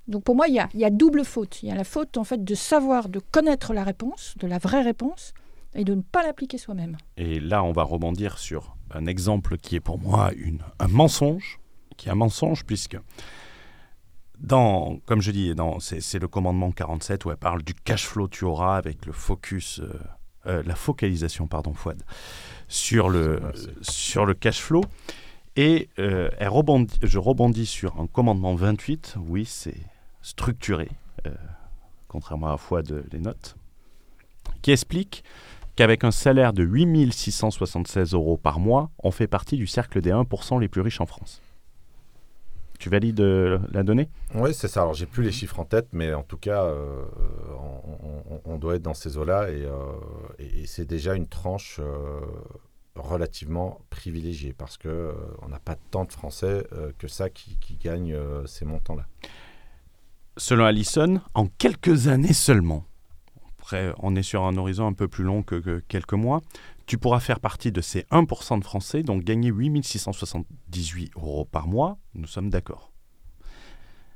Donc 0.07 0.23
pour 0.23 0.35
moi, 0.35 0.47
il 0.47 0.55
y 0.55 0.59
a, 0.59 0.69
il 0.73 0.79
y 0.79 0.85
a 0.85 0.89
double 0.89 1.25
faute. 1.25 1.61
Il 1.63 1.69
y 1.69 1.71
a 1.71 1.75
la 1.75 1.83
faute 1.83 2.17
en 2.17 2.23
fait 2.23 2.43
de 2.43 2.55
savoir, 2.55 3.09
de 3.09 3.19
connaître 3.19 3.73
la 3.73 3.83
réponse, 3.83 4.35
de 4.37 4.47
la 4.47 4.57
vraie 4.57 4.81
réponse, 4.81 5.33
et 5.75 5.83
de 5.83 5.93
ne 5.93 6.01
pas 6.01 6.23
l'appliquer 6.23 6.57
soi-même. 6.57 6.97
Et 7.17 7.39
là, 7.39 7.63
on 7.63 7.71
va 7.71 7.83
rebondir 7.83 8.37
sur 8.37 8.75
un 8.91 9.05
exemple 9.05 9.57
qui 9.57 9.75
est 9.75 9.79
pour 9.81 9.99
moi 9.99 10.31
une, 10.35 10.61
un 10.79 10.87
mensonge, 10.87 11.59
qui 11.97 12.07
est 12.07 12.11
un 12.11 12.15
mensonge 12.15 12.63
puisque 12.63 12.97
dans, 14.39 14.99
comme 15.05 15.21
je 15.21 15.31
dis, 15.31 15.55
dans, 15.55 15.79
c'est, 15.79 15.99
c'est 15.99 16.19
le 16.19 16.27
commandement 16.27 16.71
47 16.71 17.25
où 17.25 17.31
elle 17.31 17.37
parle 17.37 17.63
du 17.63 17.73
cash 17.73 18.05
flow 18.05 18.27
tu 18.27 18.45
auras 18.45 18.77
avec 18.77 19.05
le 19.05 19.11
focus, 19.11 19.79
euh, 19.79 19.91
euh, 20.45 20.63
la 20.65 20.75
focalisation, 20.75 21.47
pardon, 21.47 21.73
Fouad, 21.73 22.01
sur 22.67 23.09
le, 23.09 23.41
sur 23.81 24.25
le 24.25 24.33
cash 24.33 24.61
flow. 24.61 24.83
Et 25.59 25.89
euh, 25.97 26.29
je 27.01 27.17
rebondis 27.17 27.65
sur 27.65 27.99
un 27.99 28.05
commandement 28.05 28.53
28. 28.53 29.15
Oui, 29.27 29.43
c'est 29.43 29.73
structuré, 30.21 30.87
euh, 31.25 31.31
contrairement 32.07 32.53
à 32.53 32.57
Fouad 32.57 33.03
les 33.11 33.19
notes, 33.19 33.55
qui 34.61 34.71
explique 34.71 35.23
qu'avec 35.75 36.03
un 36.03 36.11
salaire 36.11 36.53
de 36.53 36.63
8676 36.63 38.13
euros 38.13 38.37
par 38.37 38.59
mois, 38.59 38.91
on 39.03 39.09
fait 39.09 39.25
partie 39.25 39.57
du 39.57 39.65
cercle 39.65 39.99
des 39.99 40.11
1% 40.11 40.59
les 40.59 40.67
plus 40.67 40.81
riches 40.81 41.01
en 41.01 41.07
France. 41.07 41.41
Tu 42.77 42.89
valides 42.89 43.21
euh, 43.21 43.57
la 43.71 43.81
donnée? 43.81 44.09
Oui, 44.35 44.53
c'est 44.53 44.67
ça. 44.67 44.81
Alors, 44.81 44.93
j'ai 44.93 45.07
plus 45.07 45.23
les 45.23 45.31
chiffres 45.31 45.59
en 45.59 45.65
tête, 45.65 45.87
mais 45.91 46.13
en 46.13 46.21
tout 46.21 46.37
cas, 46.37 46.71
on, 48.45 48.57
doit 48.59 48.75
être 48.75 48.83
dans 48.83 48.93
ces 48.93 49.17
eaux-là 49.17 49.49
et, 49.49 49.67
et- 50.37 50.67
c'est 50.67 50.85
déjà 50.85 51.15
une 51.15 51.27
tranche 51.27 51.79
relativement 52.97 53.81
privilégiée 53.89 54.53
parce 54.53 54.77
que 54.77 54.87
euh, 54.87 55.13
on 55.41 55.49
n'a 55.49 55.59
pas 55.59 55.75
tant 55.91 56.05
de 56.05 56.11
Français 56.11 56.65
euh, 56.73 56.91
que 56.97 57.07
ça 57.07 57.29
qui, 57.29 57.57
qui 57.59 57.75
gagnent 57.75 58.13
euh, 58.13 58.45
ces 58.45 58.65
montants-là. 58.65 59.07
Selon 60.37 60.65
Allison, 60.65 61.21
en 61.33 61.47
quelques 61.47 62.07
années 62.07 62.33
seulement, 62.33 62.85
après 63.59 63.93
on 63.99 64.15
est 64.15 64.23
sur 64.23 64.43
un 64.43 64.57
horizon 64.57 64.87
un 64.87 64.93
peu 64.93 65.07
plus 65.07 65.23
long 65.23 65.43
que, 65.43 65.55
que 65.55 65.79
quelques 65.87 66.13
mois, 66.13 66.41
tu 66.85 66.97
pourras 66.97 67.19
faire 67.19 67.39
partie 67.39 67.71
de 67.71 67.81
ces 67.81 68.01
1% 68.11 68.59
de 68.59 68.63
Français, 68.63 69.03
donc 69.03 69.23
gagner 69.23 69.49
8678 69.49 71.11
euros 71.15 71.45
par 71.45 71.67
mois, 71.67 71.97
nous 72.13 72.27
sommes 72.27 72.49
d'accord. 72.49 72.91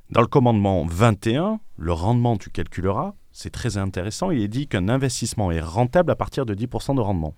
Dans 0.10 0.22
le 0.22 0.28
commandement 0.28 0.86
21, 0.86 1.60
le 1.78 1.94
rendement 1.94 2.38
tu 2.38 2.50
calculeras, 2.50 3.13
c'est 3.32 3.50
très 3.50 3.78
intéressant, 3.78 4.32
il 4.32 4.41
est 4.41 4.48
dit 4.48 4.67
qu'un 4.67 4.89
investissement 4.89 5.52
est 5.52 5.62
rentable 5.62 6.12
à 6.12 6.15
partir 6.15 6.46
de 6.46 6.54
10% 6.54 6.96
de 6.96 7.02
rendement. 7.02 7.34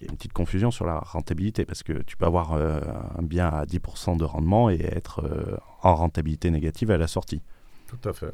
Il 0.00 0.06
y 0.06 0.08
a 0.08 0.12
une 0.12 0.16
petite 0.16 0.32
confusion 0.32 0.70
sur 0.70 0.86
la 0.86 1.00
rentabilité, 1.00 1.64
parce 1.64 1.82
que 1.82 2.02
tu 2.02 2.16
peux 2.16 2.26
avoir 2.26 2.52
euh, 2.52 2.80
un 3.18 3.22
bien 3.22 3.48
à 3.48 3.64
10% 3.64 4.16
de 4.16 4.24
rendement 4.24 4.70
et 4.70 4.80
être 4.80 5.24
euh, 5.24 5.56
en 5.82 5.96
rentabilité 5.96 6.50
négative 6.50 6.90
à 6.90 6.98
la 6.98 7.08
sortie. 7.08 7.40
Tout 7.88 8.08
à 8.08 8.12
fait. 8.12 8.32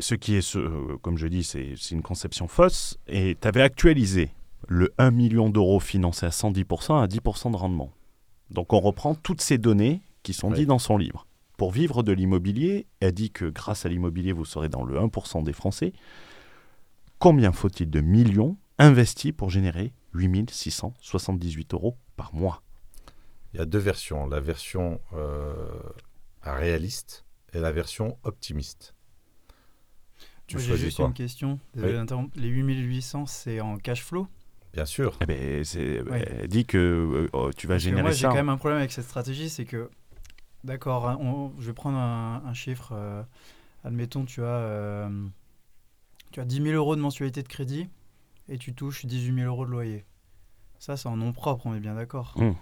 Ce 0.00 0.14
qui 0.14 0.34
est, 0.34 0.40
ce, 0.40 0.58
euh, 0.58 0.96
comme 1.02 1.16
je 1.16 1.28
dis, 1.28 1.44
c'est 1.44 1.74
c'est 1.76 1.94
une 1.94 2.02
conception 2.02 2.48
fausse. 2.48 2.98
Et 3.06 3.36
tu 3.40 3.46
avais 3.46 3.62
actualisé 3.62 4.30
le 4.66 4.92
1 4.98 5.12
million 5.12 5.50
d'euros 5.50 5.80
financé 5.80 6.26
à 6.26 6.30
110% 6.30 7.00
à 7.00 7.06
10% 7.06 7.52
de 7.52 7.56
rendement. 7.56 7.92
Donc 8.50 8.72
on 8.72 8.80
reprend 8.80 9.14
toutes 9.14 9.40
ces 9.40 9.58
données 9.58 10.00
qui 10.22 10.32
sont 10.32 10.50
dites 10.50 10.66
dans 10.66 10.78
son 10.78 10.96
livre. 10.98 11.26
Pour 11.56 11.70
vivre 11.70 12.02
de 12.02 12.12
l'immobilier, 12.12 12.86
elle 13.00 13.12
dit 13.12 13.30
que 13.30 13.46
grâce 13.46 13.86
à 13.86 13.88
l'immobilier, 13.88 14.32
vous 14.32 14.44
serez 14.44 14.68
dans 14.68 14.84
le 14.84 14.98
1% 14.98 15.42
des 15.42 15.52
Français. 15.52 15.92
Combien 17.18 17.52
faut-il 17.52 17.88
de 17.88 18.00
millions 18.00 18.56
investis 18.78 19.32
pour 19.32 19.50
générer 19.50 19.92
8678 20.14 21.74
euros 21.74 21.96
par 22.16 22.34
mois 22.34 22.62
Il 23.54 23.58
y 23.58 23.62
a 23.62 23.66
deux 23.66 23.78
versions. 23.78 24.26
La 24.26 24.40
version 24.40 25.00
euh, 25.14 25.54
réaliste 26.42 27.24
et 27.52 27.58
la 27.60 27.72
version 27.72 28.18
optimiste. 28.22 28.94
Tu 30.46 30.56
Moi, 30.56 30.64
J'ai 30.64 30.76
juste 30.76 30.96
quoi 30.98 31.06
une 31.06 31.14
question. 31.14 31.58
Désolé 31.74 31.92
Oui. 31.92 31.98
d'interrompre. 31.98 32.38
Les 32.38 32.48
8800, 32.48 33.26
c'est 33.26 33.60
en 33.60 33.78
cash 33.78 34.02
flow? 34.04 34.28
Bien 34.72 34.84
sûr. 34.86 35.16
eh 35.22 35.26
ben. 35.26 35.64
Elle 35.64 36.48
dit 36.48 36.66
que 36.66 36.76
euh, 36.78 37.28
oh, 37.32 37.50
tu 37.56 37.66
vas 37.66 37.74
Parce 37.74 37.82
que 37.82 37.88
générer 37.88 38.02
moi, 38.02 38.10
j'ai 38.12 38.22
ça. 38.22 38.28
quand 38.28 38.34
même 38.34 38.48
un 38.50 38.56
problème 38.58 38.78
avec 38.78 38.92
cette 38.92 39.06
stratégie, 39.06 39.48
c'est 39.48 39.64
que, 39.64 39.90
d'accord, 40.64 41.08
hein, 41.08 41.50
je 41.58 41.66
vais 41.66 41.72
prendre 41.72 41.96
un, 41.98 42.42
un 42.44 42.54
chiffre. 42.54 42.90
euh, 42.92 43.22
admettons, 43.84 44.24
tu 44.24 44.42
as, 44.42 44.46
euh, 44.46 45.26
tu 46.30 46.40
as 46.40 46.44
10 46.44 46.56
000 46.62 46.68
euros 46.74 46.94
de 46.94 47.00
mensualité 47.00 47.42
de 47.42 47.48
crédit 47.48 47.88
et 48.48 48.58
tu 48.58 48.74
touches 48.74 49.06
18 49.06 49.34
000 49.42 49.46
euros 49.46 49.66
de 49.66 49.70
loyer. 49.70 50.04
Ça, 50.78 50.96
c'est 50.96 51.08
en 51.08 51.16
nom 51.16 51.32
propre, 51.32 51.66
on 51.66 51.74
est 51.74 51.80
bien 51.80 51.94
d'accord. 51.94 52.34
Mm. 52.36 52.52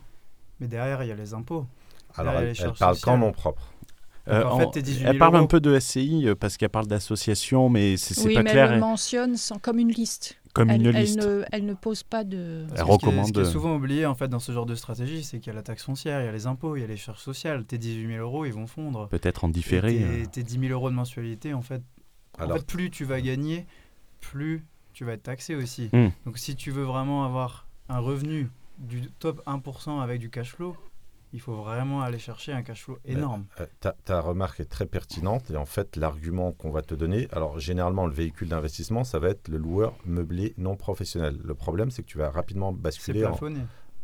Mais 0.60 0.68
derrière, 0.68 1.02
il 1.02 1.08
y 1.08 1.12
a 1.12 1.16
les 1.16 1.34
impôts. 1.34 1.66
Alors, 2.14 2.32
Derrière 2.34 2.50
elle, 2.50 2.56
les 2.56 2.62
elle 2.64 2.72
parle 2.78 2.98
qu'en 3.00 3.18
nom 3.18 3.32
propre. 3.32 3.72
Euh, 4.28 4.42
Donc, 4.42 4.52
en 4.52 4.54
en- 4.54 4.58
fait, 4.60 4.70
tes 4.70 4.82
18 4.82 4.98
000 5.00 5.10
elle 5.12 5.18
parle 5.18 5.36
un 5.36 5.46
peu 5.46 5.60
de 5.60 5.78
SCI 5.78 6.28
euh, 6.28 6.34
parce 6.34 6.56
qu'elle 6.56 6.70
parle 6.70 6.86
d'association, 6.86 7.68
mais 7.68 7.96
c'est 7.98 8.18
Oui, 8.24 8.34
pas 8.34 8.42
mais 8.42 8.50
clair. 8.52 8.64
elle 8.64 8.70
le 8.70 8.74
elle- 8.76 8.80
mentionne 8.80 9.36
sans, 9.36 9.58
comme 9.58 9.78
une 9.78 9.90
liste. 9.90 10.38
comme 10.54 10.70
elle, 10.70 10.80
une 10.80 10.94
elle 10.94 11.02
liste. 11.04 11.18
ne, 11.26 11.42
elle 11.52 11.66
ne 11.66 11.74
pose 11.74 12.04
pas 12.04 12.22
de. 12.24 12.62
Elle 12.62 12.68
Parce 12.68 12.70
que 12.70 12.76
ce 12.78 12.84
qui 12.84 12.90
est- 12.90 12.92
recommande- 13.08 13.26
Ce 13.26 13.32
qui 13.32 13.40
est 13.40 13.52
souvent 13.52 13.74
oublié 13.74 14.06
en 14.06 14.14
fait 14.14 14.28
dans 14.28 14.38
ce 14.38 14.52
genre 14.52 14.64
de 14.66 14.76
stratégie, 14.76 15.24
c'est 15.24 15.40
qu'il 15.40 15.48
y 15.48 15.50
a 15.50 15.54
la 15.56 15.62
taxe 15.64 15.82
foncière, 15.82 16.22
il 16.22 16.24
y 16.24 16.28
a 16.28 16.32
les 16.32 16.46
impôts, 16.46 16.76
il 16.76 16.80
y 16.80 16.84
a 16.84 16.86
les 16.86 16.96
charges 16.96 17.18
sociales. 17.18 17.64
Tes 17.66 17.76
18 17.76 18.06
000 18.14 18.20
euros, 18.24 18.46
ils 18.46 18.52
vont 18.54 18.68
fondre. 18.68 19.08
Peut-être 19.08 19.44
en 19.44 19.48
Et 19.48 19.52
différé. 19.52 19.96
Tes, 19.96 20.04
euh. 20.04 20.26
tes 20.30 20.42
10 20.44 20.58
000 20.60 20.72
euros 20.72 20.88
de 20.88 20.94
mensualité, 20.94 21.52
en 21.52 21.60
fait, 21.62 21.82
en 22.38 22.44
Alors, 22.44 22.58
fait, 22.58 22.66
plus 22.66 22.90
tu 22.90 23.04
vas 23.04 23.20
gagner, 23.20 23.66
plus 24.20 24.64
tu 24.94 25.04
vas 25.04 25.12
être 25.12 25.24
taxé 25.24 25.54
aussi. 25.54 25.90
Hmm. 25.92 26.08
Donc 26.24 26.38
si 26.38 26.56
tu 26.56 26.70
veux 26.70 26.84
vraiment 26.84 27.24
avoir 27.24 27.66
un 27.88 27.98
revenu 27.98 28.48
du 28.78 29.02
top 29.18 29.42
1% 29.46 30.00
avec 30.00 30.20
du 30.20 30.30
cash 30.30 30.54
flow, 30.54 30.76
il 31.32 31.40
faut 31.40 31.54
vraiment 31.54 32.00
aller 32.02 32.20
chercher 32.20 32.52
un 32.52 32.62
cash 32.62 32.84
flow 32.84 32.98
énorme. 33.04 33.44
Euh, 33.60 33.66
ta, 33.80 33.92
ta 34.04 34.20
remarque 34.20 34.60
est 34.60 34.70
très 34.70 34.86
pertinente 34.86 35.50
et 35.50 35.56
en 35.56 35.66
fait 35.66 35.96
l'argument 35.96 36.52
qu'on 36.52 36.70
va 36.70 36.80
te 36.80 36.94
donner, 36.94 37.26
alors 37.32 37.58
généralement 37.58 38.06
le 38.06 38.12
véhicule 38.12 38.48
d'investissement 38.48 39.02
ça 39.02 39.18
va 39.18 39.30
être 39.30 39.48
le 39.48 39.58
loueur 39.58 39.96
meublé 40.06 40.54
non 40.58 40.76
professionnel. 40.76 41.38
Le 41.42 41.54
problème 41.54 41.90
c'est 41.90 42.02
que 42.02 42.08
tu 42.08 42.18
vas 42.18 42.30
rapidement 42.30 42.72
C'est 42.72 42.80
basculer 42.82 43.26
en. 43.26 43.36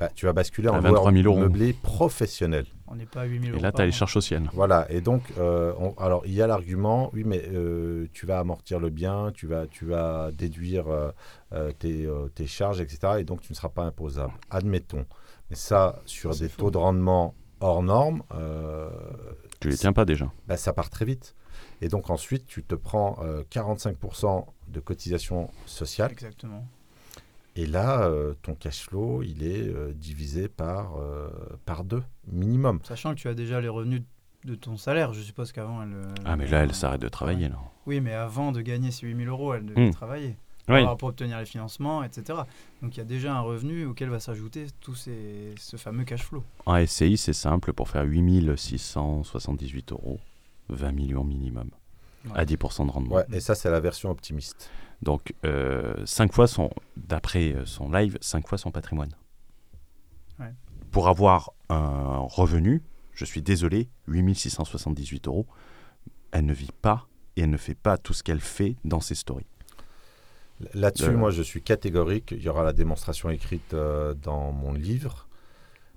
Bah, 0.00 0.08
tu 0.14 0.24
vas 0.26 0.32
basculer 0.32 0.68
À 0.68 0.72
en 0.72 0.80
23 0.80 1.12
000 1.12 1.22
loueur 1.22 1.36
euros. 1.36 1.40
meublé 1.48 1.72
professionnel. 1.74 2.64
On 2.88 2.96
n'est 2.96 3.06
pas 3.06 3.20
à 3.20 3.24
8 3.26 3.38
000 3.40 3.50
euros. 3.52 3.58
Et 3.58 3.62
là, 3.62 3.70
tu 3.70 3.82
as 3.82 3.86
les 3.86 3.92
charges 3.92 4.14
sociales. 4.14 4.48
Voilà 4.52 4.90
et 4.90 5.00
donc 5.00 5.22
euh, 5.38 5.72
on- 5.78 5.92
alors 6.02 6.22
il 6.26 6.32
y 6.32 6.42
a 6.42 6.46
l'argument 6.48 7.10
oui 7.12 7.22
mais 7.24 7.42
euh, 7.52 8.06
tu 8.12 8.26
vas 8.26 8.40
amortir 8.40 8.80
le 8.80 8.90
bien, 8.90 9.30
tu 9.32 9.46
vas 9.46 9.66
tu 9.68 9.84
vas 9.84 10.30
déduire 10.32 10.86
euh, 10.88 11.72
tes, 11.78 12.06
euh, 12.06 12.28
tes 12.34 12.46
charges 12.46 12.80
etc 12.80 12.98
et 13.20 13.24
donc 13.24 13.42
tu 13.42 13.52
ne 13.52 13.54
seras 13.56 13.68
pas 13.68 13.84
imposable. 13.84 14.32
Admettons. 14.50 15.04
Mais 15.50 15.56
ça 15.56 16.00
sur 16.06 16.34
des 16.34 16.48
taux 16.48 16.70
de 16.70 16.78
rendement 16.78 17.34
hors 17.60 17.82
normes. 17.82 18.22
euh, 18.34 18.88
Tu 19.60 19.68
les 19.68 19.76
tiens 19.76 19.92
pas 19.92 20.04
déjà. 20.06 20.32
bah, 20.48 20.56
ça 20.56 20.72
part 20.72 20.88
très 20.90 21.04
vite. 21.04 21.36
Et 21.82 21.88
donc 21.88 22.08
ensuite, 22.10 22.46
tu 22.46 22.62
te 22.62 22.74
prends 22.74 23.18
euh, 23.22 23.42
45% 23.50 24.46
de 24.68 24.80
cotisation 24.80 25.50
sociale. 25.66 26.10
Exactement. 26.12 26.66
Et 27.56 27.66
là, 27.66 28.04
euh, 28.06 28.34
ton 28.42 28.54
cash 28.54 28.82
flow, 28.84 29.22
il 29.22 29.42
est 29.42 29.68
euh, 29.68 29.92
divisé 29.94 30.48
par, 30.48 30.96
euh, 30.98 31.28
par 31.66 31.84
deux, 31.84 32.02
minimum. 32.30 32.78
Sachant 32.84 33.14
que 33.14 33.20
tu 33.20 33.28
as 33.28 33.34
déjà 33.34 33.60
les 33.60 33.68
revenus 33.68 34.02
de 34.44 34.54
ton 34.54 34.76
salaire, 34.76 35.12
je 35.12 35.20
suppose 35.20 35.52
qu'avant 35.52 35.82
elle. 35.82 35.94
Ah, 36.24 36.36
mais 36.36 36.46
là, 36.46 36.62
elle 36.62 36.74
s'arrête 36.74 37.00
de 37.00 37.08
travailler. 37.08 37.48
Là. 37.48 37.58
Oui, 37.86 38.00
mais 38.00 38.14
avant 38.14 38.52
de 38.52 38.60
gagner 38.60 38.90
ces 38.92 39.06
8 39.06 39.16
000 39.24 39.28
euros, 39.30 39.52
elle 39.54 39.66
devait 39.66 39.88
Hmm. 39.88 39.90
travailler. 39.90 40.36
Oui. 40.68 40.84
Pour 40.98 41.08
obtenir 41.08 41.38
les 41.40 41.46
financements, 41.46 42.04
etc. 42.04 42.38
Donc 42.80 42.94
il 42.94 42.98
y 42.98 43.00
a 43.00 43.04
déjà 43.04 43.34
un 43.34 43.40
revenu 43.40 43.86
auquel 43.86 44.08
va 44.08 44.20
s'ajouter 44.20 44.66
tout 44.80 44.94
ces, 44.94 45.52
ce 45.58 45.76
fameux 45.76 46.04
cash 46.04 46.22
flow. 46.22 46.44
En 46.64 46.76
SCI, 46.86 47.16
c'est 47.16 47.32
simple. 47.32 47.72
Pour 47.72 47.88
faire 47.88 48.04
8678 48.04 49.92
euros, 49.92 50.20
20 50.68 50.92
millions 50.92 51.24
minimum. 51.24 51.70
Ouais. 52.26 52.32
À 52.38 52.44
10% 52.44 52.86
de 52.86 52.90
rendement. 52.92 53.16
Ouais, 53.16 53.24
et 53.32 53.40
ça, 53.40 53.54
c'est 53.54 53.70
la 53.70 53.80
version 53.80 54.10
optimiste. 54.10 54.70
Donc, 55.02 55.32
5 56.04 56.32
fois 56.32 56.46
son, 56.46 56.70
d'après 56.96 57.52
euh, 57.54 57.64
son 57.64 57.90
live, 57.90 58.18
5 58.20 58.46
fois 58.46 58.58
son 58.58 58.70
patrimoine. 58.70 59.10
Ouais. 60.38 60.52
Pour 60.90 61.08
avoir 61.08 61.52
un 61.68 62.18
revenu, 62.18 62.82
je 63.14 63.24
suis 63.24 63.42
désolé, 63.42 63.88
8678 64.08 65.26
euros, 65.28 65.46
elle 66.32 66.44
ne 66.46 66.52
vit 66.52 66.72
pas 66.82 67.06
et 67.36 67.42
elle 67.42 67.50
ne 67.50 67.56
fait 67.56 67.74
pas 67.74 67.96
tout 67.96 68.12
ce 68.12 68.22
qu'elle 68.22 68.40
fait 68.40 68.76
dans 68.84 69.00
ses 69.00 69.14
stories. 69.14 69.46
Là-dessus, 70.74 71.04
Euh. 71.04 71.16
moi, 71.16 71.30
je 71.30 71.42
suis 71.42 71.62
catégorique. 71.62 72.32
Il 72.32 72.42
y 72.42 72.48
aura 72.48 72.62
la 72.64 72.74
démonstration 72.74 73.30
écrite 73.30 73.72
euh, 73.72 74.12
dans 74.14 74.52
mon 74.52 74.72
livre. 74.74 75.26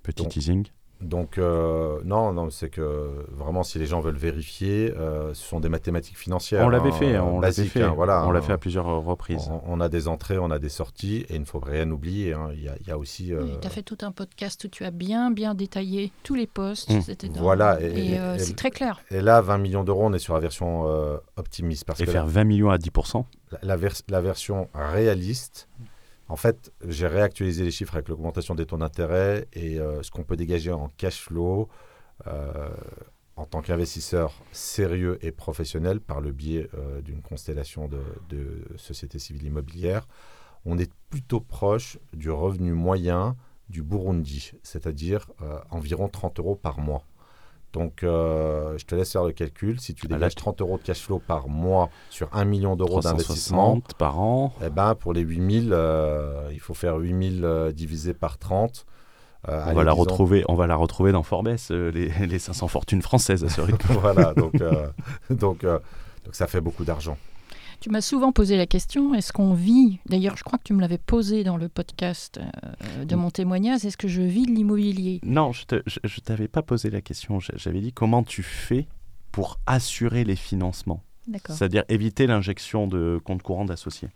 Petit 0.03 0.23
Donc, 0.23 0.31
teasing. 0.31 0.67
Donc, 1.03 1.37
euh, 1.37 1.99
non, 2.05 2.33
non, 2.33 2.49
c'est 2.49 2.69
que 2.69 3.09
vraiment, 3.31 3.63
si 3.63 3.77
les 3.77 3.85
gens 3.85 3.99
veulent 3.99 4.15
vérifier, 4.17 4.93
euh, 4.97 5.33
ce 5.33 5.43
sont 5.45 5.59
des 5.59 5.69
mathématiques 5.69 6.17
financières. 6.17 6.65
On 6.65 6.69
l'avait 6.69 6.89
hein, 6.89 6.93
fait, 6.93 7.19
on 7.19 7.39
l'avait 7.39 7.65
fait. 7.65 7.81
hein, 7.83 7.93
voilà, 7.95 8.25
on 8.25 8.31
l'a 8.31 8.39
hein. 8.39 8.41
fait 8.41 8.53
à 8.53 8.57
plusieurs 8.57 8.85
reprises. 8.85 9.49
On, 9.49 9.61
on 9.67 9.79
a 9.81 9.89
des 9.89 10.07
entrées, 10.07 10.37
on 10.37 10.49
a 10.49 10.59
des 10.59 10.69
sorties, 10.69 11.25
et 11.29 11.35
il 11.35 11.41
ne 11.41 11.45
faut 11.45 11.59
rien 11.59 11.89
oublier. 11.91 12.33
hein. 12.33 12.49
Il, 12.53 12.63
y 12.63 12.69
a, 12.69 12.75
il 12.79 12.87
y 12.87 12.91
a 12.91 12.97
aussi. 12.97 13.33
euh, 13.33 13.45
Tu 13.61 13.67
as 13.67 13.69
fait 13.69 13.83
tout 13.83 13.97
un 14.01 14.11
podcast 14.11 14.63
où 14.63 14.67
tu 14.69 14.85
as 14.85 14.91
bien, 14.91 15.29
bien 15.31 15.53
détaillé 15.55 16.11
tous 16.23 16.35
les 16.35 16.47
postes. 16.47 16.89
Mm. 16.91 17.01
C'était 17.01 17.27
dans- 17.29 17.41
Voilà, 17.41 17.81
et- 17.81 17.85
Et, 17.85 18.11
et- 18.13 18.19
euh, 18.19 18.35
et- 18.35 18.39
c'est 18.39 18.55
très 18.55 18.71
clair. 18.71 18.99
Et 19.11 19.21
là, 19.21 19.41
20 19.41 19.57
millions 19.57 19.83
d'euros, 19.83 20.03
on 20.05 20.13
est 20.13 20.19
sur 20.19 20.33
la 20.33 20.39
version 20.39 20.87
euh, 20.87 21.17
optimiste. 21.37 21.85
Parce 21.85 21.99
Et 22.01 22.05
que 22.05 22.11
faire 22.11 22.25
20 22.27 22.43
millions 22.45 22.69
à 22.69 22.77
10%, 22.77 23.25
la, 23.51 23.59
la 23.61 23.75
vers- 23.75 23.91
la 24.09 24.21
version 24.21 24.67
réaliste, 24.73 25.67
en 26.33 26.35
fait, 26.35 26.73
j'ai 26.87 27.05
réactualisé 27.05 27.63
les 27.63 27.69
chiffres 27.69 27.93
avec 27.93 28.09
l'augmentation 28.09 28.55
des 28.55 28.65
taux 28.65 28.77
d'intérêt 28.77 29.47
et 29.53 29.79
euh, 29.79 30.01
ce 30.01 30.09
qu'on 30.09 30.23
peut 30.23 30.35
dégager 30.35 30.71
en 30.71 30.87
cash 30.97 31.21
flow 31.21 31.69
euh, 32.25 32.71
en 33.35 33.45
tant 33.45 33.61
qu'investisseur 33.61 34.33
sérieux 34.51 35.19
et 35.21 35.31
professionnel 35.31 35.99
par 35.99 36.21
le 36.21 36.31
biais 36.31 36.69
euh, 36.73 37.01
d'une 37.01 37.21
constellation 37.21 37.87
de, 37.87 38.01
de 38.29 38.63
sociétés 38.77 39.19
civiles 39.19 39.45
immobilières. 39.45 40.07
On 40.65 40.79
est 40.79 40.91
plutôt 41.11 41.39
proche 41.39 41.99
du 42.13 42.31
revenu 42.31 42.73
moyen 42.73 43.35
du 43.69 43.83
Burundi, 43.83 44.53
c'est-à-dire 44.63 45.29
environ 45.69 46.09
30 46.09 46.39
euros 46.39 46.55
par 46.55 46.79
mois. 46.79 47.05
Donc, 47.73 48.03
euh, 48.03 48.77
je 48.77 48.85
te 48.85 48.93
laisse 48.93 49.11
faire 49.11 49.23
le 49.23 49.31
calcul. 49.33 49.79
Si 49.81 49.93
tu 49.95 50.05
dégages 50.07 50.35
tu- 50.35 50.41
30 50.43 50.61
euros 50.61 50.77
de 50.77 50.83
cash 50.83 51.01
flow 51.01 51.19
par 51.19 51.47
mois 51.49 51.89
sur 52.11 52.29
1 52.31 52.45
million 52.45 52.75
d'euros 52.75 52.99
d'investissement, 53.01 53.71
360 53.81 53.97
par 53.97 54.19
an. 54.19 54.53
eh 54.63 54.69
ben, 54.69 54.93
pour 54.95 55.11
les 55.13 55.21
8000, 55.21 55.71
euh, 55.73 56.49
il 56.51 56.59
faut 56.59 56.75
faire 56.75 56.97
8000 56.97 57.43
euh, 57.43 57.71
divisé 57.71 58.13
par 58.13 58.37
30. 58.37 58.85
Euh, 59.49 59.59
On 59.65 59.67
allez, 59.69 59.75
va, 59.75 59.83
la 59.83 59.91
disons- 59.91 60.01
retrouver, 60.03 60.45
on 60.47 60.53
va 60.55 60.67
la 60.67 60.75
retrouver 60.75 61.11
dans 61.11 61.23
Forbes, 61.23 61.55
euh, 61.71 61.91
les, 61.91 62.09
les 62.27 62.39
500 62.39 62.67
fortunes 62.67 63.01
françaises 63.01 63.43
à 63.43 63.49
ce 63.49 63.59
rythme. 63.61 63.93
voilà, 63.99 64.33
donc, 64.35 64.61
euh, 64.61 64.87
donc, 65.31 65.63
donc 65.63 66.33
ça 66.33 66.45
fait 66.47 66.61
beaucoup 66.61 66.85
d'argent. 66.85 67.17
Tu 67.83 67.89
m'as 67.89 67.99
souvent 67.99 68.31
posé 68.31 68.55
la 68.55 68.65
question, 68.65 69.13
est-ce 69.13 69.33
qu'on 69.33 69.53
vit, 69.53 69.99
d'ailleurs 70.05 70.37
je 70.37 70.43
crois 70.45 70.57
que 70.57 70.63
tu 70.63 70.71
me 70.73 70.79
l'avais 70.79 70.97
posé 70.97 71.43
dans 71.43 71.57
le 71.57 71.67
podcast 71.67 72.39
euh, 72.39 73.03
de 73.03 73.15
mon 73.17 73.29
témoignage, 73.29 73.83
est-ce 73.83 73.97
que 73.97 74.07
je 74.07 74.21
vis 74.21 74.45
de 74.45 74.51
l'immobilier? 74.51 75.19
Non, 75.21 75.51
je 75.51 75.65
ne 75.75 76.19
t'avais 76.23 76.47
pas 76.47 76.61
posé 76.61 76.89
la 76.89 77.01
question. 77.01 77.39
J'avais 77.41 77.81
dit 77.81 77.91
comment 77.91 78.23
tu 78.23 78.41
fais 78.41 78.87
pour 79.33 79.59
assurer 79.65 80.23
les 80.23 80.37
financements. 80.37 81.03
C'est-à-dire 81.49 81.83
éviter 81.89 82.25
l'injection 82.25 82.87
de 82.87 83.19
compte 83.21 83.41
courant 83.43 83.65
d'associés. 83.65 84.07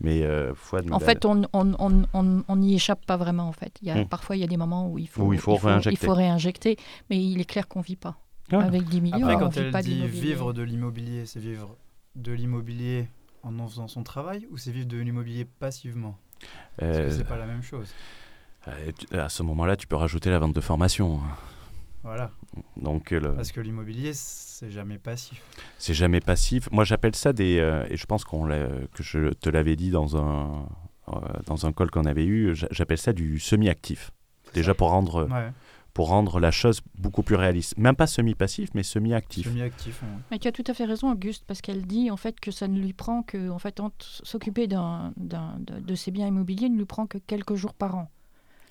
Mais 0.00 0.22
euh, 0.22 0.54
En 0.90 0.98
fait, 0.98 1.26
on 1.26 1.42
on- 1.52 1.74
on- 1.78 2.04
on- 2.14 2.44
on 2.48 2.56
n'y 2.56 2.74
échappe 2.74 3.04
pas 3.04 3.18
vraiment. 3.18 3.46
En 3.46 3.52
fait, 3.52 3.76
il 3.82 3.88
y 3.88 3.90
a, 3.90 3.96
Mm. 4.04 4.06
parfois 4.08 4.36
il 4.36 4.40
y 4.40 4.44
a 4.44 4.46
des 4.46 4.56
moments 4.56 4.88
où 4.88 4.96
il 4.98 5.06
faut, 5.08 5.22
Où 5.24 5.34
il 5.34 5.38
faut 5.38 5.56
réinjecter. 5.56 5.98
il 6.02 6.06
faut 6.06 6.14
réinjecter, 6.14 6.76
mais 7.10 7.22
il 7.22 7.42
est 7.42 7.44
clair 7.44 7.68
qu'on 7.68 7.82
vit 7.82 7.96
pas 7.96 8.16
avec 8.52 8.84
10 8.84 9.02
millions. 9.02 9.18
Après, 9.18 9.34
on 9.34 9.38
quand 9.40 9.48
vit 9.50 9.58
elle 9.60 9.70
pas 9.70 9.82
dit 9.82 10.00
vivre 10.06 10.54
de 10.54 10.62
l'immobilier, 10.62 11.26
c'est 11.26 11.40
vivre 11.40 11.76
de 12.16 12.32
l'immobilier 12.32 13.08
en 13.42 13.58
en 13.60 13.68
faisant 13.68 13.86
son 13.88 14.02
travail 14.02 14.46
ou 14.50 14.56
c'est 14.56 14.72
vivre 14.72 14.86
de 14.88 14.98
l'immobilier 14.98 15.44
passivement? 15.44 16.18
Parce 16.76 16.98
Euh, 16.98 17.04
que 17.08 17.10
c'est 17.16 17.24
pas 17.24 17.38
la 17.38 17.46
même 17.46 17.62
chose? 17.62 17.94
euh, 18.68 18.90
à 19.12 19.28
ce 19.28 19.42
moment-là, 19.44 19.76
tu 19.76 19.86
peux 19.86 19.96
rajouter 19.96 20.30
la 20.30 20.38
vente 20.38 20.54
de 20.54 20.60
formation. 20.60 21.20
Voilà. 22.02 22.30
Donc, 22.76 23.12
euh, 23.12 23.20
le- 23.20 23.34
Parce 23.34 23.52
que 23.52 23.60
l'immobilier, 23.60 24.12
c'est 24.14 24.70
jamais 24.70 24.98
passif. 24.98 25.42
c'est 25.78 25.94
jamais 25.94 26.20
passif. 26.20 26.68
Moi, 26.70 26.84
j'appelle 26.84 27.14
ça 27.16 27.32
des. 27.32 27.58
euh, 27.58 27.84
et 27.90 27.96
je 27.96 28.06
pense 28.06 28.24
qu'on 28.24 28.44
l'a- 28.46 28.68
que 28.94 29.02
je 29.02 29.32
te 29.34 29.48
l'avais 29.50 29.76
dit 29.76 29.90
dans 29.90 30.16
un, 30.16 30.68
euh, 31.08 31.12
dans 31.46 31.66
un 31.66 31.72
call 31.72 31.90
qu'on 31.90 32.04
avait 32.04 32.24
eu, 32.24 32.54
j'a- 32.54 32.68
j'appelle 32.70 32.98
ça 32.98 33.12
du 33.12 33.38
semi-actif. 33.38 34.10
Déjà 34.54 34.74
pour 34.74 34.90
rendre, 34.90 35.24
Ouais. 35.30 35.52
Pour 35.96 36.08
rendre 36.08 36.40
la 36.40 36.50
chose 36.50 36.82
beaucoup 36.98 37.22
plus 37.22 37.36
réaliste. 37.36 37.78
Même 37.78 37.96
pas 37.96 38.06
semi-passif, 38.06 38.68
mais 38.74 38.82
semi-actif. 38.82 39.46
Semi-actif. 39.48 40.02
ouais. 40.02 40.08
Mais 40.30 40.38
tu 40.38 40.46
as 40.46 40.52
tout 40.52 40.62
à 40.66 40.74
fait 40.74 40.84
raison, 40.84 41.10
Auguste, 41.10 41.44
parce 41.46 41.62
qu'elle 41.62 41.86
dit 41.86 42.10
en 42.10 42.18
fait 42.18 42.38
que 42.38 42.50
ça 42.50 42.68
ne 42.68 42.78
lui 42.78 42.92
prend 42.92 43.22
que, 43.22 43.48
en 43.48 43.58
fait, 43.58 43.80
s'occuper 44.22 44.66
d'un, 44.66 45.14
d'un- 45.16 45.56
de, 45.58 45.80
de 45.80 45.94
ses 45.94 46.10
biens 46.10 46.26
immobiliers 46.26 46.68
ne 46.68 46.76
lui 46.76 46.84
prend 46.84 47.06
que 47.06 47.16
quelques 47.16 47.54
jours 47.54 47.72
par 47.72 47.94
an. 47.96 48.10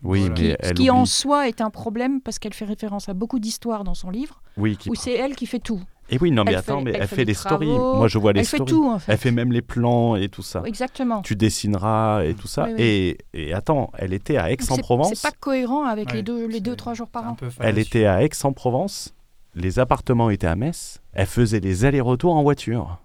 Oui, 0.04 0.20
Voilà. 0.20 0.36
mais 0.36 0.36
Qui- 0.36 0.52
ce 0.52 0.56
elle 0.70 0.74
qui 0.76 0.90
en 0.92 1.06
soi 1.06 1.48
est 1.48 1.62
un 1.62 1.72
problème 1.72 2.22
parce 2.22 2.38
qu'elle 2.38 2.54
fait 2.54 2.66
référence 2.66 3.10
à 3.10 3.16
beaucoup 3.16 3.40
d'histoires 3.40 3.84
dans 3.84 3.96
son 3.96 4.12
livre 4.12 4.44
Oui, 4.58 4.78
qui 4.78 4.92
où 4.92 4.94
c'est 4.94 5.14
elle 5.14 5.36
qui 5.36 5.48
fait 5.48 5.58
tout. 5.58 5.82
Et 6.10 6.18
oui, 6.22 6.30
non, 6.32 6.44
mais 6.44 6.52
Elle 6.52 6.58
attends, 6.58 6.78
fait- 6.80 6.84
mais 6.84 6.92
elle 6.92 7.02
elle, 7.02 7.08
fait 7.08 7.16
fait, 7.18 7.26
les 7.26 7.34
stories. 7.34 7.68
travaux, 7.68 7.96
Moi, 7.96 8.08
je 8.08 8.18
vois 8.20 8.32
les 8.34 8.42
elle 8.42 8.46
fait 8.46 8.58
stories. 8.58 8.72
tout 8.72 8.86
en 8.90 9.00
fait. 9.00 9.12
Elle 9.12 9.18
fait 9.18 9.32
même 9.32 9.52
les 9.52 9.62
plans 9.64 10.16
et 10.16 10.30
tout 10.30 10.44
ça. 10.44 10.62
Exactement. 10.66 11.22
Tu 11.24 11.36
dessineras 11.36 12.24
et 12.24 12.36
tout 12.36 12.48
ça. 12.48 12.66
Oui, 12.66 12.74
oui. 12.78 12.84
Et, 12.84 13.18
et 13.34 13.54
attends, 13.54 13.92
elle 13.98 14.14
était 14.14 14.38
à 14.38 14.52
Aix-en-Provence. 14.52 15.14
C'est 15.16 15.28
pas 15.32 15.36
cohérent 15.40 15.84
avec 15.86 16.10
Ouais, 16.10 16.18
les 16.18 16.22
deux, 16.24 16.48
les 16.48 16.60
deux 16.60 16.76
trois 16.76 16.94
jours 16.94 17.08
par 17.08 17.28
an. 17.28 17.34
peu 17.34 17.48
Elle 17.60 17.80
était 17.80 18.06
à 18.06 18.24
Aix-en-Provence. 18.24 19.14
Les 19.56 19.80
appartements 19.80 20.30
étaient 20.30 20.48
à 20.48 20.56
Metz. 20.56 21.02
Elle 21.14 21.26
faisait 21.28 21.60
les 21.62 21.86
allers-retours 21.86 22.36
en 22.36 22.44
voiture. 22.44 23.00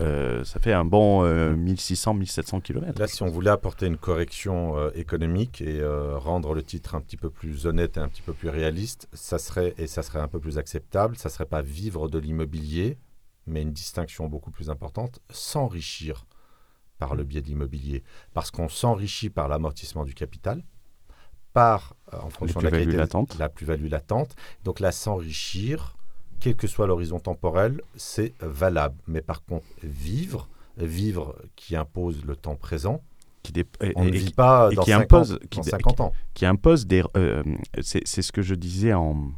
Euh, 0.00 0.42
ça 0.44 0.58
fait 0.58 0.72
un 0.72 0.84
bon 0.84 1.24
1600-1700 1.24 2.62
km. 2.62 2.98
Là, 2.98 3.06
si 3.06 3.22
on 3.22 3.26
voulait 3.26 3.50
apporter 3.50 3.86
une 3.86 3.98
correction 3.98 4.76
euh, 4.76 4.90
économique 4.94 5.60
et 5.60 5.80
euh, 5.80 6.16
rendre 6.18 6.54
le 6.54 6.62
titre 6.62 6.94
un 6.94 7.00
petit 7.00 7.16
peu 7.16 7.30
plus 7.30 7.66
honnête 7.66 7.96
et 7.96 8.00
un 8.00 8.08
petit 8.08 8.22
peu 8.22 8.32
plus 8.32 8.48
réaliste, 8.48 9.08
ça 9.12 9.38
serait, 9.38 9.74
et 9.78 9.86
ça 9.86 10.02
serait 10.02 10.20
un 10.20 10.28
peu 10.28 10.40
plus 10.40 10.58
acceptable, 10.58 11.16
ça 11.16 11.28
serait 11.28 11.46
pas 11.46 11.62
vivre 11.62 12.08
de 12.08 12.18
l'immobilier, 12.18 12.98
mais 13.46 13.62
une 13.62 13.72
distinction 13.72 14.28
beaucoup 14.28 14.50
plus 14.50 14.70
importante, 14.70 15.20
s'enrichir 15.30 16.26
par 16.98 17.14
le 17.14 17.24
biais 17.24 17.42
de 17.42 17.48
l'immobilier. 17.48 18.02
Parce 18.32 18.50
qu'on 18.50 18.68
s'enrichit 18.68 19.30
par 19.30 19.48
l'amortissement 19.48 20.04
du 20.04 20.14
capital, 20.14 20.62
par, 21.52 21.94
euh, 22.14 22.18
en 22.18 22.30
fonction 22.30 22.60
de 22.60 22.64
la 22.64 22.70
qualité, 22.70 22.96
la 23.38 23.48
plus-value 23.48 23.88
latente. 23.88 24.34
Donc 24.64 24.80
là, 24.80 24.92
s'enrichir, 24.92 25.96
quel 26.42 26.56
que 26.56 26.66
soit 26.66 26.86
l'horizon 26.88 27.20
temporel, 27.20 27.80
c'est 27.94 28.34
valable. 28.40 28.96
Mais 29.06 29.20
par 29.22 29.44
contre, 29.44 29.64
vivre, 29.82 30.48
vivre 30.76 31.36
qui 31.56 31.76
impose 31.76 32.24
le 32.24 32.34
temps 32.36 32.56
présent, 32.56 33.00
Qui, 33.44 33.52
dé- 33.52 33.64
et- 33.80 33.92
on 33.94 34.04
ne 34.04 34.10
vit 34.10 34.26
qui- 34.26 34.32
pas 34.32 34.70
dans, 34.70 34.82
qui 34.82 34.90
50, 34.90 35.02
impose- 35.12 35.38
qui 35.50 35.58
dans 35.58 35.64
dé- 35.64 35.70
50 35.70 36.00
ans. 36.00 36.12
qui 36.34 36.44
impose 36.46 36.86
des. 36.86 37.02
euh, 37.16 37.42
c'est 37.80 38.02
c'est 38.06 38.22
ce 38.22 38.32
que 38.32 38.42
je 38.42 38.54
disais 38.56 38.92
en. 38.92 39.30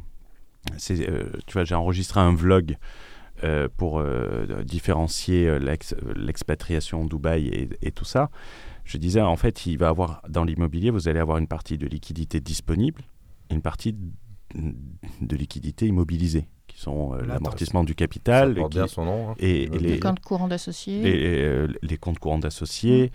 euh, 0.91 1.29
tu 1.45 1.53
vois, 1.53 1.63
j'ai 1.63 1.75
enregistré 1.75 2.19
un 2.19 2.33
vlog 2.33 2.75
euh, 3.43 3.67
pour 3.77 3.99
euh, 3.99 4.63
différencier 4.63 5.47
euh, 5.47 5.59
l'ex- 5.59 5.93
euh, 5.93 6.13
l'expatriation 6.15 7.05
Dubaï 7.05 7.47
et, 7.49 7.69
et 7.83 7.91
tout 7.91 8.05
ça. 8.05 8.31
Je 8.83 8.97
disais, 8.97 9.21
en 9.21 9.35
fait, 9.35 9.65
il 9.65 9.77
va 9.77 9.89
avoir 9.89 10.21
dans 10.29 10.43
l'immobilier, 10.43 10.89
vous 10.91 11.07
allez 11.07 11.19
avoir 11.19 11.37
une 11.37 11.47
partie 11.47 11.77
de 11.77 11.85
liquidité 11.87 12.39
disponible 12.39 13.01
une 13.51 13.61
partie 13.61 13.95
de 14.55 15.35
liquidité 15.35 15.85
immobilisée, 15.87 16.47
qui 16.75 16.81
sont 16.81 17.13
euh, 17.13 17.21
l'amortissement 17.25 17.83
du 17.85 17.91
Ça 17.93 17.95
capital 17.95 18.53
porte 18.53 18.71
qui- 18.73 18.77
bien 18.79 18.87
son 18.87 19.05
nom. 19.05 19.29
hein, 19.31 19.35
et- 19.39 19.49
et 19.49 19.59
l'immobilier. 19.63 19.87
les- 19.87 19.93
Les 19.95 19.99
comptes 20.01 20.19
courants 20.19 20.47
d'associés. 20.49 21.01
les, 21.01 21.41
euh, 21.41 21.67
les 21.81 21.97
comptes 21.97 22.19
courants 22.19 22.37
d'associés. 22.39 23.11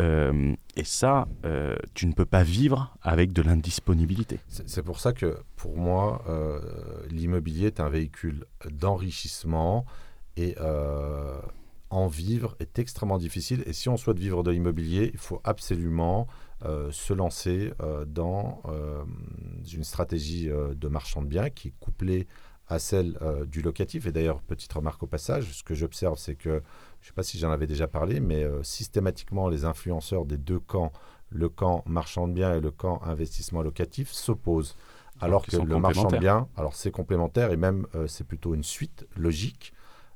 euh, 0.00 0.54
et 0.76 0.84
ça, 0.84 1.28
euh, 1.44 1.76
tu 1.92 2.06
ne 2.06 2.12
peux 2.14 2.24
pas 2.24 2.42
vivre 2.42 2.96
avec 3.02 3.34
de 3.34 3.42
l'indisponibilité. 3.42 4.40
C'est 4.48 4.66
c'est 4.66 4.82
pour 4.82 4.98
ça 4.98 5.12
que, 5.12 5.36
pour 5.56 5.76
moi, 5.76 6.24
euh, 6.30 6.58
l'immobilier 7.10 7.66
est 7.66 7.80
un 7.80 7.90
véhicule 7.90 8.46
d'enrichissement 8.70 9.84
et 10.38 10.54
euh, 10.60 11.38
en 11.90 12.06
vivre 12.06 12.56
est 12.60 12.78
extrêmement 12.78 13.18
difficile. 13.18 13.62
Et 13.66 13.74
si 13.74 13.90
on 13.90 13.98
souhaite 13.98 14.18
vivre 14.18 14.42
de 14.42 14.50
l'immobilier, 14.50 15.10
il 15.12 15.18
faut 15.18 15.40
absolument 15.44 16.26
euh, 16.64 16.90
se 16.92 17.12
lancer 17.12 17.72
euh, 17.82 18.04
dans 18.06 18.62
euh, 18.68 19.02
une 19.74 19.82
stratégie 19.84 20.48
euh, 20.48 20.74
de 20.74 20.88
marchand 20.88 21.20
de 21.20 21.26
biens 21.26 21.50
qui 21.50 21.68
est 21.68 21.74
couplée 21.80 22.26
à 22.72 22.78
celle 22.78 23.18
euh, 23.22 23.44
du 23.44 23.60
locatif. 23.62 24.06
Et 24.06 24.12
d'ailleurs, 24.12 24.40
petite 24.40 24.72
remarque 24.72 25.02
au 25.02 25.06
passage, 25.06 25.52
ce 25.52 25.62
que 25.62 25.74
j'observe, 25.74 26.16
c'est 26.18 26.34
que, 26.34 26.50
je 27.00 27.04
ne 27.04 27.06
sais 27.06 27.12
pas 27.14 27.22
si 27.22 27.38
j'en 27.38 27.50
avais 27.50 27.66
déjà 27.66 27.86
parlé, 27.86 28.18
mais 28.20 28.42
euh, 28.42 28.62
systématiquement, 28.62 29.48
les 29.48 29.64
influenceurs 29.64 30.24
des 30.24 30.38
deux 30.38 30.58
camps, 30.58 30.92
le 31.30 31.48
camp 31.48 31.82
marchand 31.86 32.28
de 32.28 32.32
biens 32.32 32.54
et 32.54 32.60
le 32.60 32.70
camp 32.70 33.00
investissement 33.04 33.62
locatif, 33.62 34.10
s'opposent. 34.10 34.76
Alors 35.20 35.44
que 35.46 35.56
le 35.56 35.78
marchand 35.78 36.08
de 36.08 36.18
biens, 36.18 36.48
alors 36.56 36.74
c'est 36.74 36.90
complémentaire 36.90 37.52
et 37.52 37.56
même 37.56 37.86
euh, 37.94 38.06
c'est 38.06 38.24
plutôt 38.24 38.54
une 38.54 38.64
suite 38.64 39.06
logique. 39.16 39.72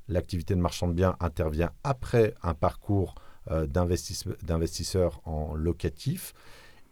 L'activité 0.09 0.55
de 0.55 0.59
marchand 0.59 0.87
de 0.87 0.93
biens 0.93 1.15
intervient 1.19 1.71
après 1.83 2.33
un 2.41 2.53
parcours 2.53 3.15
d'investis- 3.49 4.27
d'investisseurs 4.43 5.21
en 5.23 5.53
locatif. 5.53 6.33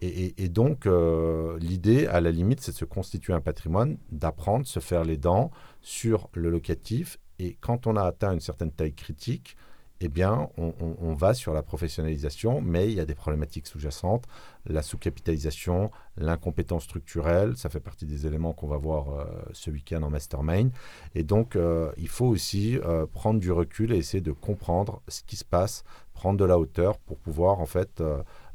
Et, 0.01 0.49
donc, 0.49 0.85
euh, 0.85 1.57
l'idée, 1.59 2.07
à 2.07 2.21
la 2.21 2.31
limite, 2.31 2.61
c'est 2.61 2.71
de 2.71 2.77
se 2.77 2.85
constituer 2.85 3.33
un 3.33 3.41
patrimoine, 3.41 3.97
d'apprendre, 4.11 4.67
se 4.67 4.79
faire 4.79 5.03
les 5.03 5.17
dents 5.17 5.51
sur 5.81 6.29
le 6.33 6.49
locatif. 6.49 7.17
Et 7.39 7.57
quand 7.59 7.87
on 7.87 7.95
a 7.95 8.03
atteint 8.03 8.33
une 8.33 8.39
certaine 8.39 8.71
taille 8.71 8.93
critique, 8.93 9.57
eh 10.01 10.09
bien, 10.09 10.49
on, 10.57 11.13
va 11.13 11.33
sur 11.33 11.53
la 11.53 11.63
professionnalisation, 11.63 12.59
mais 12.59 12.89
il 12.91 12.95
y 12.95 12.99
a 12.99 13.05
des 13.05 13.15
problématiques 13.15 13.65
sous-jacentes, 13.65 14.25
la 14.65 14.81
sous-capitalisation, 14.81 15.89
l'incompétence 16.17 16.83
structurelle, 16.83 17.55
ça 17.55 17.69
fait 17.69 17.79
partie 17.79 18.05
des 18.05 18.27
éléments 18.27 18.51
qu'on 18.51 18.67
va 18.67 18.75
voir 18.75 19.09
euh, 19.09 19.25
ce 19.53 19.71
week-end 19.71 20.03
en 20.03 20.09
mastermind. 20.09 20.69
Et 21.15 21.23
donc, 21.23 21.55
euh, 21.55 21.93
il 21.97 22.09
faut 22.09 22.25
aussi 22.25 22.77
prendre 23.13 23.39
du 23.39 23.53
recul 23.53 23.93
et 23.93 23.97
essayer 23.97 24.21
de 24.21 24.33
comprendre 24.33 25.01
ce 25.07 25.23
qui 25.23 25.37
se 25.37 25.45
passe, 25.45 25.85
prendre 26.13 26.37
de 26.37 26.45
la 26.45 26.59
hauteur 26.59 26.99
pour 26.99 27.17
pouvoir, 27.17 27.61
en 27.61 27.65
fait, 27.65 28.03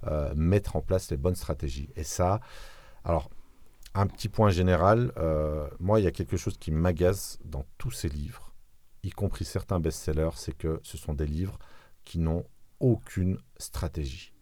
euh, 0.07 0.32
mettre 0.34 0.76
en 0.76 0.80
place 0.82 1.11
les 1.11 1.16
bonnes 1.16 1.34
stratégies. 1.34 1.90
Et 1.96 2.05
ça, 2.05 2.40
alors, 3.05 3.30
un 3.94 4.07
petit 4.07 4.28
point 4.28 4.51
général, 4.51 5.12
euh, 5.16 5.66
moi, 5.80 6.01
il 6.01 6.05
y 6.05 6.07
a 6.07 6.12
quelque 6.12 6.36
chose 6.36 6.57
qui 6.59 6.70
m'agace 6.70 7.38
dans 7.44 7.64
tous 7.78 7.90
ces 7.90 8.09
livres, 8.09 8.53
y 9.03 9.11
compris 9.11 9.44
certains 9.44 9.80
best-sellers, 9.80 10.30
c'est 10.36 10.57
que 10.57 10.80
ce 10.82 10.96
sont 10.96 11.14
des 11.14 11.26
livres 11.26 11.59
qui 12.05 12.18
n'ont 12.18 12.44
aucune 12.78 13.38
stratégie. 13.59 14.32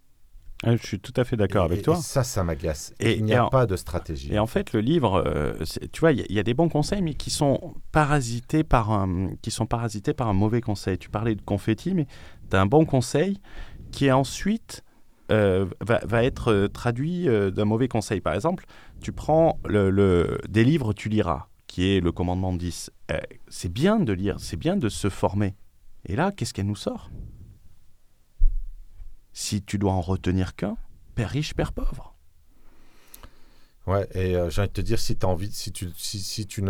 Ah, 0.65 0.75
Je 0.75 0.85
suis 0.85 0.99
tout 0.99 1.13
à 1.17 1.25
fait 1.25 1.37
d'accord 1.37 1.65
avec 1.65 1.79
et- 1.79 1.83
toi. 1.83 1.95
Et 1.97 2.03
ça, 2.03 2.25
ça 2.25 2.43
m'agace. 2.43 2.93
Et- 2.99 3.17
Il 3.17 3.25
n'y 3.25 3.35
a 3.35 3.47
en- 3.47 3.49
pas 3.49 3.65
de 3.67 3.77
stratégie. 3.77 4.33
Et 4.35 4.41
en 4.41 4.47
fait, 4.49 4.73
le 4.73 4.81
livre, 4.81 5.23
euh, 5.25 5.55
tu 5.93 6.01
vois, 6.01 6.11
il 6.11 6.19
y, 6.19 6.23
a- 6.23 6.27
il 6.29 6.35
y 6.35 6.39
a 6.41 6.43
des 6.43 6.55
bons 6.55 6.69
conseils, 6.69 7.01
mais 7.01 7.15
qui 7.15 7.31
sont 7.31 7.75
parasités 7.93 8.65
par 8.65 8.91
un, 8.91 9.31
qui 9.41 9.53
sont 9.53 9.67
parasités 9.67 10.15
par 10.15 10.27
un 10.27 10.33
mauvais 10.33 10.61
conseil. 10.61 10.99
Tu 10.99 11.11
parlais 11.11 11.37
de 11.37 11.43
confetti, 11.43 11.95
mais 11.95 12.07
tu 12.51 12.57
as 12.57 12.61
un 12.61 12.67
bon 12.67 12.85
conseil 12.85 13.39
qui 13.93 14.11
ensuite 14.11 14.83
euh, 15.31 15.67
va, 15.81 16.25
être 16.25 16.53
euh, 16.53 16.69
traduit 16.69 17.29
euh, 17.29 17.51
d'un 17.51 17.65
mauvais 17.65 17.89
conseil. 17.89 18.21
Par 18.21 18.35
exemple, 18.35 18.65
tu 19.01 19.13
prends 19.13 19.59
le, 19.67 20.39
des 20.49 20.65
livres, 20.65 20.93
tu 20.93 21.09
liras, 21.09 21.49
qui 21.67 21.91
est 21.91 22.01
le 22.01 22.13
commandement 22.13 22.53
10. 22.53 22.91
Euh, 23.11 23.19
c'est 23.49 23.73
bien 23.73 23.99
de 23.99 24.13
lire, 24.13 24.37
c'est 24.41 24.57
bien 24.57 24.77
de 24.77 24.89
se 24.89 25.09
former. 25.09 25.55
Et 26.07 26.17
là, 26.17 26.33
qu'est-ce 26.33 26.55
qu'elle 26.55 26.67
nous 26.67 26.77
sort? 26.77 27.11
Si 29.33 29.63
tu 29.63 29.79
dois 29.79 29.93
en 29.93 30.01
retenir 30.01 30.57
qu'un, 30.57 30.77
père 31.15 31.31
riche, 31.31 31.55
père 31.55 31.73
pauvre. 31.73 32.15
Ouais, 33.87 34.07
et 34.15 34.35
j'ai 34.51 34.61
envie 34.61 34.69
de 34.69 34.73
te 34.75 34.81
dire, 34.83 34.99
si, 34.99 35.17
as 35.23 35.27
envie, 35.27 35.51
si, 35.51 35.73
tu, 35.73 35.89
si, 35.97 36.21
si 36.21 36.47
tu 36.47 36.63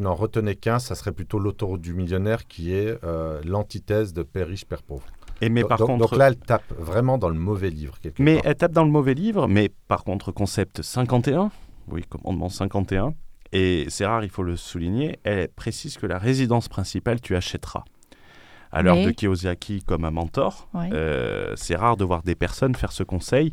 n'en 0.00 0.14
retenais 0.14 0.54
qu'un, 0.54 0.78
ça 0.78 0.94
serait 0.94 1.12
plutôt 1.12 1.38
l'autoroute 1.38 1.80
du 1.80 1.94
millionnaire 1.94 2.46
qui 2.46 2.72
est 2.72 2.98
l'antithèse 3.44 4.12
de 4.12 4.22
Père 4.22 4.48
riche, 4.48 4.66
Père 4.66 4.82
pauvre. 4.82 5.06
Et 5.42 5.48
mais 5.48 5.60
donc, 5.60 5.68
par 5.68 5.78
donc- 5.78 5.86
contre, 5.88 6.08
donc 6.10 6.18
là, 6.18 6.28
elle 6.28 6.36
tape 6.38 6.72
vraiment 6.78 7.18
dans 7.18 7.28
le 7.28 7.34
mauvais 7.38 7.70
livre. 7.70 7.98
quelque 8.00 8.22
mais 8.22 8.36
part. 8.36 8.42
elle 8.46 8.54
tape 8.56 8.72
dans 8.72 8.84
le 8.84 8.90
mauvais 8.90 9.14
livre. 9.14 9.46
Mais 9.48 9.70
par 9.88 10.02
contre, 10.04 10.32
concept 10.32 10.82
51, 10.82 11.50
oui, 11.88 12.02
commandement 12.08 12.48
51, 12.48 13.12
et 13.52 13.86
c'est 13.88 14.06
rare, 14.06 14.24
il 14.24 14.30
faut 14.30 14.42
le 14.42 14.56
souligner, 14.56 15.18
elle 15.24 15.48
précise 15.48 15.98
que 15.98 16.06
la 16.06 16.18
résidence 16.18 16.68
principale, 16.68 17.20
tu 17.20 17.36
achèteras. 17.36 17.84
À 18.72 18.82
l'heure 18.82 18.96
Mais- 18.96 19.06
de 19.06 19.10
Kiyosaki 19.12 19.82
comme 19.84 20.04
un 20.04 20.10
mentor, 20.10 20.68
Ouais. 20.74 20.88
Euh, 20.92 21.52
c'est 21.56 21.76
rare 21.76 21.96
de 21.96 22.04
voir 22.04 22.22
des 22.22 22.34
personnes 22.34 22.74
faire 22.74 22.92
ce 22.92 23.02
conseil 23.04 23.52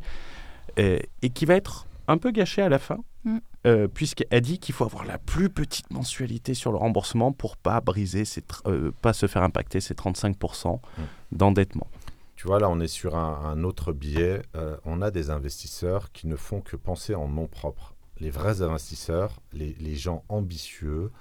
euh, 0.79 0.97
et 1.21 1.29
qui 1.29 1.45
va 1.45 1.53
être 1.55 1.85
un 2.07 2.17
peu 2.17 2.31
gâché 2.31 2.61
à 2.61 2.69
la 2.69 2.79
fin. 2.79 2.97
Mm. 3.25 3.37
euh, 3.67 3.87
Puisqu'elle 3.87 4.41
dit 4.41 4.59
qu'il 4.59 4.73
faut 4.75 4.83
avoir 4.85 5.05
la 5.05 5.17
plus 5.17 5.49
petite 5.49 5.91
mensualité 5.91 6.53
sur 6.53 6.71
le 6.71 6.77
remboursement 6.77 7.31
pour 7.31 7.55
pas 7.57 7.79
briser, 7.81 8.25
ses 8.25 8.41
tr- 8.41 8.61
euh, 8.67 8.91
pas 9.01 9.13
se 9.13 9.27
faire 9.27 9.43
impacter 9.43 9.79
ces 9.81 9.93
35% 9.93 10.81
Mm. 10.97 11.01
d'endettement. 11.31 11.87
Tu 12.35 12.47
vois, 12.47 12.59
là, 12.59 12.69
on 12.69 12.79
est 12.81 12.87
sur 12.87 13.15
un, 13.15 13.45
un 13.45 13.63
autre 13.63 13.93
biais. 13.93 14.41
Euh, 14.55 14.75
on 14.85 15.01
a 15.01 15.11
des 15.11 15.29
investisseurs 15.29 16.11
qui 16.11 16.27
ne 16.27 16.35
font 16.35 16.59
que 16.61 16.75
penser 16.75 17.15
en 17.15 17.27
nom 17.29 17.47
propre. 17.47 17.93
Les 18.19 18.29
vrais 18.29 18.61
investisseurs, 18.61 19.39
les, 19.53 19.73
les 19.79 19.95
gens 19.95 20.23
ambitieux, 20.29 21.11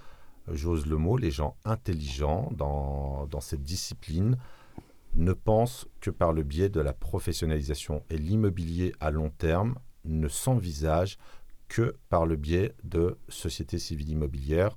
j'ose 0.51 0.87
le 0.87 0.97
mot, 0.97 1.17
les 1.17 1.31
gens 1.31 1.55
intelligents 1.65 2.51
dans, 2.57 3.27
dans 3.31 3.41
cette 3.41 3.63
discipline, 3.63 4.37
ne 5.15 5.33
pensent 5.35 5.87
que 6.01 6.11
par 6.11 6.33
le 6.33 6.43
biais 6.43 6.69
de 6.71 6.81
la 6.81 6.93
professionnalisation. 6.93 8.03
Et 8.11 8.17
l'immobilier 8.19 8.93
à 8.99 9.11
long 9.11 9.31
terme 9.31 9.77
ne 10.05 10.27
s'envisage 10.29 11.19
que 11.73 11.97
par 12.11 12.27
le 12.27 12.37
biais 12.37 12.75
de 12.85 13.17
sociétés 13.29 13.79
civiles 13.79 14.11
immobilières. 14.11 14.75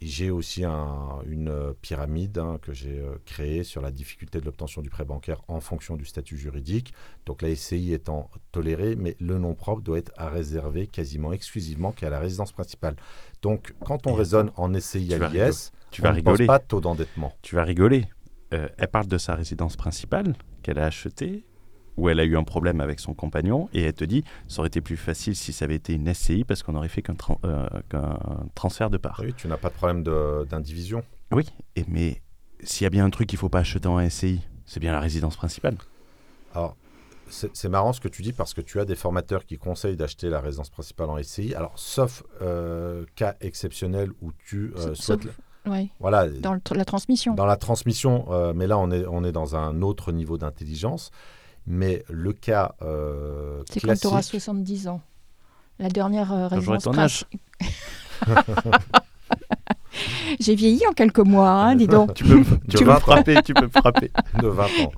J'ai 0.00 0.30
aussi 0.30 0.64
un- 0.64 1.20
une 1.26 1.72
pyramide 1.80 2.38
hein, 2.38 2.58
que 2.60 2.72
j'ai 2.72 2.98
euh, 2.98 3.16
créée 3.26 3.62
sur 3.62 3.80
la 3.80 3.90
difficulté 3.90 4.40
de 4.40 4.44
l'obtention 4.44 4.82
du 4.82 4.90
prêt 4.90 5.04
bancaire 5.04 5.40
en 5.48 5.60
fonction 5.60 5.96
du 5.96 6.04
statut 6.04 6.36
juridique. 6.36 6.92
Donc 7.26 7.42
la 7.42 7.48
SCI 7.54 7.92
étant 7.92 8.28
tolérée, 8.52 8.96
mais 8.96 9.16
le 9.20 9.38
nom 9.38 9.54
propre 9.54 9.82
doit 9.82 9.98
être 9.98 10.12
à 10.16 10.28
réserver 10.30 10.86
quasiment 10.88 11.32
exclusivement 11.32 11.92
qu'à 11.92 12.10
la 12.10 12.18
résidence 12.18 12.52
principale. 12.52 12.96
Donc 13.42 13.74
quand 13.84 14.06
on 14.06 14.14
Et 14.14 14.18
raisonne 14.18 14.50
en 14.56 14.74
SCI 14.74 15.14
à 15.14 15.28
l'IS, 15.28 15.72
Tu 15.90 16.00
on 16.00 16.04
vas 16.04 16.10
ne 16.12 16.20
pense 16.22 16.32
rigoler. 16.32 16.46
pas 16.46 16.58
de 16.58 16.64
taux 16.64 16.80
d'endettement. 16.80 17.32
Tu 17.42 17.54
vas 17.54 17.64
rigoler. 17.64 18.06
Euh, 18.52 18.68
elle 18.78 18.88
parle 18.88 19.06
de 19.08 19.18
sa 19.18 19.34
résidence 19.34 19.76
principale 19.76 20.34
qu'elle 20.62 20.78
a 20.78 20.86
achetée, 20.86 21.44
où 21.96 22.08
elle 22.08 22.18
a 22.20 22.24
eu 22.24 22.36
un 22.36 22.44
problème 22.44 22.80
avec 22.80 23.00
son 23.00 23.14
compagnon, 23.14 23.68
et 23.72 23.82
elle 23.82 23.92
te 23.94 24.04
dit 24.04 24.24
ça 24.48 24.60
aurait 24.60 24.68
été 24.68 24.80
plus 24.80 24.96
facile 24.96 25.34
si 25.36 25.52
ça 25.52 25.64
avait 25.64 25.76
été 25.76 25.92
une 25.94 26.12
SCI 26.12 26.44
parce 26.44 26.62
qu'on 26.62 26.74
aurait 26.74 26.88
fait 26.88 27.02
qu'un 27.02 27.14
euh, 27.44 27.68
qu'un 27.88 28.18
transfert 28.54 28.90
de 28.90 28.96
part. 28.98 29.20
Oui, 29.22 29.32
tu 29.36 29.46
n'as 29.48 29.56
pas 29.56 29.68
de 29.68 29.74
problème 29.74 30.02
de- 30.02 30.44
d'indivision. 30.50 31.02
Oui, 31.32 31.46
et 31.76 31.84
mais 31.88 32.20
s'il 32.62 32.84
y 32.84 32.86
a 32.86 32.90
bien 32.90 33.04
un 33.04 33.10
truc 33.10 33.28
qu'il 33.28 33.38
faut 33.38 33.48
pas 33.48 33.60
acheter 33.60 33.88
en 33.88 33.98
SCI, 34.08 34.40
c'est 34.66 34.80
bien 34.80 34.92
la 34.92 35.00
résidence 35.00 35.36
principale. 35.36 35.76
Alors, 36.54 36.76
c'est 37.28 37.68
marrant 37.68 37.92
ce 37.92 38.00
que 38.00 38.08
tu 38.08 38.22
dis 38.22 38.32
parce 38.32 38.54
que 38.54 38.60
tu 38.60 38.78
as 38.80 38.84
des 38.84 38.94
formateurs 38.94 39.44
qui 39.44 39.56
conseillent 39.58 39.96
d'acheter 39.96 40.28
la 40.28 40.40
résidence 40.40 40.70
principale 40.70 41.10
en 41.10 41.20
SCI. 41.22 41.54
Alors, 41.54 41.72
sauf 41.76 42.22
euh, 42.42 43.04
cas 43.16 43.34
exceptionnel 43.40 44.10
où 44.22 44.30
tu 44.46 44.72
euh, 44.76 44.94
Sauf- 44.94 45.18
souhaites... 45.20 45.28
Ouais, 45.66 45.88
Voilà, 45.98 46.28
dans 46.28 46.52
le 46.52 46.60
la 46.74 46.84
transmission. 46.84 47.34
dans 47.34 47.46
la 47.46 47.56
transmission, 47.56 48.26
euh, 48.30 48.52
mais 48.54 48.66
là, 48.66 48.76
on 48.78 48.90
est, 48.90 49.06
on 49.06 49.24
est 49.24 49.32
dans 49.32 49.56
un 49.56 49.80
autre 49.80 50.12
niveau 50.12 50.36
d'intelligence. 50.36 51.10
Mais 51.66 52.04
le 52.08 52.32
cas 52.32 52.74
euh, 52.82 53.62
C'est 53.70 53.80
quand 53.80 53.98
tu 53.98 54.06
auras 54.06 54.16
classique... 54.16 54.32
70 54.32 54.88
ans. 54.88 55.00
La 55.78 55.88
dernière 55.88 56.32
euh, 56.32 56.48
j'aurai 56.50 56.56
résidence 56.56 56.84
ton 56.84 56.98
âge. 56.98 57.24
J'ai 60.40 60.54
vieilli 60.54 60.82
en 60.88 60.92
quelques 60.92 61.18
mois, 61.20 61.50
hein, 61.50 61.76
dis 61.76 61.86
donc. 61.86 62.14
Tu 62.14 62.24
peux, 62.24 62.42
tu 62.68 62.78
peux 62.78 62.84
20 62.84 62.92
me 62.92 62.96
ans. 62.96 63.00
frapper, 63.00 63.36
tu 63.44 63.54
peux 63.54 63.64
me 63.66 63.70
frapper. 63.70 64.10
de 64.42 64.48
20 64.48 64.64
ans. 64.64 64.92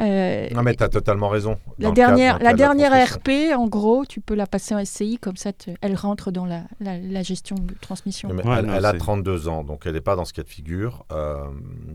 Euh, 0.00 0.48
Non, 0.54 0.62
mais 0.62 0.74
tu 0.74 0.82
as 0.82 0.88
totalement 0.88 1.28
raison. 1.28 1.58
la 1.78 1.86
cadre- 1.90 1.94
dernière, 1.94 2.38
la 2.38 2.52
dernière. 2.54 2.92
RP, 3.14 3.30
en 3.56 3.66
gros, 3.66 4.04
tu 4.06 4.20
peux 4.20 4.34
la 4.34 4.46
passer 4.46 4.74
en 4.74 4.84
SCI, 4.84 5.18
comme 5.20 5.36
ça, 5.36 5.52
te- 5.52 5.70
elle 5.80 5.94
rentre 5.94 6.30
dans 6.30 6.44
la, 6.46 6.62
la, 6.80 6.98
la 6.98 7.22
gestion 7.22 7.56
de 7.56 7.74
transmission. 7.80 8.28
Mais 8.32 8.44
Ouais, 8.46 8.56
elle, 8.58 8.66
non, 8.66 8.74
elle 8.74 8.84
a 8.84 8.92
c'est- 8.92 8.98
32 8.98 9.48
ans, 9.48 9.64
donc 9.64 9.82
elle 9.86 9.92
n'est 9.94 10.00
pas 10.00 10.16
dans 10.16 10.24
ce 10.24 10.32
cas 10.32 10.42
de 10.42 10.48
figure. 10.48 11.04
Euh, 11.12 11.44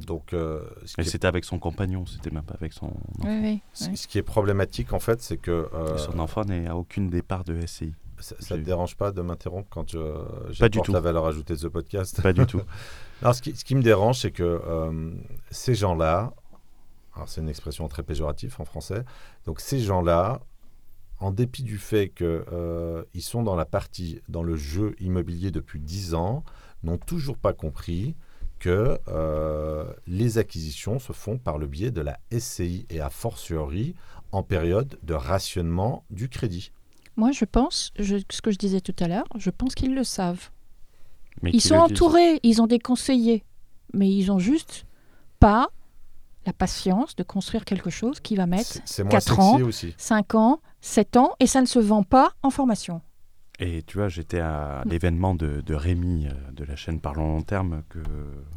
donc, 0.06 0.34
euh, 0.34 0.62
ce, 0.86 0.96
Mais 0.98 1.04
qui 1.04 1.10
est, 1.10 1.12
c'était 1.12 1.28
avec 1.28 1.46
son 1.46 1.60
compagnon, 1.60 2.06
c'était 2.06 2.32
même 2.32 2.44
pas 2.44 2.56
avec 2.60 2.74
son. 2.74 2.92
Oui, 3.24 3.40
oui, 3.42 3.62
ce- 3.74 3.90
oui. 3.90 3.98
ce 3.98 4.08
qui 4.08 4.18
est 4.18 4.24
problématique, 4.24 4.94
en 4.94 5.00
fait, 5.00 5.22
c'est 5.22 5.38
que 5.38 5.52
euh, 5.74 5.98
Son 5.98 6.20
enfant 6.20 6.44
n'est 6.46 6.68
à 6.68 6.76
aucune 6.76 7.10
des 7.10 7.22
parts 7.22 7.44
de 7.44 7.60
SCI. 7.66 7.94
Ça 8.22 8.56
ne 8.56 8.62
te 8.62 8.66
dérange 8.66 8.96
pas 8.96 9.12
de 9.12 9.22
m'interrompre 9.22 9.68
quand 9.70 9.90
je, 9.92 10.60
Pas 10.60 10.70
du 10.70 10.80
tout. 10.82 10.92
la 10.92 11.00
valeur 11.00 11.26
ajoutée 11.26 11.54
de 11.54 11.60
ce 11.60 11.68
podcast? 11.68 12.22
Pas 12.22 12.34
du 12.34 12.46
tout. 12.46 12.62
Alors, 13.22 13.36
ce 13.36 13.42
qui, 13.42 13.56
ce 13.56 13.64
qui 13.64 13.76
me 13.76 13.82
dérange, 13.82 14.20
c'est 14.20 14.32
que 14.32 14.44
euh, 14.44 15.12
ces 15.50 15.76
gens-là, 15.76 16.34
alors 17.14 17.28
c'est 17.28 17.42
une 17.42 17.50
expression 17.50 17.88
très 17.88 18.04
péjorative 18.04 18.56
en 18.60 18.66
français, 18.66 19.04
donc 19.46 19.60
ces 19.60 19.80
gens-là, 19.80 20.42
en 21.20 21.32
dépit 21.32 21.62
du 21.62 21.78
fait 21.78 22.10
qu'ils 22.10 23.22
sont 23.22 23.44
dans 23.44 23.56
la 23.56 23.66
partie, 23.66 24.22
dans 24.28 24.42
le 24.42 24.56
jeu 24.56 24.96
immobilier 25.00 25.52
depuis 25.52 25.80
10 25.80 26.16
ans, 26.16 26.44
n'ont 26.84 26.98
toujours 26.98 27.38
pas 27.38 27.54
compris 27.54 28.16
que 28.62 29.00
euh, 29.08 29.92
les 30.06 30.38
acquisitions 30.38 31.00
se 31.00 31.14
font 31.14 31.40
par 31.40 31.58
le 31.58 31.66
biais 31.68 31.90
de 31.90 32.02
la 32.02 32.20
SCI 32.32 32.86
et 32.92 33.02
a 33.02 33.10
fortiori 33.10 33.96
en 34.32 34.44
période 34.44 35.00
de 35.02 35.16
rationnement 35.16 36.06
du 36.12 36.30
crédit. 36.30 36.72
Moi, 37.22 37.32
je 37.32 37.46
pense, 37.46 37.92
je- 38.00 38.18
ce 38.32 38.42
que 38.42 38.50
je 38.50 38.58
disais 38.58 38.82
tout 38.82 38.96
à 39.00 39.08
l'heure, 39.08 39.26
je 39.38 39.52
pense 39.52 39.76
qu'ils 39.76 39.94
le 39.94 40.04
savent. 40.04 40.50
Mais 41.44 41.52
Ils 41.54 41.62
sont 41.62 41.76
entourés, 41.76 42.40
ils 42.42 42.64
ont 42.64 42.68
des 42.68 42.80
conseillers, 42.80 43.44
mais 43.94 44.10
ils 44.10 44.32
ont 44.32 44.40
juste 44.40 44.86
pas 45.40 45.68
la 46.48 46.54
patience 46.54 47.16
de 47.16 47.22
construire 47.22 47.64
quelque 47.64 47.92
chose 47.92 48.20
qui 48.20 48.36
va 48.36 48.48
mettre 48.48 48.66
C'est 48.72 48.82
c'est 48.88 49.04
moins 49.04 49.12
quatre 49.12 49.36
sexy 49.36 49.40
ans. 49.40 49.62
aussi. 49.62 49.94
5 49.98 50.34
ans, 50.34 50.62
7 50.82 51.16
ans, 51.16 51.34
et 51.40 51.46
ça 51.46 51.62
ne 51.62 51.68
se 51.68 51.78
vend 51.78 52.02
pas 52.02 52.32
en 52.42 52.50
formation. 52.50 53.02
Et 53.60 53.84
tu 53.84 54.00
vois, 54.00 54.10
j'étais 54.10 54.40
à 54.40 54.82
l'événement 54.88 55.36
de, 55.36 55.62
de 55.62 55.76
Rémi 55.76 56.26
euh, 56.28 56.32
de 56.54 56.64
la 56.66 56.76
chaîne 56.76 57.00
Parlons 57.00 57.28
Long 57.36 57.42
Terme 57.44 57.84
que 57.90 58.00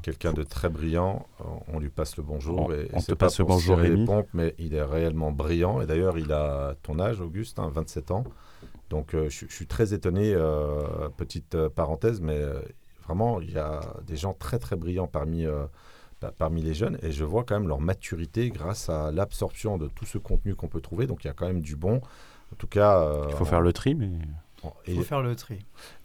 Quelqu'un 0.00 0.32
de 0.32 0.42
très 0.42 0.70
brillant, 0.70 1.26
on 1.68 1.78
lui 1.78 1.90
passe 1.90 2.16
le 2.16 2.22
bonjour. 2.22 2.68
On- 2.68 2.72
et, 2.72 2.84
et 2.84 2.88
on 2.94 3.00
c'est 3.00 3.08
te 3.08 3.12
pas 3.12 3.26
passe 3.26 3.38
le 3.40 3.44
bonjour, 3.44 3.76
Rémi. 3.76 4.06
pompes, 4.06 4.28
mais 4.32 4.54
il 4.58 4.72
est 4.72 4.82
réellement 4.82 5.32
brillant. 5.32 5.82
Et 5.82 5.86
d'ailleurs, 5.86 6.16
il 6.16 6.32
a 6.32 6.74
ton 6.82 6.98
âge, 6.98 7.20
Auguste, 7.20 7.58
hein, 7.58 7.70
27 7.70 8.10
ans. 8.12 8.24
Donc, 8.94 9.12
euh, 9.14 9.28
je, 9.28 9.46
je 9.48 9.52
suis 9.52 9.66
très 9.66 9.92
étonné, 9.92 10.32
euh, 10.36 11.08
petite 11.16 11.56
euh, 11.56 11.68
parenthèse, 11.68 12.20
mais 12.20 12.38
euh, 12.38 12.60
vraiment, 13.04 13.40
il 13.40 13.50
y 13.50 13.58
a 13.58 13.80
des 14.06 14.16
gens 14.16 14.34
très, 14.34 14.60
très 14.60 14.76
brillants 14.76 15.08
parmi, 15.08 15.44
euh, 15.44 15.64
pa- 16.20 16.30
parmi 16.30 16.62
les 16.62 16.74
jeunes. 16.74 16.96
Et 17.02 17.10
je 17.10 17.24
vois 17.24 17.42
quand 17.42 17.58
même 17.58 17.66
leur 17.66 17.80
maturité 17.80 18.50
grâce 18.50 18.88
à 18.88 19.10
l'absorption 19.10 19.78
de 19.78 19.88
tout 19.88 20.04
ce 20.04 20.16
contenu 20.18 20.54
qu'on 20.54 20.68
peut 20.68 20.80
trouver. 20.80 21.08
Donc, 21.08 21.24
il 21.24 21.26
y 21.26 21.30
a 21.30 21.32
quand 21.34 21.48
même 21.48 21.60
du 21.60 21.74
bon. 21.74 21.96
En 22.52 22.56
tout 22.56 22.68
cas, 22.68 23.00
euh, 23.00 23.26
il 23.30 23.34
faut 23.34 23.44
faire 23.44 23.62
le 23.62 23.72
tri, 23.72 23.96
mais 23.96 24.10
Il 24.86 24.94
faut 24.94 25.02
faire 25.02 25.22
le 25.22 25.34
tri. 25.34 25.56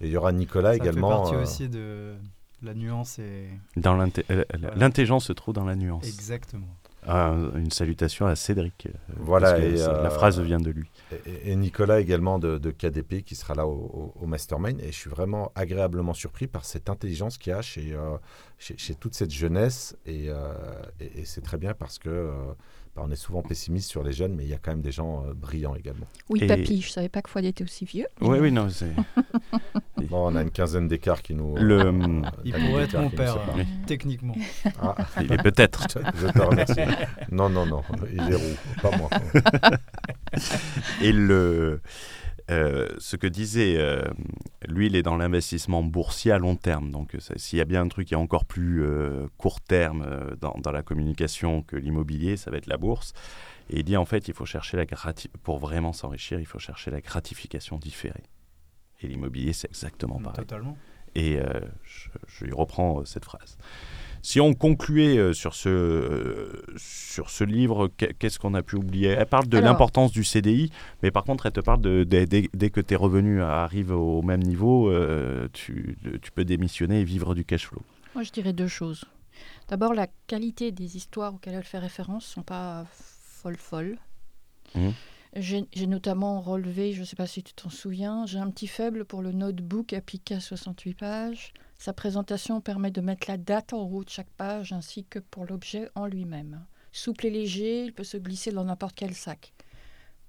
et 0.02 0.08
il 0.08 0.10
y 0.10 0.18
aura 0.18 0.32
Nicolas 0.32 0.72
Ça 0.72 0.78
également. 0.78 1.10
fait 1.12 1.16
partie 1.22 1.36
euh, 1.36 1.44
aussi 1.44 1.70
de 1.70 2.16
la 2.64 2.74
nuance 2.74 3.20
et 3.20 3.50
dans 3.78 3.96
l'inté- 3.96 4.26
Voilà. 4.28 4.74
l'intelligence 4.76 5.26
se 5.26 5.34
trouve 5.34 5.54
dans 5.54 5.64
la 5.66 5.76
nuance. 5.76 6.08
exactement. 6.08 6.66
Ah, 7.08 7.34
une 7.56 7.72
salutation 7.72 8.28
à 8.28 8.36
Cédric. 8.36 8.88
euh, 8.88 8.92
Voilà, 9.18 9.52
parce 9.52 9.62
que 9.62 9.66
et, 9.68 9.78
c'est- 9.78 9.84
euh, 9.84 10.04
la 10.04 10.10
phrase 10.10 10.40
vient 10.42 10.60
de 10.60 10.70
lui. 10.70 10.90
Et, 11.26 11.52
et 11.52 11.56
Nicolas 11.56 12.00
également 12.00 12.40
de, 12.40 12.58
de 12.58 12.72
KDP 12.72 13.24
qui 13.24 13.36
sera 13.36 13.56
là 13.56 13.66
au, 13.66 14.14
Mastermind. 14.26 14.80
Et 14.82 14.88
je 14.92 14.98
suis 14.98 15.10
vraiment 15.10 15.52
agréablement 15.56 16.14
surpris 16.14 16.48
par 16.48 16.66
cette 16.66 16.90
intelligence 16.90 17.38
qu'il 17.38 17.52
y 17.52 17.54
a 17.56 17.62
chez, 17.62 17.94
euh, 17.94 18.18
chez, 18.58 18.78
chez 18.78 18.96
toute 18.96 19.16
cette 19.16 19.32
jeunesse. 19.32 19.96
Et, 20.06 20.26
euh, 20.30 20.54
c'est 21.24 21.42
très 21.42 21.58
bien 21.58 21.74
parce 21.74 22.00
que 22.00 22.10
euh, 22.10 22.34
on 23.04 23.12
est 23.12 23.16
souvent 23.16 23.42
pessimiste 23.42 23.90
sur 23.90 24.04
les 24.04 24.12
jeunes, 24.12 24.36
mais 24.36 24.44
il 24.44 24.50
y 24.50 24.54
a 24.54 24.58
quand 24.58 24.72
même 24.72 24.82
des 24.82 24.92
gens 24.92 25.24
euh, 25.28 25.34
brillants 25.34 25.76
également. 25.76 26.06
Oui, 26.30 26.40
Et- 26.42 26.48
papy, 26.48 26.82
je 26.82 26.90
savais 26.90 27.10
pas 27.10 27.22
que 27.22 27.30
Fouad 27.30 27.46
était 27.46 27.64
aussi 27.64 27.86
vieux. 27.86 28.08
Oui, 28.22 28.38
oui, 28.40 28.52
non, 28.52 28.70
c'est. 28.70 28.92
Bon, 30.10 30.32
on 30.32 30.36
a 30.38 30.42
une 30.42 30.50
quinzaine 30.50 30.88
d'écarts 30.88 31.22
qui 31.22 31.36
nous. 31.36 31.56
Le- 31.58 31.80
euh, 31.88 32.22
Il 32.46 32.54
pourrait 32.54 32.84
être 32.86 32.98
mon 32.98 33.10
père, 33.10 33.38
techniquement. 33.86 34.34
Ah, 34.82 34.96
Il 35.22 35.32
est 35.32 35.44
peut-être. 35.44 35.88
je 36.16 36.28
te 36.28 36.40
remercie. 36.40 36.80
Non, 37.32 37.50
non, 37.50 37.66
non, 37.66 37.84
il 38.12 38.20
est 38.20 38.36
roux, 38.36 38.58
pas 38.82 38.96
moi. 38.98 39.10
Et 41.02 41.12
le, 41.12 41.82
euh, 42.50 42.88
ce 42.98 43.16
que 43.16 43.28
disait, 43.28 43.76
euh, 43.78 44.02
lui, 44.68 44.88
il 44.88 44.96
est 44.96 45.04
dans 45.04 45.18
l'investissement 45.18 45.84
boursier 45.84 46.32
à 46.32 46.38
long 46.40 46.56
terme. 46.56 46.92
Donc, 46.92 47.16
ça- 47.20 47.38
s'il 47.38 47.60
y 47.60 47.62
a 47.62 47.66
bien 47.66 47.82
un 47.84 47.88
truc 47.88 48.08
qui 48.08 48.14
est 48.14 48.18
encore 48.18 48.46
plus 48.46 48.84
euh, 48.84 49.28
court 49.38 49.62
terme 49.62 50.04
euh, 50.06 50.36
dans, 50.42 50.56
dans 50.60 50.72
la 50.72 50.82
communication 50.82 51.62
que 51.64 51.76
l'immobilier, 51.76 52.38
ça 52.38 52.50
va 52.52 52.58
être 52.58 52.68
la 52.68 52.78
bourse. 52.78 53.14
Et 53.70 53.80
il 53.80 53.84
dit 53.84 53.98
en 53.98 54.06
fait, 54.06 54.28
il 54.28 54.34
faut 54.34 54.46
chercher 54.46 54.78
la 54.78 54.86
pour 55.44 55.60
vraiment 55.60 55.94
s'enrichir, 55.94 56.40
il 56.40 56.46
faut 56.46 56.60
chercher 56.60 56.90
la 56.92 57.02
gratification 57.02 57.78
différée. 57.78 58.24
Et 59.02 59.08
l'immobilier, 59.08 59.54
c'est 59.54 59.70
exactement 59.70 60.20
pareil. 60.20 60.38
Totalement. 60.38 60.76
Et 61.16 61.40
euh, 61.40 61.46
je, 61.84 62.10
je 62.28 62.46
lui 62.46 62.54
reprends 62.54 63.00
euh, 63.00 63.06
cette 63.06 63.26
phrase. 63.26 63.58
Si 64.22 64.40
on 64.42 64.54
concluait 64.54 65.18
euh, 65.18 65.34
sur 65.34 65.54
ce, 65.56 65.70
euh, 65.70 66.62
sur 66.78 67.30
ce 67.30 67.44
livre, 67.44 67.88
qu'est- 67.98 68.14
qu'est-ce 68.18 68.38
qu'on 68.40 68.54
a 68.54 68.62
pu 68.64 68.76
oublier? 68.76 69.10
Elle 69.10 69.26
parle 69.26 69.48
de 69.48 69.58
l'importance 69.64 70.12
du 70.12 70.24
CDI, 70.24 70.72
mais 71.04 71.12
par 71.12 71.24
contre, 71.24 71.46
elle 71.46 71.52
te 71.54 71.60
parle 71.62 71.82
de, 71.82 72.04
de- 72.04 72.26
dès- 72.26 72.50
dès 72.54 72.70
que 72.70 72.82
tes 72.82 72.96
revenus 72.96 73.42
arrivent 73.42 73.92
au 73.92 74.22
même 74.22 74.44
niveau, 74.44 74.90
euh, 74.92 75.48
tu, 75.54 75.98
tu 76.22 76.32
peux 76.32 76.44
démissionner 76.46 77.02
et 77.02 77.04
vivre 77.04 77.34
du 77.36 77.46
cash 77.46 77.68
flow. 77.68 77.82
Moi, 78.16 78.24
je 78.24 78.32
dirais 78.32 78.54
deux 78.54 78.68
choses. 78.68 79.06
D'abord, 79.70 79.94
la 79.94 80.08
qualité 80.28 80.72
des 80.72 80.98
histoires 80.98 81.34
auxquelles 81.36 81.54
elle 81.56 81.64
fait 81.64 81.80
référence 81.80 82.28
ne 82.30 82.34
sont 82.34 82.44
pas 82.44 82.86
folles 82.92 83.58
folles. 83.58 83.98
Mhm. 84.76 84.94
J'ai 85.36 85.86
notamment 85.86 86.42
relevé, 86.42 86.92
je 86.94 87.02
ne 87.02 87.06
sais 87.06 87.16
pas 87.16 87.28
si 87.28 87.44
tu 87.44 87.54
t'en 87.54 87.70
souviens, 87.70 88.26
j'ai 88.26 88.40
un 88.40 88.50
petit 88.50 88.66
faible 88.68 89.06
pour 89.06 89.22
le 89.22 89.32
notebook 89.32 89.94
appliqué 89.94 90.34
à 90.34 90.40
68 90.40 90.96
pages. 90.96 91.54
Sa 91.82 91.94
présentation 91.94 92.60
permet 92.60 92.92
de 92.92 93.00
mettre 93.00 93.30
la 93.32 93.38
date 93.38 93.72
en 93.72 93.84
haut 93.84 94.04
de 94.04 94.10
chaque 94.10 94.30
page 94.38 94.74
ainsi 94.74 95.06
que 95.06 95.18
pour 95.20 95.46
l'objet 95.46 95.90
en 95.96 96.08
lui-même. 96.08 96.60
Souple 96.92 97.28
et 97.28 97.30
léger, 97.30 97.86
il 97.86 97.94
peut 97.94 98.04
se 98.04 98.18
glisser 98.18 98.52
dans 98.52 98.66
n'importe 98.66 98.96
quel 98.96 99.14
sac. 99.14 99.54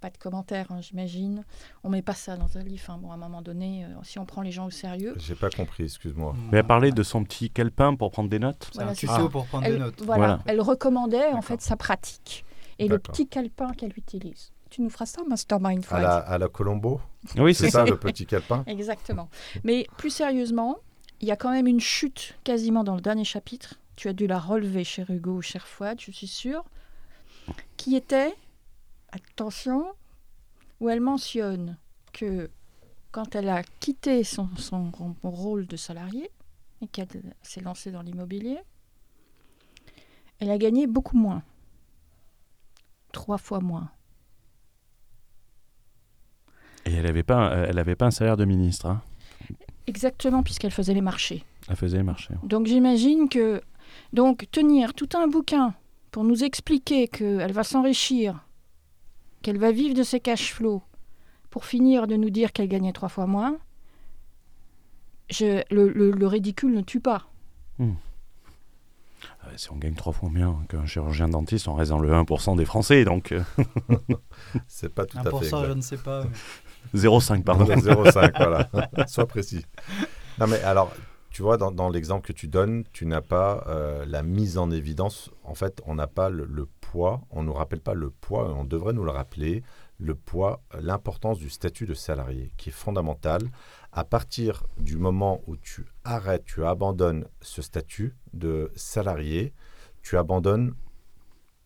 Pas 0.01 0.11
de 0.11 0.17
commentaires, 0.17 0.71
hein, 0.71 0.81
j'imagine. 0.81 1.45
On 1.83 1.91
met 1.91 2.03
pas 2.03 2.15
ça 2.15 2.37
dans 2.37 2.57
un 2.57 2.63
livre. 2.63 2.89
hein. 2.89 2.99
Bon, 3.03 3.11
à 3.11 3.15
un 3.15 3.19
moment 3.19 3.43
donné, 3.43 3.85
euh, 3.85 3.89
si 4.05 4.21
on 4.21 4.25
prend 4.27 4.43
les 4.43 4.53
gens 4.53 4.67
au 4.67 4.71
sérieux, 4.71 5.13
J'ai 5.19 5.35
pas 5.35 5.51
compris, 5.51 5.83
excuse-moi. 5.85 6.37
Mais 6.53 6.59
elle 6.59 6.67
parlait 6.67 6.93
de 6.93 7.03
son 7.03 7.25
petit 7.25 7.51
calepin 7.51 7.97
pour 7.97 8.13
prendre 8.13 8.31
des 8.31 8.39
notes. 8.39 8.69
C'est 8.71 8.75
Voilà, 8.77 8.93
un 8.93 8.95
c'est 8.95 9.09
tuto 9.09 9.23
ça. 9.25 9.29
pour 9.29 9.47
prendre 9.47 9.67
elle, 9.67 9.73
des 9.75 9.79
notes. 9.81 10.01
Voilà, 10.03 10.27
Voilà. 10.27 10.43
elle 10.47 10.61
recommandait 10.61 11.33
en 11.33 11.43
fait 11.43 11.61
sa 11.61 11.75
pratique 11.77 12.45
et 12.79 12.87
le 12.87 12.99
petit 13.01 13.27
calepin 13.27 13.73
qu'elle 13.73 13.93
utilise. 13.99 14.53
Tu 14.71 14.83
nous 14.83 14.89
feras 14.89 15.07
ça, 15.07 15.23
Mastermind 15.29 15.85
À 15.91 16.01
la, 16.01 16.17
à 16.19 16.39
la 16.39 16.49
Colombo? 16.49 17.01
Oui, 17.37 17.55
C'est 17.55 17.65
c'est 17.65 17.71
ça 17.73 17.85
ça. 17.85 17.91
le 17.91 17.99
petit 17.99 18.25
calepin? 18.25 18.63
Exactement. 18.69 19.29
Mais 19.65 19.87
plus 19.99 20.11
sérieusement, 20.11 20.79
il 21.21 21.29
y 21.29 21.31
a 21.31 21.37
quand 21.37 21.51
même 21.51 21.67
une 21.67 21.81
chute 21.81 22.35
quasiment 22.45 22.83
dans 22.83 22.95
le 22.95 23.01
dernier 23.01 23.25
chapitre. 23.25 23.75
Tu 23.97 24.09
as 24.09 24.13
dû 24.13 24.27
la 24.27 24.39
relever, 24.39 24.85
cher 24.85 25.11
Hugo 25.11 25.37
ou 25.37 25.43
cher 25.43 25.67
Fouad, 25.67 26.01
je 26.01 26.11
suis 26.11 26.27
sûre. 26.27 26.65
Qui 27.77 27.95
était, 27.95 28.35
attention, 29.13 29.93
où 30.81 30.89
elle 30.89 31.01
mentionne 31.01 31.77
que 32.13 32.51
quand 33.13 33.35
elle 33.35 33.51
a 33.51 33.63
quitté 33.81 34.25
son, 34.25 34.49
rôle 35.23 35.67
de 35.67 35.77
salarié 35.77 36.31
et 36.81 36.87
qu'elle 36.87 37.09
s'est 37.43 37.61
lancée 37.61 37.91
dans 37.91 38.03
l'immobilier, 38.03 38.59
elle 40.39 40.51
a 40.51 40.57
gagné 40.57 40.87
beaucoup 40.87 41.19
moins. 41.19 41.43
Trois 43.13 43.39
fois 43.39 43.61
moins. 43.61 43.91
Et 46.87 46.95
elle 46.95 47.05
n'avait 47.05 47.23
pas, 47.23 47.55
elle 47.69 47.79
avait 47.79 47.97
pas 47.97 48.07
un 48.07 48.11
salaire 48.11 48.39
de 48.39 48.47
ministre. 48.47 48.87
hein. 48.87 49.03
Exactement, 49.87 50.43
puisqu'elle 50.43 50.71
faisait 50.71 50.95
les 50.95 51.01
marchés. 51.01 51.45
Elle 51.69 51.77
faisait 51.77 51.97
les 51.99 52.03
marchés. 52.03 52.35
Donc 52.43 52.67
j'imagine 52.67 53.29
que 53.29 53.61
donc 54.13 54.47
tenir 54.51 54.95
tout 54.95 55.09
un 55.15 55.27
bouquin 55.29 55.75
pour 56.11 56.25
nous 56.25 56.45
expliquer 56.45 57.09
qu'elle 57.09 57.53
va 57.53 57.65
s'enrichir, 57.65 58.45
qu'elle 59.43 59.59
va 59.59 59.73
vivre 59.73 59.95
de 59.95 60.03
ses 60.03 60.21
cash 60.21 60.53
flows, 60.53 60.83
pour 61.51 61.65
finir 61.65 62.07
de 62.07 62.17
nous 62.17 62.31
dire 62.31 62.53
qu'elle 62.53 62.69
gagnait 62.69 62.93
trois 62.93 63.09
fois 63.09 63.27
moins, 63.27 63.59
je- 65.31 65.63
le, 65.75 65.89
le- 65.89 66.11
le 66.13 66.27
ridicule 66.27 66.73
ne 66.75 66.83
tue 66.83 67.01
pas. 67.01 67.27
Ah, 69.43 69.49
Si 69.57 69.71
on 69.73 69.77
gagne 69.77 69.95
trois 69.95 70.13
fois 70.13 70.29
bien 70.31 70.59
qu'un 70.69 70.87
chirurgien 70.87 71.29
dentiste, 71.29 71.69
on 71.69 71.75
reste 71.75 71.91
dans 71.91 71.99
le 71.99 72.11
1% 72.13 72.57
des 72.57 72.65
Français, 72.65 73.05
donc 73.05 73.33
euh, 73.33 73.43
C'est 74.69 74.95
pas 74.95 75.07
tout 75.07 75.19
Un 75.19 75.23
à 75.27 75.31
pour 75.31 75.41
fait. 75.43 75.49
ça, 75.51 75.59
je 75.59 75.63
exact. 75.65 75.77
ne 75.77 75.83
sais 75.83 75.97
pas. 75.99 76.25
mais- 76.25 76.31
0,5 76.95 77.43
pardon. 77.43 77.67
Pardon, 77.67 77.83
0,5, 77.83 78.33
voilà. 78.37 78.69
Sois 79.07 79.27
précis. 79.27 79.65
Non, 80.39 80.47
mais 80.47 80.61
alors, 80.63 80.93
tu 81.31 81.43
vois, 81.43 81.57
dans, 81.57 81.71
dans 81.71 81.89
l'exemple 81.89 82.27
que 82.27 82.33
tu 82.33 82.49
donnes, 82.49 82.85
tu 82.93 83.07
n'as 83.07 83.21
pas 83.21 83.65
euh, 83.69 84.05
la 84.07 84.23
mise 84.23 84.59
en 84.59 84.71
évidence. 84.71 85.31
En 85.45 85.55
fait, 85.55 85.81
on 85.87 85.95
n'a 85.95 86.07
pas 86.07 86.29
le, 86.29 86.45
le 86.45 86.67
poids, 86.81 87.23
on 87.31 87.43
ne 87.43 87.47
nous 87.47 87.53
rappelle 87.53 87.81
pas 87.81 87.95
le 87.95 88.11
poids, 88.11 88.53
on 88.57 88.65
devrait 88.65 88.93
nous 88.93 89.05
le 89.05 89.13
rappeler, 89.13 89.63
le 89.99 90.15
poids, 90.15 90.63
l'importance 90.81 91.39
du 91.39 91.49
statut 91.49 91.87
de 91.87 91.95
salarié, 91.95 92.53
qui 92.57 92.71
est 92.71 92.73
fondamental. 92.73 93.43
À 93.93 94.05
partir 94.05 94.65
du 94.79 94.97
moment 94.97 95.41
où 95.47 95.57
tu 95.57 95.87
arrêtes, 96.05 96.45
tu 96.47 96.65
abandonnes 96.65 97.27
ce 97.41 97.63
statut 97.63 98.17
de 98.33 98.73
salarié, 98.75 99.53
tu 100.03 100.17
abandonnes 100.17 100.75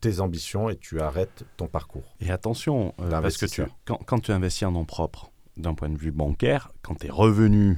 tes 0.05 0.19
ambitions 0.19 0.69
et 0.69 0.75
tu 0.75 1.01
arrêtes 1.01 1.45
ton 1.57 1.67
parcours. 1.67 2.15
Et 2.19 2.29
attention, 2.29 2.93
euh, 2.99 3.09
parce 3.09 3.37
que 3.37 3.47
tu, 3.47 3.63
quand, 3.85 3.99
quand 4.05 4.19
tu 4.19 4.31
investis 4.31 4.63
en 4.63 4.71
nom 4.71 4.85
propre, 4.85 5.31
d'un 5.57 5.73
point 5.73 5.89
de 5.89 5.97
vue 5.97 6.11
bancaire, 6.11 6.71
quand 6.83 6.95
tes 6.95 7.09
revenus 7.09 7.77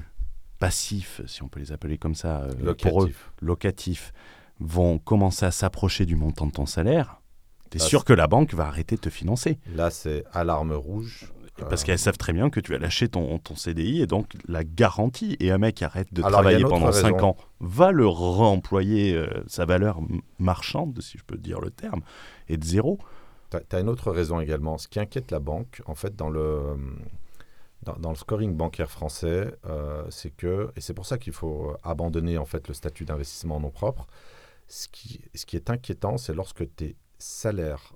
passifs, 0.59 1.21
si 1.25 1.41
on 1.43 1.47
peut 1.47 1.61
les 1.61 1.71
appeler 1.71 1.97
comme 1.97 2.15
ça, 2.15 2.41
euh, 2.41 2.73
pour 2.73 3.03
eux, 3.03 3.07
Locatif. 3.07 3.31
locatifs, 3.41 4.13
vont 4.59 4.97
commencer 4.97 5.45
à 5.45 5.51
s'approcher 5.51 6.05
du 6.05 6.15
montant 6.17 6.47
de 6.47 6.51
ton 6.51 6.65
salaire, 6.65 7.21
tu 7.69 7.77
es 7.77 7.79
sûr 7.79 8.03
que 8.03 8.13
la 8.13 8.27
banque 8.27 8.53
va 8.53 8.65
arrêter 8.65 8.95
de 8.95 9.01
te 9.01 9.09
financer. 9.09 9.59
Là, 9.73 9.89
c'est 9.89 10.25
alarme 10.33 10.73
rouge. 10.73 11.31
Parce 11.57 11.81
Euh, 11.81 11.85
qu'elles 11.85 11.99
savent 11.99 12.17
très 12.17 12.33
bien 12.33 12.49
que 12.49 12.59
tu 12.59 12.71
vas 12.71 12.77
lâcher 12.77 13.09
ton, 13.09 13.39
ton 13.39 13.55
CDI 13.55 14.01
et 14.01 14.07
donc 14.07 14.33
la 14.47 14.63
garantie. 14.63 15.35
Et 15.39 15.51
un 15.51 15.57
mec 15.57 15.75
qui 15.75 15.83
arrête 15.83 16.13
de 16.13 16.21
Alors, 16.21 16.41
travailler 16.41 16.63
pendant 16.63 16.91
5 16.91 17.13
raison. 17.15 17.27
ans 17.29 17.37
va 17.59 17.91
le 17.91 18.07
réemployer, 18.07 19.15
euh, 19.15 19.27
sa 19.47 19.65
valeur 19.65 19.99
marchande, 20.39 21.01
si 21.01 21.17
je 21.17 21.23
peux 21.23 21.37
dire 21.37 21.59
le 21.59 21.71
terme, 21.71 22.01
est 22.47 22.57
de 22.57 22.65
zéro. 22.65 22.99
Tu 23.49 23.57
as 23.75 23.79
une 23.79 23.89
autre 23.89 24.11
raison 24.11 24.39
également. 24.39 24.77
Ce 24.77 24.87
qui 24.87 24.99
inquiète 24.99 25.31
la 25.31 25.39
banque, 25.39 25.81
en 25.85 25.95
fait, 25.95 26.15
dans 26.15 26.29
le, 26.29 26.75
dans, 27.83 27.95
dans 27.95 28.09
le 28.09 28.15
scoring 28.15 28.55
bancaire 28.55 28.91
français, 28.91 29.53
euh, 29.65 30.03
c'est 30.09 30.31
que, 30.31 30.71
et 30.75 30.81
c'est 30.81 30.93
pour 30.93 31.05
ça 31.05 31.17
qu'il 31.17 31.33
faut 31.33 31.75
abandonner 31.83 32.37
en 32.37 32.45
fait 32.45 32.67
le 32.67 32.73
statut 32.73 33.05
d'investissement 33.05 33.55
en 33.55 33.59
nom 33.61 33.69
propre, 33.71 34.05
ce 34.67 34.87
qui, 34.89 35.21
ce 35.33 35.45
qui 35.45 35.55
est 35.55 35.69
inquiétant, 35.69 36.17
c'est 36.17 36.33
lorsque 36.33 36.75
tes 36.75 36.97
salaires, 37.19 37.93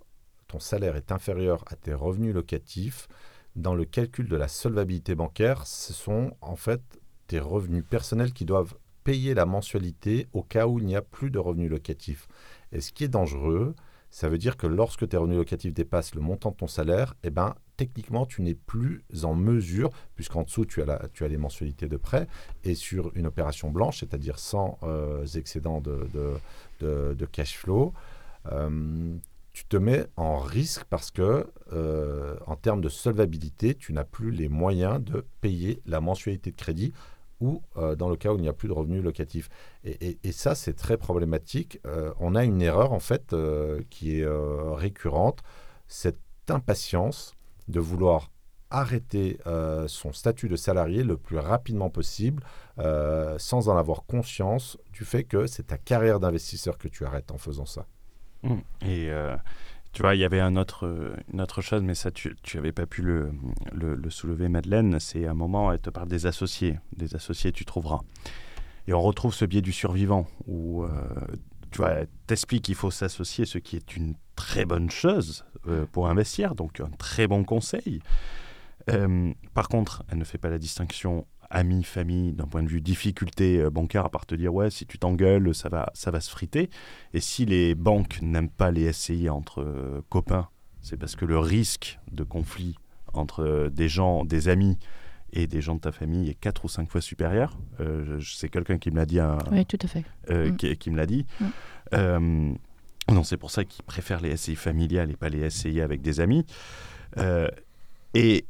ton 0.47 0.59
salaire 0.59 0.95
est 0.95 1.11
inférieur 1.11 1.63
à 1.67 1.75
tes 1.75 1.93
revenus 1.93 2.33
locatifs, 2.33 3.07
dans 3.55 3.75
le 3.75 3.85
calcul 3.85 4.27
de 4.27 4.35
la 4.35 4.47
solvabilité 4.47 5.15
bancaire, 5.15 5.67
ce 5.67 5.93
sont 5.93 6.31
en 6.41 6.55
fait 6.55 6.81
tes 7.27 7.39
revenus 7.39 7.83
personnels 7.89 8.33
qui 8.33 8.45
doivent 8.45 8.75
payer 9.03 9.33
la 9.33 9.45
mensualité 9.45 10.27
au 10.33 10.43
cas 10.43 10.67
où 10.67 10.79
il 10.79 10.85
n'y 10.85 10.95
a 10.95 11.01
plus 11.01 11.31
de 11.31 11.39
revenus 11.39 11.69
locatifs. 11.69 12.27
Et 12.71 12.81
ce 12.81 12.91
qui 12.91 13.03
est 13.03 13.07
dangereux, 13.09 13.75
ça 14.09 14.29
veut 14.29 14.37
dire 14.37 14.57
que 14.57 14.67
lorsque 14.67 15.07
tes 15.07 15.17
revenus 15.17 15.37
locatifs 15.37 15.73
dépassent 15.73 16.15
le 16.15 16.21
montant 16.21 16.51
de 16.51 16.55
ton 16.57 16.67
salaire, 16.67 17.15
eh 17.23 17.29
ben, 17.29 17.55
techniquement, 17.77 18.25
tu 18.25 18.41
n'es 18.41 18.53
plus 18.53 19.03
en 19.23 19.33
mesure, 19.33 19.89
puisqu'en 20.15 20.43
dessous, 20.43 20.65
tu 20.65 20.81
as, 20.81 20.85
la- 20.85 21.07
tu 21.13 21.23
as 21.23 21.27
les 21.29 21.37
mensualités 21.37 21.87
de 21.87 21.97
prêt, 21.97 22.27
et 22.63 22.75
sur 22.75 23.11
une 23.15 23.25
opération 23.25 23.71
blanche, 23.71 24.01
c'est-à-dire 24.01 24.37
sans 24.37 24.77
euh, 24.83 25.25
excédent 25.35 25.81
de, 25.81 26.07
de- 26.13 26.33
de- 26.81 27.13
de 27.17 27.25
cash 27.25 27.57
flow, 27.57 27.93
euh, 28.51 29.15
tu 29.53 29.65
te 29.65 29.77
mets 29.77 30.07
en 30.15 30.39
risque 30.39 30.83
parce 30.85 31.11
que, 31.11 31.47
euh, 31.73 32.35
en 32.47 32.55
termes 32.55 32.81
de 32.81 32.89
solvabilité, 32.89 33.75
tu 33.75 33.93
n'as 33.93 34.03
plus 34.03 34.31
les 34.31 34.49
moyens 34.49 35.03
de 35.03 35.25
payer 35.41 35.81
la 35.85 35.99
mensualité 35.99 36.51
de 36.51 36.55
crédit 36.55 36.93
ou 37.41 37.61
euh, 37.75 37.95
dans 37.95 38.09
le 38.09 38.15
cas 38.15 38.31
où 38.31 38.37
il 38.37 38.41
n'y 38.41 38.47
a 38.47 38.53
plus 38.53 38.69
de 38.69 38.73
revenus 38.73 39.03
locatifs. 39.03 39.49
Et, 39.83 40.31
ça, 40.31 40.55
c'est 40.55 40.73
très 40.73 40.97
problématique. 40.97 41.79
Euh, 41.85 42.13
on 42.19 42.35
a 42.35 42.45
une 42.45 42.61
erreur, 42.61 42.93
en 42.93 42.99
fait, 42.99 43.35
qui 43.89 44.19
est 44.19 44.27
récurrente, 44.75 45.41
cette 45.87 46.19
impatience 46.49 47.33
de 47.67 47.79
vouloir 47.79 48.31
arrêter 48.69 49.37
son 49.87 50.13
statut 50.13 50.47
de 50.47 50.55
salarié 50.55 51.03
le 51.03 51.17
plus 51.17 51.39
rapidement 51.39 51.89
possible, 51.89 52.43
sans 52.77 53.69
en 53.69 53.75
avoir 53.75 54.05
conscience 54.05 54.77
du 54.93 55.03
fait 55.03 55.23
que 55.23 55.47
c'est 55.47 55.67
ta 55.67 55.77
carrière 55.77 56.19
d'investisseur 56.19 56.77
que 56.77 56.87
tu 56.87 57.05
arrêtes 57.05 57.31
en 57.31 57.37
faisant 57.37 57.65
ça. 57.65 57.85
Mm. 58.43 58.53
Et 58.83 59.09
euh, 59.09 59.35
tu 59.93 60.01
vois, 60.01 60.15
il 60.15 60.19
y 60.19 60.25
avait 60.25 60.41
une 60.41 60.57
autre 60.57 61.61
chose, 61.61 61.81
mais 61.81 61.95
ça, 61.95 62.11
tu 62.11 62.35
n'avais 62.55 62.71
pas 62.71 62.85
pu 62.85 63.01
le, 63.01 63.31
le, 63.73 63.95
le 63.95 64.09
soulever, 64.09 64.49
Madeleine. 64.49 64.99
C'est 64.99 65.27
un 65.27 65.33
moment, 65.33 65.71
elle 65.71 65.79
te 65.79 65.89
parle 65.89 66.07
des 66.07 66.25
associés. 66.25 66.79
Des 66.95 67.15
associés, 67.15 67.51
tu 67.51 67.65
trouveras. 67.65 68.01
Et 68.87 68.93
on 68.93 69.01
retrouve 69.01 69.33
ce 69.33 69.45
biais 69.45 69.61
du 69.61 69.71
survivant, 69.71 70.27
où 70.47 70.83
euh, 70.83 70.89
tu 71.71 71.77
vois, 71.77 71.91
elle 71.91 72.07
t'explique 72.27 72.63
qu'il 72.65 72.75
faut 72.75 72.91
s'associer, 72.91 73.45
ce 73.45 73.57
qui 73.57 73.75
est 73.75 73.95
une 73.95 74.15
très 74.35 74.65
bonne 74.65 74.89
chose 74.89 75.45
euh, 75.67 75.85
pour 75.91 76.07
investir, 76.07 76.55
donc 76.55 76.79
un 76.79 76.89
très 76.97 77.27
bon 77.27 77.43
conseil. 77.43 78.01
Par 79.53 79.69
contre, 79.69 80.03
elle 80.09 80.17
ne 80.17 80.23
fait 80.23 80.39
pas 80.39 80.49
la 80.49 80.57
distinction 80.57 81.27
amis, 81.51 81.83
famille, 81.83 82.33
d'un 82.33 82.47
point 82.47 82.63
de 82.63 82.67
vue 82.69 82.81
difficulté 82.81 83.59
euh, 83.59 83.69
bancaire, 83.69 84.05
à 84.05 84.09
part 84.09 84.25
te 84.25 84.33
dire, 84.35 84.53
ouais, 84.53 84.69
si 84.69 84.85
tu 84.85 84.97
t'engueules, 84.97 85.53
ça 85.53 85.69
va, 85.69 85.91
ça 85.93 86.09
va 86.11 86.19
se 86.21 86.29
friter. 86.31 86.69
Et 87.13 87.19
si 87.19 87.45
les 87.45 87.75
banques 87.75 88.21
n'aiment 88.21 88.49
pas 88.49 88.71
les 88.71 88.91
SCI 88.91 89.29
entre 89.29 89.61
euh, 89.61 90.01
copains, 90.09 90.47
c'est 90.81 90.97
parce 90.97 91.15
que 91.15 91.25
le 91.25 91.37
risque 91.37 91.99
de 92.11 92.23
conflit 92.23 92.75
entre 93.13 93.43
euh, 93.43 93.69
des 93.69 93.89
gens, 93.89 94.25
des 94.25 94.47
amis 94.47 94.77
et 95.33 95.45
des 95.47 95.61
gens 95.61 95.75
de 95.75 95.81
ta 95.81 95.91
famille 95.91 96.29
est 96.29 96.33
quatre 96.33 96.65
ou 96.65 96.67
cinq 96.69 96.89
fois 96.89 97.01
supérieur. 97.01 97.57
Euh, 97.79 98.19
c'est 98.21 98.49
quelqu'un 98.49 98.77
qui 98.79 98.89
me 98.91 98.95
l'a 98.97 99.05
dit, 99.05 99.19
un- 99.19 99.37
Oui, 99.51 99.65
tout 99.65 99.77
à 99.81 99.87
fait. 99.87 100.03
Mm. 100.29 100.55
qui, 100.57 100.75
qui 100.77 100.89
me 100.91 100.97
l'a 100.97 101.05
dit. 101.05 101.25
Mm. 101.93 102.53
Non, 103.11 103.23
c'est 103.23 103.37
pour 103.37 103.51
ça 103.51 103.65
qu'ils 103.65 103.83
préfèrent 103.83 104.21
les 104.21 104.37
SCI 104.37 104.55
familiales 104.55 105.11
et 105.11 105.15
pas 105.17 105.27
les 105.29 105.49
SCI 105.49 105.81
avec 105.81 106.01
des 106.01 106.19
amis. 106.21 106.45
Et 108.13 108.45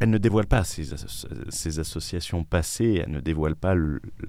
elle 0.00 0.10
ne 0.10 0.18
dévoile 0.18 0.46
pas 0.46 0.64
ses, 0.64 0.84
ses, 1.48 1.78
associations 1.78 2.44
passées, 2.44 3.02
elle 3.04 3.12
ne 3.12 3.20
dévoile 3.20 3.56
pas, 3.56 3.74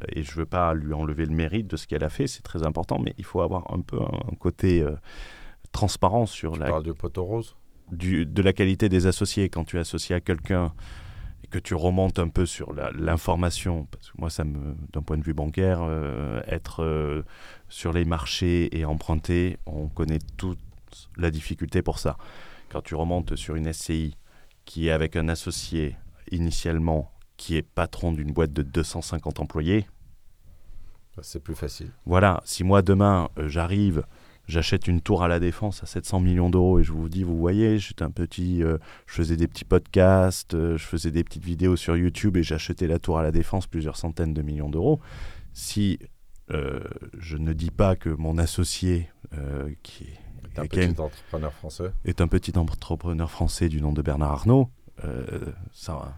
et 0.10 0.24
je 0.24 0.32
ne 0.32 0.38
veux 0.38 0.46
pas 0.46 0.74
lui 0.74 0.94
enlever 0.94 1.26
le 1.26 1.36
mérite 1.36 1.68
de 1.68 1.76
ce 1.76 1.88
qu'elle 1.88 2.04
a 2.04 2.10
fait, 2.10 2.28
c'est 2.28 2.44
très 2.44 2.64
important, 2.64 3.00
mais 3.00 3.14
il 3.18 3.26
faut 3.26 3.42
avoir 3.42 3.74
un 3.74 3.82
peu 3.82 4.00
un, 4.02 4.36
côté 4.36 4.82
euh, 4.82 4.96
transparent 5.72 6.26
sur 6.26 6.54
tu 6.54 6.60
la... 6.60 6.68
parles 6.68 6.84
de 6.84 6.92
poteau 6.92 7.24
rose? 7.24 7.56
du, 7.92 8.26
de 8.26 8.42
la 8.42 8.54
qualité 8.54 8.90
des 8.90 9.08
associés. 9.08 9.50
Quand 9.50 9.64
tu 9.64 9.78
es 9.78 9.80
associé 9.80 10.16
à 10.16 10.22
quelqu'un 10.22 10.74
et 11.44 11.48
que 11.48 11.60
tu 11.60 11.76
remontes 11.76 12.20
un 12.20 12.30
peu 12.30 12.46
sur 12.46 12.74
l'information, 12.74 13.88
parce 13.92 14.12
que 14.12 14.18
moi, 14.18 14.30
ça 14.30 14.44
me, 14.44 14.76
d'un 14.94 15.02
point 15.02 15.18
de 15.18 15.24
vue 15.24 15.34
bancaire, 15.34 15.80
euh, 15.82 16.42
être 16.48 16.84
euh, 16.84 17.24
sur 17.70 17.94
les 17.94 18.06
marchés 18.06 18.76
et 18.78 18.86
emprunter, 18.86 19.58
on 19.66 19.88
connaît 19.88 20.20
toute 20.38 20.60
la 21.18 21.32
difficulté 21.32 21.82
pour 21.82 22.00
ça. 22.00 22.18
Quand 22.70 22.82
tu 22.82 22.96
remontes 22.96 23.36
sur 23.36 23.56
une 23.56 23.72
SCI 23.72 24.18
qui 24.66 24.88
est 24.88 24.92
avec 24.92 25.16
un 25.16 25.30
associé 25.30 25.96
initialement 26.32 27.12
qui 27.38 27.56
est 27.56 27.62
patron 27.62 28.12
d'une 28.12 28.32
boîte 28.32 28.54
de 28.54 28.62
250 28.62 29.40
employés, 29.40 29.86
c'est 31.22 31.42
plus 31.42 31.56
facile. 31.56 31.92
Voilà, 32.06 32.42
si 32.46 32.64
moi 32.64 32.82
demain 32.82 33.30
euh, 33.38 33.48
j'arrive 33.48 34.04
j'achète 34.48 34.88
une 34.88 35.02
tour 35.02 35.24
à 35.24 35.28
la 35.28 35.40
défense 35.40 35.82
à 35.82 35.88
700 35.88 36.20
millions 36.20 36.50
d'euros 36.52 36.80
et 36.80 36.84
je 36.84 36.92
vous 36.92 37.10
dis, 37.10 37.24
vous 37.24 37.38
voyez, 37.38 37.80
j'étais 37.80 38.04
un 38.04 38.12
petit, 38.12 38.62
euh, 38.62 38.78
je 39.08 39.16
faisais 39.16 39.38
des 39.38 39.48
petits 39.48 39.66
podcasts, 39.66 40.54
euh, 40.54 40.78
je 40.78 40.84
faisais 40.86 41.10
des 41.10 41.24
petites 41.24 41.44
vidéos 41.44 41.76
sur 41.76 41.98
YouTube 41.98 42.38
et 42.38 42.44
j'achetais 42.44 42.86
la 42.86 43.00
tour 43.00 43.18
à 43.18 43.24
la 43.24 43.32
défense 43.32 43.66
plusieurs 43.66 43.98
centaines 43.98 44.36
de 44.36 44.44
millions 44.44 44.70
d'euros. 44.70 45.00
Si 45.54 46.00
je 46.48 47.38
ne 47.38 47.54
dis 47.54 47.72
pas 47.72 47.96
que 47.96 48.10
mon 48.10 48.38
associé, 48.38 49.10
qui 49.82 50.04
est 50.04 50.20
un 50.60 50.66
petit 50.66 51.00
entrepreneur 51.00 51.54
français, 51.54 51.92
est 52.06 52.22
un 52.22 52.28
petit 52.28 52.58
entrepreneur 52.58 53.30
français 53.30 53.70
du 53.70 53.82
nom 53.82 53.94
de 53.94 54.02
Bernard 54.02 54.32
Arnault, 54.32 54.70
ça 55.74 56.16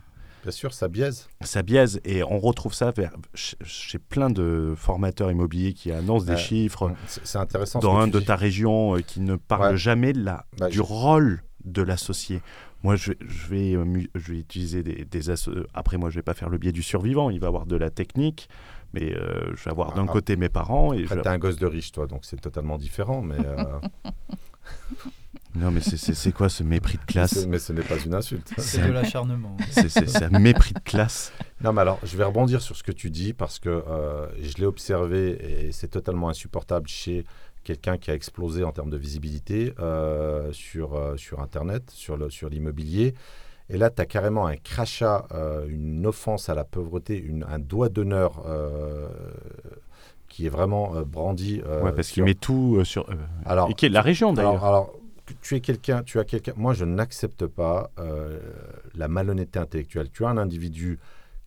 Bien 0.47 0.51
sûr, 0.53 0.73
ça 0.73 0.87
biaise. 0.87 1.27
Ça 1.41 1.61
biaise 1.61 1.99
et 2.05 2.23
on 2.23 2.39
retrouve 2.39 2.73
ça 2.73 2.91
vers, 2.91 3.11
chez 3.33 3.99
plein 3.99 4.29
de 4.29 4.75
formateurs 4.77 5.29
immobiliers 5.29 5.73
qui 5.73 5.91
annoncent 5.91 6.25
des 6.25 6.37
chiffres. 6.37 6.93
C'est 7.05 7.37
intéressant. 7.37 7.79
Dans 7.79 7.97
un 7.97 8.07
de 8.07 8.21
ta 8.21 8.37
région 8.37 8.95
euh, 8.95 9.01
qui 9.01 9.19
ne 9.19 9.35
parle 9.35 9.75
jamais 9.75 10.13
de 10.13 10.23
la, 10.23 10.45
bah, 10.57 10.69
du 10.69 10.79
rôle 10.79 11.43
de 11.65 11.81
l'associé. 11.81 12.41
Moi, 12.83 12.95
je, 12.95 13.11
je, 13.19 13.47
vais, 13.47 13.73
euh, 13.73 14.03
je 14.15 14.31
vais 14.31 14.39
utiliser 14.39 14.83
des, 14.83 15.03
des 15.03 15.29
Après, 15.73 15.97
moi, 15.97 16.09
je 16.09 16.15
vais 16.15 16.23
pas 16.23 16.33
faire 16.33 16.47
le 16.47 16.57
biais 16.57 16.71
du 16.71 16.83
survivant. 16.83 17.29
Il 17.29 17.41
va 17.41 17.47
avoir 17.47 17.65
de 17.65 17.75
la 17.75 17.89
technique, 17.89 18.47
mais 18.93 19.13
euh, 19.13 19.55
je 19.55 19.63
vais 19.63 19.71
avoir 19.71 19.93
d'un 19.93 20.05
ah, 20.07 20.11
côté 20.11 20.35
mes 20.35 20.49
parents. 20.49 20.93
Et 20.93 21.05
tu 21.05 21.27
un 21.27 21.37
gosse 21.37 21.57
de 21.57 21.65
riche, 21.65 21.91
toi, 21.91 22.07
donc 22.07 22.21
c'est 22.23 22.39
totalement 22.41 22.77
différent. 22.77 23.21
Mais 23.21 23.37
Non, 25.57 25.71
mais 25.71 25.81
c'est 25.81 26.31
quoi 26.31 26.49
ce 26.49 26.63
mépris 26.63 26.97
de 26.97 27.05
classe? 27.05 27.47
Mais 27.47 27.57
ce 27.57 27.73
n'est 27.73 27.81
pas 27.81 27.97
une 27.97 28.13
insulte. 28.13 28.53
C'est 28.57 28.85
de 28.85 28.91
l'acharnement. 28.91 29.57
C'est 29.71 30.23
un 30.23 30.39
mépris 30.39 30.73
de 30.73 30.79
classe. 30.79 31.33
Non, 31.61 31.73
mais 31.73 31.81
alors, 31.81 31.99
je 32.03 32.15
vais 32.15 32.23
rebondir 32.23 32.61
sur 32.61 32.75
ce 32.75 32.83
que 32.83 32.91
tu 32.91 33.09
dis 33.09 33.33
parce 33.33 33.57
que 33.57 33.69
euh, 33.69 34.27
je 34.41 34.55
l'ai 34.57 34.65
observé 34.65 35.67
et 35.67 35.71
c'est 35.71 35.87
totalement 35.87 36.29
insupportable 36.29 36.87
chez 36.87 37.25
quelqu'un 37.63 37.97
qui 37.97 38.11
a 38.11 38.13
explosé 38.13 38.63
en 38.63 38.71
termes 38.71 38.91
de 38.91 38.97
visibilité 38.97 39.73
euh, 39.79 40.51
sur, 40.51 40.93
euh, 40.93 41.17
sur 41.17 41.39
Internet, 41.39 41.89
sur 41.89 42.17
l'immobilier. 42.49 43.11
Sur 43.11 43.17
et 43.69 43.77
là, 43.77 43.89
tu 43.89 44.01
as 44.01 44.05
carrément 44.05 44.47
un 44.47 44.55
crachat, 44.55 45.27
une 45.67 46.05
offense 46.05 46.49
à 46.49 46.55
la 46.55 46.63
pauvreté, 46.63 47.17
une, 47.17 47.45
un 47.49 47.59
doigt 47.59 47.89
d'honneur 47.89 48.43
qui 50.27 50.45
est 50.45 50.49
vraiment 50.49 50.93
brandi. 51.01 51.61
ouais, 51.61 51.91
parce 51.91 52.09
qu'il 52.09 52.23
met 52.23 52.33
tout 52.33 52.83
sur. 52.85 53.09
alors, 53.45 53.69
et 53.69 53.73
qui 53.73 53.85
est 53.85 53.89
la 53.89 54.01
région 54.01 54.33
d'ailleurs. 54.33 54.63
Alors, 54.63 54.93
tu 55.41 55.55
es 55.55 55.61
quelqu'un, 55.61 56.03
tu 56.03 56.19
as 56.19 56.23
quelqu'un. 56.23 56.53
Moi, 56.55 56.73
je 56.73 56.85
n'accepte 56.85 57.45
pas 57.47 57.91
euh, 57.99 58.39
la 58.95 59.07
malhonnêteté 59.07 59.59
intellectuelle. 59.59 60.09
Tu 60.11 60.25
as 60.25 60.29
un 60.29 60.37
individu 60.37 60.99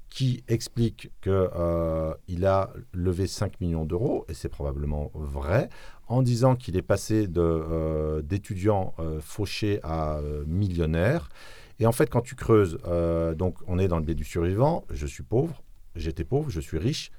qui 0.08 0.42
explique 0.48 1.10
qu'il 1.22 1.32
euh, 1.32 2.14
a 2.44 2.70
levé 2.92 3.26
5 3.26 3.60
millions 3.60 3.84
d'euros, 3.84 4.24
et 4.28 4.34
c'est 4.34 4.48
probablement 4.48 5.10
vrai, 5.14 5.68
en 6.08 6.22
disant 6.22 6.56
qu'il 6.56 6.76
est 6.76 6.82
passé 6.82 7.28
euh, 7.36 8.20
d'étudiant 8.22 8.94
fauché 9.20 9.80
à 9.82 10.20
millionnaire. 10.46 11.28
Et 11.80 11.86
en 11.86 11.92
fait, 11.92 12.08
quand 12.08 12.20
tu 12.20 12.34
creuses, 12.34 12.78
donc 13.36 13.56
on 13.66 13.78
est 13.78 13.88
dans 13.88 13.98
le 13.98 14.04
biais 14.04 14.14
du 14.14 14.24
survivant, 14.24 14.84
je 14.90 15.06
suis 15.06 15.22
pauvre, 15.22 15.62
j'étais 15.96 16.24
pauvre, 16.24 16.50
je 16.50 16.60
suis 16.60 16.78
riche, 16.78 17.10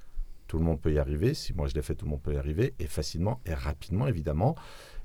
tout 0.46 0.58
le 0.58 0.64
monde 0.64 0.80
peut 0.80 0.92
y 0.92 0.98
arriver, 0.98 1.34
si 1.34 1.54
moi 1.54 1.66
je 1.66 1.74
l'ai 1.74 1.82
fait, 1.82 1.94
tout 1.94 2.04
le 2.04 2.10
monde 2.10 2.22
peut 2.22 2.34
y 2.34 2.36
arriver, 2.36 2.74
et 2.78 2.86
facilement 2.86 3.40
et 3.46 3.54
rapidement, 3.54 4.06
évidemment. 4.06 4.54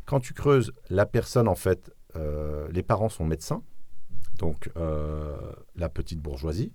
Quand 0.05 0.19
tu 0.19 0.33
creuses, 0.33 0.73
la 0.89 1.05
personne, 1.05 1.47
en 1.47 1.55
fait, 1.55 1.91
euh, 2.15 2.67
les 2.71 2.83
parents 2.83 3.09
sont 3.09 3.25
médecins, 3.25 3.61
donc 4.39 4.69
euh, 4.77 5.35
la 5.75 5.89
petite 5.89 6.19
bourgeoisie 6.19 6.73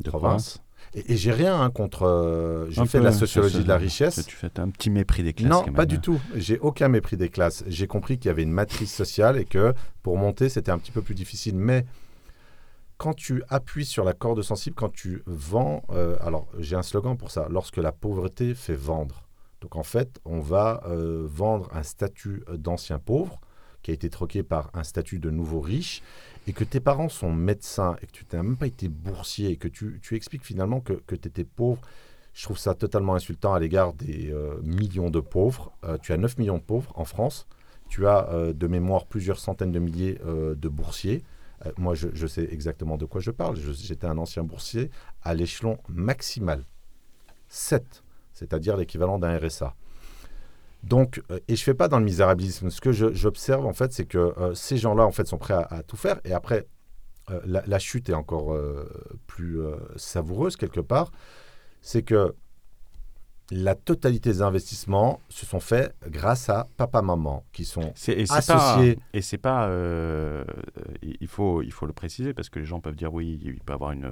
de, 0.00 0.10
province. 0.10 0.62
Et, 0.94 1.16
j'ai 1.16 1.30
rien 1.30 1.60
hein, 1.60 1.70
contre. 1.70 2.02
Euh, 2.04 2.66
j'ai 2.70 2.86
fait 2.86 3.00
la 3.00 3.12
sociologie 3.12 3.62
de 3.62 3.68
la 3.68 3.76
richesse. 3.76 4.24
Tu 4.26 4.34
fais 4.34 4.58
un 4.58 4.70
petit 4.70 4.90
mépris 4.90 5.22
des 5.22 5.32
classes. 5.32 5.50
Non, 5.50 5.64
pas 5.64 5.86
du 5.86 6.00
tout. 6.00 6.20
J'ai 6.34 6.58
aucun 6.58 6.88
mépris 6.88 7.16
des 7.16 7.28
classes. 7.28 7.62
J'ai 7.66 7.86
compris 7.86 8.18
qu'il 8.18 8.28
y 8.28 8.30
avait 8.30 8.42
une 8.42 8.52
matrice 8.52 8.92
sociale 8.92 9.36
et 9.38 9.44
que 9.44 9.74
pour 10.02 10.16
monter, 10.16 10.48
c'était 10.48 10.72
un 10.72 10.78
petit 10.78 10.92
peu 10.92 11.02
plus 11.02 11.14
difficile. 11.14 11.56
Mais 11.56 11.84
quand 12.96 13.14
tu 13.14 13.42
appuies 13.48 13.84
sur 13.84 14.04
la 14.04 14.12
corde 14.12 14.42
sensible, 14.42 14.76
quand 14.76 14.92
tu 14.92 15.22
vends. 15.26 15.82
alors, 16.20 16.46
j'ai 16.58 16.76
un 16.76 16.82
slogan 16.82 17.16
pour 17.16 17.30
ça. 17.30 17.48
Lorsque 17.50 17.78
la 17.78 17.92
pauvreté 17.92 18.54
fait 18.54 18.76
vendre. 18.76 19.22
Donc 19.62 19.76
en 19.76 19.84
fait, 19.84 20.20
on 20.24 20.40
va 20.40 20.82
euh, 20.86 21.24
vendre 21.24 21.70
un 21.72 21.84
statut 21.84 22.42
d'ancien 22.52 22.98
pauvre 22.98 23.40
qui 23.82 23.92
a 23.92 23.94
été 23.94 24.10
troqué 24.10 24.42
par 24.42 24.70
un 24.74 24.84
statut 24.84 25.18
de 25.18 25.30
nouveau 25.30 25.60
riche, 25.60 26.02
et 26.46 26.52
que 26.52 26.62
tes 26.62 26.78
parents 26.78 27.08
sont 27.08 27.32
médecins, 27.32 27.96
et 28.00 28.06
que 28.06 28.12
tu 28.12 28.24
n'as 28.32 28.42
même 28.42 28.56
pas 28.56 28.68
été 28.68 28.86
boursier, 28.86 29.50
et 29.50 29.56
que 29.56 29.66
tu, 29.66 30.00
expliques 30.12 30.44
finalement 30.44 30.80
que, 30.80 31.00
tu 31.08 31.14
étais 31.14 31.42
pauvre, 31.42 31.80
je 32.32 32.44
trouve 32.44 32.58
ça 32.58 32.74
totalement 32.74 33.16
insultant 33.16 33.54
à 33.54 33.58
l'égard 33.58 33.92
des 33.92 34.30
euh, 34.30 34.60
millions 34.62 35.10
de 35.10 35.18
pauvres. 35.18 35.72
Euh, 35.82 35.98
tu 36.00 36.12
as 36.12 36.16
9 36.16 36.38
millions 36.38 36.58
de 36.58 36.62
pauvres 36.62 36.92
en 36.94 37.04
France, 37.04 37.48
tu 37.88 38.06
as 38.06 38.52
de 38.54 38.66
mémoire 38.68 39.06
plusieurs 39.06 39.38
centaines 39.38 39.72
de 39.72 39.78
milliers 39.78 40.18
de 40.24 40.68
boursiers. 40.68 41.22
Moi, 41.78 41.94
je, 41.94 42.26
sais 42.26 42.48
exactement 42.50 42.96
de 42.96 43.04
quoi 43.04 43.20
je 43.20 43.30
parle. 43.30 43.56
J'étais 43.56 44.06
un 44.06 44.18
ancien 44.18 44.42
boursier 44.42 44.90
à 45.22 45.34
l'échelon 45.34 45.78
maximal. 45.88 46.64
7 47.48 48.02
c'est-à-dire 48.32 48.76
l'équivalent 48.76 49.18
d'un 49.18 49.38
RSA. 49.38 49.74
Donc, 50.82 51.22
euh, 51.30 51.38
et 51.48 51.54
je 51.54 51.62
fais 51.62 51.74
pas 51.74 51.88
dans 51.88 51.98
le 51.98 52.04
misérabilisme. 52.04 52.70
Ce 52.70 52.80
que 52.80 52.92
j'observe 52.92 53.66
en 53.66 53.72
fait, 53.72 53.92
c'est 53.92 54.06
que 54.06 54.18
euh, 54.18 54.54
ces 54.54 54.76
gens-là 54.78 55.04
en 55.04 55.12
fait 55.12 55.26
sont 55.26 55.38
prêts 55.38 55.54
à, 55.54 55.82
tout 55.82 55.96
faire. 55.96 56.20
Et 56.24 56.32
après, 56.32 56.66
euh, 57.30 57.40
la, 57.44 57.78
chute 57.78 58.08
est 58.08 58.14
encore 58.14 58.56
plus 59.26 59.60
savoureuse 59.96 60.56
quelque 60.56 60.80
part. 60.80 61.12
C'est 61.80 62.02
que 62.02 62.34
la 63.50 63.74
totalité 63.74 64.30
des 64.30 64.42
investissements 64.42 65.20
se 65.28 65.44
sont 65.44 65.60
faits 65.60 65.94
grâce 66.08 66.48
à 66.48 66.68
papa-maman, 66.76 67.44
qui 67.52 67.64
sont 67.64 67.92
associés. 68.30 68.98
et 69.12 69.20
c'est 69.20 69.38
pas, 69.38 69.66
euh, 69.66 70.44
il 71.02 71.26
faut, 71.26 71.62
il 71.62 71.72
faut 71.72 71.86
le 71.86 71.92
préciser 71.92 72.32
parce 72.32 72.48
que 72.48 72.58
les 72.58 72.64
gens 72.64 72.80
peuvent 72.80 72.94
dire 72.94 73.12
oui, 73.12 73.38
il 73.42 73.60
peut 73.60 73.72
avoir 73.74 73.92
une. 73.92 74.10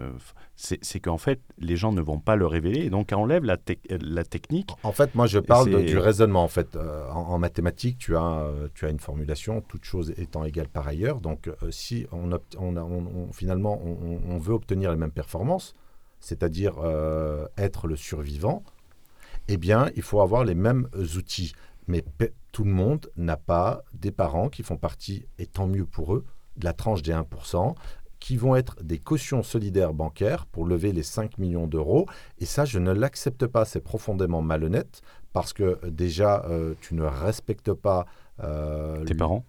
C'est 0.56 1.00
qu'en 1.00 1.16
fait, 1.16 1.40
les 1.58 1.76
gens 1.76 1.92
ne 1.92 2.02
vont 2.02 2.18
pas 2.18 2.36
le 2.36 2.46
révéler, 2.46 2.84
et 2.84 2.90
donc 2.90 3.10
on 3.12 3.20
enlève 3.20 3.44
la, 3.44 3.56
la 3.88 4.24
technique. 4.24 4.70
En 4.82 4.92
fait, 4.92 5.14
moi, 5.14 5.26
je 5.26 5.38
parle 5.38 5.84
du 5.84 5.98
raisonnement. 5.98 6.42
En 6.42 6.48
fait, 6.48 6.76
euh, 6.76 7.08
en, 7.10 7.38
mathématiques, 7.38 7.98
tu 7.98 8.16
as, 8.16 8.46
tu 8.74 8.84
as 8.84 8.90
une 8.90 9.00
formulation, 9.00 9.62
toute 9.62 9.84
chose 9.84 10.12
étant 10.18 10.44
égale 10.44 10.68
par 10.68 10.86
ailleurs. 10.86 11.20
Donc, 11.20 11.48
euh, 11.48 11.70
si 11.70 12.06
on, 12.12 12.30
on, 12.58 12.76
on, 12.76 13.32
finalement 13.32 13.80
on, 13.82 14.38
veut 14.38 14.54
obtenir 14.54 14.90
les 14.90 14.96
mêmes 14.96 15.10
performances, 15.10 15.74
c'est-à-dire 16.20 16.74
être 17.56 17.86
le 17.86 17.96
survivant 17.96 18.62
eh 19.52 19.56
bien, 19.56 19.90
il 19.96 20.02
faut 20.02 20.20
avoir 20.20 20.44
les 20.44 20.54
mêmes 20.54 20.88
outils. 21.16 21.54
Mais 21.88 22.04
tout 22.52 22.62
le 22.62 22.70
monde 22.70 23.10
n'a 23.16 23.36
pas 23.36 23.82
des 23.92 24.12
parents 24.12 24.48
qui 24.48 24.62
font 24.62 24.76
partie, 24.76 25.26
et 25.38 25.46
tant 25.46 25.66
mieux 25.66 25.84
pour 25.84 26.14
eux, 26.14 26.24
de 26.56 26.64
la 26.64 26.72
tranche 26.72 27.02
des 27.02 27.12
1%, 27.12 27.74
qui 28.20 28.36
vont 28.36 28.54
être 28.54 28.80
des 28.82 28.98
cautions 28.98 29.42
solidaires 29.42 29.92
bancaires 29.92 30.46
pour 30.46 30.66
lever 30.66 30.92
les 30.92 31.02
5 31.02 31.38
millions 31.38 31.66
d'euros. 31.66 32.06
Et 32.38 32.44
ça, 32.44 32.64
je 32.64 32.78
ne 32.78 32.92
l'accepte 32.92 33.46
pas. 33.46 33.64
C'est 33.64 33.80
profondément 33.80 34.40
malhonnête 34.40 35.00
parce 35.32 35.52
que 35.52 35.80
déjà, 35.88 36.44
euh, 36.44 36.74
tu 36.80 36.94
ne 36.94 37.02
respectes 37.02 37.72
pas... 37.72 38.06
Euh, 38.40 39.04
Tes 39.04 39.14
parents? 39.14 39.44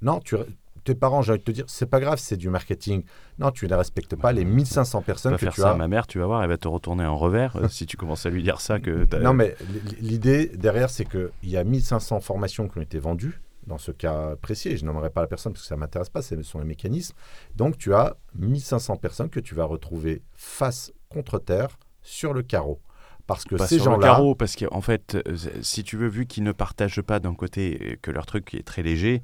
Non, 0.00 0.20
tu, 0.20 0.36
tes 0.84 0.94
parents, 0.94 1.22
j'ai 1.22 1.32
envie 1.32 1.40
de 1.40 1.44
te 1.44 1.50
dire, 1.50 1.64
c'est 1.66 1.86
pas 1.86 2.00
grave, 2.00 2.18
c'est 2.18 2.36
du 2.36 2.48
marketing. 2.50 3.04
Non, 3.38 3.50
tu 3.50 3.66
ne 3.66 3.74
respectes 3.74 4.16
pas 4.16 4.32
les 4.32 4.44
1500 4.44 5.02
personnes 5.02 5.32
que 5.32 5.38
faire 5.38 5.54
tu 5.54 5.60
ça 5.60 5.70
as. 5.70 5.72
À 5.72 5.76
ma 5.76 5.88
mère, 5.88 6.06
tu 6.06 6.18
vas 6.18 6.26
voir, 6.26 6.42
elle 6.42 6.48
va 6.48 6.58
te 6.58 6.68
retourner 6.68 7.04
un 7.04 7.10
revers 7.10 7.56
euh, 7.56 7.68
si 7.68 7.86
tu 7.86 7.96
commences 7.96 8.26
à 8.26 8.30
lui 8.30 8.42
dire 8.42 8.60
ça. 8.60 8.78
que 8.78 9.06
Non, 9.22 9.32
mais 9.32 9.56
l'idée 10.00 10.46
derrière, 10.48 10.90
c'est 10.90 11.04
qu'il 11.04 11.30
y 11.44 11.56
a 11.56 11.64
1500 11.64 12.20
formations 12.20 12.68
qui 12.68 12.78
ont 12.78 12.82
été 12.82 12.98
vendues 12.98 13.40
dans 13.66 13.78
ce 13.78 13.92
cas 13.92 14.36
précis, 14.40 14.76
je 14.76 14.84
n'aimerais 14.84 15.10
pas 15.10 15.22
la 15.22 15.26
personne 15.26 15.52
parce 15.52 15.62
que 15.62 15.68
ça 15.68 15.74
ne 15.76 15.80
m'intéresse 15.80 16.10
pas, 16.10 16.22
ce 16.22 16.42
sont 16.42 16.58
les 16.58 16.64
mécanismes. 16.66 17.14
Donc 17.56 17.78
tu 17.78 17.94
as 17.94 18.16
1500 18.34 18.96
personnes 18.96 19.30
que 19.30 19.40
tu 19.40 19.54
vas 19.54 19.64
retrouver 19.64 20.22
face 20.34 20.92
contre 21.08 21.38
terre 21.38 21.78
sur 22.02 22.34
le 22.34 22.42
carreau. 22.42 22.80
parce 23.26 23.44
que 23.44 23.56
Pas 23.56 23.66
ces 23.66 23.78
sur 23.78 23.86
le 23.86 23.94
gens-là, 23.96 24.06
carreau, 24.06 24.34
parce 24.34 24.56
qu'en 24.56 24.80
fait, 24.82 25.16
euh, 25.26 25.36
si 25.62 25.82
tu 25.82 25.96
veux, 25.96 26.08
vu 26.08 26.26
qu'ils 26.26 26.44
ne 26.44 26.52
partagent 26.52 27.00
pas 27.00 27.20
d'un 27.20 27.34
côté 27.34 27.78
euh, 27.80 27.96
que 28.02 28.10
leur 28.10 28.26
truc 28.26 28.52
est 28.54 28.66
très 28.66 28.82
léger, 28.82 29.22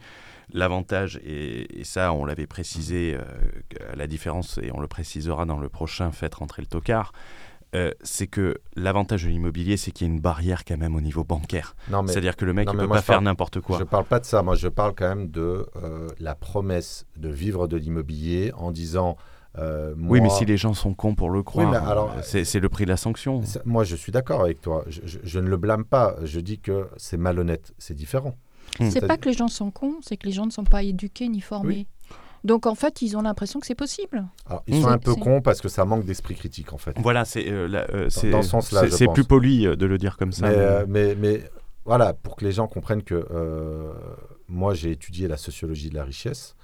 l'avantage, 0.53 1.21
et, 1.25 1.81
et 1.81 1.85
ça 1.85 2.13
on 2.13 2.25
l'avait 2.25 2.47
précisé, 2.47 3.17
euh, 3.17 3.23
la 3.95 4.07
différence, 4.07 4.59
et 4.63 4.71
on 4.73 4.81
le 4.81 4.89
précisera 4.89 5.47
dans 5.47 5.59
le 5.59 5.69
prochain 5.69 6.11
Faites 6.13 6.35
rentrer 6.35 6.63
le 6.63 6.67
tocard, 6.67 7.13
euh, 7.77 7.93
c'est 8.03 8.27
que 8.27 8.59
l'avantage 8.75 9.25
de 9.25 9.29
l'immobilier, 9.29 9.77
c'est 9.77 9.93
qu'il 9.93 10.09
y 10.09 10.11
a 10.11 10.13
une 10.13 10.21
barrière 10.21 10.65
quand 10.65 10.77
même 10.77 10.97
au 10.97 11.01
niveau 11.01 11.23
bancaire. 11.23 11.77
C'est-à-dire 12.09 12.35
que 12.37 12.45
le 12.45 12.53
mec 12.53 12.67
ne 12.75 12.79
peut 12.81 12.89
pas 12.89 13.03
faire 13.03 13.23
n'importe 13.23 13.61
quoi. 13.61 13.79
Je 13.79 13.85
parle 13.85 14.05
pas 14.07 14.19
de 14.19 14.25
ça, 14.25 14.43
moi 14.43 14.57
je 14.57 14.67
parle 14.69 14.93
quand 14.97 15.09
même 15.09 15.29
de 15.31 15.67
euh, 15.77 16.09
la 16.19 16.35
promesse 16.35 17.07
de 17.17 17.29
vivre 17.29 17.69
de 17.69 17.77
l'immobilier 17.77 18.53
en 18.57 18.73
disant 18.73 19.17
euh, 19.59 19.95
Oui, 19.99 20.21
mais 20.21 20.31
si 20.31 20.45
les 20.45 20.57
gens 20.57 20.75
sont 20.75 20.95
cons 20.95 21.15
pour 21.15 21.31
le 21.31 21.43
croire, 21.45 21.71
euh, 22.17 22.21
c'est 22.45 22.61
le 22.61 22.69
prix 22.69 22.85
de 22.87 22.91
la 22.91 22.97
sanction. 22.97 23.41
Moi 23.65 23.85
je 23.85 23.95
suis 23.95 24.11
d'accord 24.11 24.41
avec 24.43 24.61
toi, 24.61 24.85
je, 24.89 25.01
je- 25.05 25.19
je 25.23 25.39
ne 25.39 25.49
le 25.49 25.57
blâme 25.57 25.85
pas, 25.85 26.17
je 26.25 26.41
dis 26.41 26.59
que 26.59 26.89
c'est 26.97 27.17
malhonnête, 27.19 27.73
c'est 27.79 27.95
différent. 27.95 28.37
Hmm. 28.79 28.91
C'est 28.91 29.07
pas 29.07 29.17
que 29.17 29.29
les 29.29 29.35
gens 29.35 29.49
sont 29.49 29.71
cons, 29.71 29.97
c'est 30.03 30.17
que 30.17 30.27
les 30.27 30.33
gens 30.33 30.47
ne 30.47 30.51
sont 30.51 30.65
pas 30.65 30.83
éduqués 30.83 31.29
ni 31.29 31.41
formés. 31.41 31.87
Donc 32.45 32.65
en 32.67 32.75
fait, 32.75 33.03
ils 33.03 33.17
ont 33.19 33.23
l'impression 33.23 33.61
que 33.61 33.67
c'est 33.67 33.75
possible. 33.75 34.25
Alors, 34.47 34.63
ils 34.67 34.81
sont 34.81 34.89
un 34.89 34.93
C'est- 34.95 34.99
peu 35.05 35.15
cons 35.15 35.43
parce 35.43 35.61
que 35.61 35.69
ça 35.69 35.85
manque 35.85 36.05
d'esprit 36.07 36.35
critique 36.35 36.73
en 36.73 36.79
fait. 36.79 36.97
Voilà, 36.99 37.25
c'est 37.27 37.47
euh, 37.51 37.69
euh, 37.93 38.07
c'est- 38.09 38.31
dans 38.31 38.43
ce 38.43 38.49
sens-là, 38.49 38.81
c'est- 38.83 38.87
je 38.89 38.97
c'est 38.97 39.05
pense. 39.07 39.15
plus 39.15 39.25
poli 39.25 39.67
euh, 39.67 39.77
de 39.77 39.85
le 39.85 39.99
dire 39.99 40.17
comme 40.17 40.33
ça. 40.33 40.49
Mais, 40.49 40.57
mais- 40.57 40.63
euh, 40.63 40.85
mais, 40.89 41.15
mais 41.17 41.51
voilà, 41.85 42.15
pour 42.15 42.37
que 42.37 42.45
les 42.47 42.53
gens 42.53 42.67
comprennent 42.67 43.03
que 43.03 43.27
euh, 43.31 43.93
moi 44.49 44.73
j'ai 44.73 44.91
étudié 44.93 45.29
la 45.29 45.37
sociologie 45.37 45.91
de 45.91 45.97
la 45.97 46.05
richesse 46.05 46.57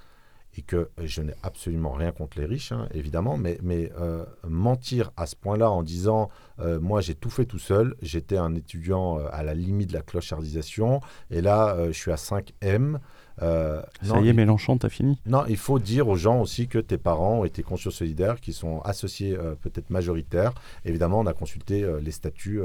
et 0.57 0.61
que 0.63 0.89
je 1.03 1.21
n'ai 1.21 1.33
absolument 1.43 1.91
rien 1.91 2.11
contre 2.11 2.39
les 2.39 2.45
riches, 2.45 2.71
hein, 2.71 2.87
évidemment, 2.93 3.37
mais, 3.37 3.59
mais 3.61 3.91
euh, 3.99 4.25
mentir 4.47 5.11
à 5.15 5.25
ce 5.27 5.35
point-là 5.35 5.69
en 5.69 5.83
disant 5.83 6.29
euh, 6.59 6.79
moi 6.79 7.01
j'ai 7.01 7.13
tout 7.13 7.29
fait 7.29 7.45
tout 7.45 7.59
seul, 7.59 7.95
j'étais 8.01 8.37
un 8.37 8.55
étudiant 8.55 9.19
euh, 9.19 9.27
à 9.31 9.43
la 9.43 9.53
limite 9.53 9.89
de 9.89 9.93
la 9.93 10.01
clochardisation 10.01 11.01
et 11.29 11.41
là 11.41 11.75
euh, 11.75 11.87
je 11.87 11.91
suis 11.97 12.11
à 12.11 12.17
5 12.17 12.53
M. 12.61 12.99
euh, 13.43 13.81
Ça 14.01 14.15
non, 14.15 14.23
y 14.23 14.27
est, 14.27 14.31
il- 14.31 14.35
Mélenchon, 14.35 14.77
t'as 14.79 14.89
fini? 14.89 15.19
Non, 15.27 15.43
il 15.47 15.57
faut 15.57 15.77
dire 15.77 16.07
aux 16.07 16.15
gens 16.15 16.41
aussi 16.41 16.67
que 16.67 16.79
tes 16.79 16.97
parents 16.97 17.45
et 17.45 17.51
tes 17.51 17.61
consciences 17.61 17.95
solidaires, 17.95 18.39
qui 18.39 18.51
sont 18.53 18.79
associés 18.81 19.37
peut-être 19.61 19.91
majoritaires, 19.91 20.53
évidemment, 20.85 21.19
on 21.19 21.27
a 21.27 21.33
consulté 21.33 21.85
les 22.01 22.11
statuts 22.11 22.61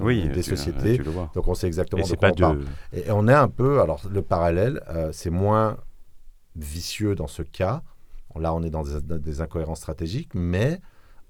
Oui, 0.00 0.28
des 0.28 0.42
tu- 0.42 0.50
sociétés, 0.50 0.96
tu 0.96 1.04
le 1.04 1.10
vois. 1.10 1.30
donc 1.34 1.46
on 1.46 1.54
sait 1.54 1.68
exactement 1.68 2.02
Et 2.04 2.10
de 2.10 2.16
quoi 2.16 2.28
pas 2.28 2.32
on 2.32 2.34
parle. 2.40 2.60
Et, 2.92 3.06
et 3.06 3.10
on 3.12 3.28
est 3.28 3.34
un 3.34 3.48
peu, 3.48 3.80
alors 3.80 4.00
le 4.10 4.22
parallèle, 4.22 4.80
c'est 5.12 5.30
moins 5.30 5.76
vicieux 6.56 7.14
dans 7.14 7.26
ce 7.26 7.42
cas. 7.42 7.82
Là, 8.38 8.52
on 8.52 8.62
est 8.62 8.70
dans 8.70 8.82
des, 8.82 9.40
incohérences 9.40 9.78
stratégiques, 9.78 10.34
mais 10.34 10.80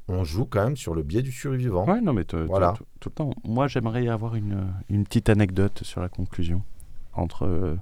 on 0.09 0.25
joue 0.25 0.45
quand 0.45 0.65
même 0.65 0.77
sur 0.77 0.93
le 0.95 1.05
biais 1.05 1.23
du 1.23 1.31
survivant. 1.31 1.87
Ouais, 1.87 2.01
non, 2.01 2.13
mais 2.13 2.27
Voilà. 2.33 2.75
tout, 3.01 3.09
le 3.09 3.15
temps. 3.15 3.31
Moi, 3.45 3.69
j'aimerais 3.69 4.09
avoir 4.09 4.35
une, 4.35 4.73
une 4.89 5.05
petite 5.05 5.29
anecdote 5.29 5.85
sur 5.85 6.01
la 6.01 6.09
conclusion 6.09 6.63
entre 7.13 7.47
euh, 7.47 7.77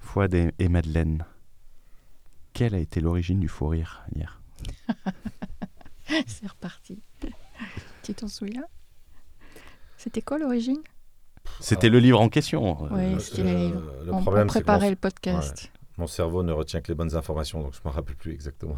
Fouad 0.00 0.34
et, 0.34 0.52
et 0.58 0.68
Madeleine. 0.68 1.24
Quelle 2.52 2.74
a 2.74 2.78
été 2.78 3.00
l'origine 3.00 3.40
du 3.40 3.48
fou 3.48 3.68
rire 3.68 4.04
hier 4.14 4.40
c'est 6.26 6.46
reparti. 6.46 7.00
tu 8.02 8.12
t'en 8.14 8.28
souviens? 8.28 8.64
C'était 9.96 10.20
quoi 10.22 10.38
l'origine? 10.38 10.80
C'était 11.60 11.88
le 11.88 11.98
livre 11.98 12.20
en 12.20 12.28
question. 12.28 12.82
Ouais, 12.92 13.14
Euh, 13.14 13.18
c'était 13.18 13.42
le 13.70 14.12
on, 14.12 14.18
on 14.18 14.22
problème, 14.22 14.46
préparait 14.46 14.90
le 14.90 14.96
podcast. 14.96 15.70
Mon 15.98 16.06
cerveau 16.06 16.42
ne 16.42 16.52
retient 16.52 16.80
que 16.80 16.88
les 16.88 16.94
bonnes 16.94 17.16
informations, 17.16 17.62
donc 17.62 17.74
je 17.74 17.80
ne 17.84 17.90
me 17.90 17.94
rappelle 17.94 18.16
plus 18.16 18.32
exactement. 18.32 18.76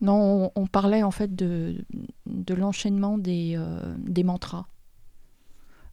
Non, 0.00 0.50
on, 0.54 0.62
on 0.62 0.66
parlait 0.66 1.02
en 1.02 1.10
fait 1.10 1.34
de, 1.34 1.84
de 2.26 2.54
l'enchaînement 2.54 3.18
des, 3.18 3.54
euh, 3.56 3.94
des 3.98 4.24
mantras. 4.24 4.66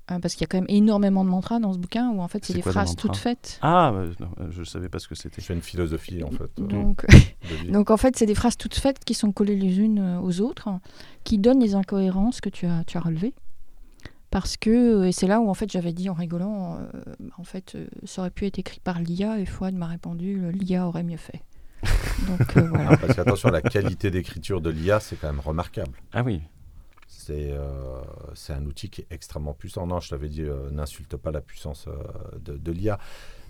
Hein, 0.09 0.19
parce 0.19 0.33
qu'il 0.33 0.41
y 0.41 0.43
a 0.43 0.47
quand 0.47 0.57
même 0.57 0.65
énormément 0.67 1.23
de 1.23 1.29
mantras 1.29 1.59
dans 1.59 1.71
ce 1.71 1.77
bouquin 1.77 2.09
où 2.09 2.21
en 2.21 2.27
fait 2.27 2.43
c'est 2.43 2.53
des 2.53 2.61
quoi 2.61 2.73
phrases 2.73 2.97
toutes 2.97 3.15
faites. 3.15 3.57
Ah, 3.61 3.93
non, 4.19 4.27
euh, 4.41 4.47
je 4.51 4.65
savais 4.65 4.89
pas 4.89 4.99
ce 4.99 5.07
que 5.07 5.15
c'était. 5.15 5.39
C'est 5.39 5.53
une 5.53 5.61
philosophie, 5.61 6.21
en 6.23 6.31
fait, 6.31 6.51
euh, 6.59 6.67
Donc, 6.67 7.05
donc 7.69 7.89
en 7.89 7.95
fait 7.95 8.17
c'est 8.17 8.25
des 8.25 8.35
phrases 8.35 8.57
toutes 8.57 8.75
faites 8.75 9.05
qui 9.05 9.13
sont 9.13 9.31
collées 9.31 9.55
les 9.55 9.79
unes 9.79 10.19
aux 10.21 10.41
autres, 10.41 10.67
qui 11.23 11.37
donnent 11.37 11.61
les 11.61 11.75
incohérences 11.75 12.41
que 12.41 12.49
tu 12.49 12.65
as, 12.65 12.83
tu 12.83 12.97
as 12.97 13.01
relevées. 13.01 13.33
Parce 14.33 14.57
que, 14.57 15.05
et 15.05 15.11
c'est 15.11 15.27
là 15.27 15.39
où 15.39 15.47
en 15.47 15.53
fait 15.53 15.71
j'avais 15.71 15.93
dit 15.93 16.09
en 16.09 16.15
rigolant, 16.15 16.79
euh, 16.79 17.01
en 17.37 17.43
fait 17.43 17.75
euh, 17.75 17.85
ça 18.03 18.23
aurait 18.23 18.31
pu 18.31 18.47
être 18.47 18.57
écrit 18.57 18.79
par 18.79 18.99
l'IA 18.99 19.37
et 19.37 19.45
Fouad 19.45 19.75
m'a 19.75 19.85
répondu 19.85 20.51
l'IA 20.51 20.87
aurait 20.87 21.03
mieux 21.03 21.17
fait. 21.17 21.43
Donc 22.27 22.57
euh, 22.57 22.67
voilà. 22.67 22.97
Parce 22.97 23.13
qu'attention, 23.15 23.49
la 23.49 23.61
qualité 23.61 24.09
d'écriture 24.09 24.59
de 24.59 24.71
l'IA, 24.71 24.99
c'est 24.99 25.17
quand 25.17 25.27
même 25.27 25.39
remarquable. 25.39 25.99
Ah 26.13 26.23
oui. 26.23 26.41
C'est 27.07 27.51
euh, 27.51 28.01
c'est 28.33 28.53
un 28.53 28.65
outil 28.65 28.89
qui 28.89 29.01
est 29.01 29.07
extrêmement 29.11 29.53
puissant. 29.53 29.85
Non, 29.85 29.99
je 29.99 30.09
t'avais 30.09 30.29
dit, 30.29 30.41
euh, 30.41 30.71
n'insulte 30.71 31.15
pas 31.15 31.29
la 31.29 31.41
puissance 31.41 31.85
euh, 31.87 31.93
de, 32.39 32.57
de 32.57 32.71
l'IA. 32.71 32.97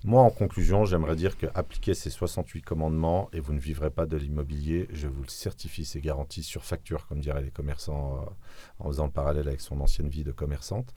Moi, 0.06 0.22
en 0.22 0.30
conclusion, 0.30 0.84
j'aimerais 0.84 1.16
dire 1.16 1.38
que 1.38 1.46
appliquez 1.56 1.94
ces 1.94 2.10
68 2.10 2.62
commandements 2.62 3.30
et 3.32 3.40
vous 3.40 3.54
ne 3.54 3.60
vivrez 3.60 3.90
pas 3.90 4.06
de 4.06 4.18
l'immobilier. 4.18 4.90
Je 4.92 5.08
vous 5.08 5.22
le 5.22 5.30
certifie, 5.30 5.86
c'est 5.86 6.02
garanti 6.02 6.44
sur 6.44 6.66
facture, 6.66 7.08
comme 7.08 7.22
diraient 7.22 7.42
les 7.42 7.52
commerçants 7.52 8.18
euh, 8.18 8.26
en 8.80 8.90
faisant 8.90 9.06
le 9.06 9.12
parallèle 9.12 9.48
avec 9.48 9.62
son 9.62 9.80
ancienne 9.80 10.10
vie 10.10 10.26
de 10.26 10.34
commerçante. 10.34 10.94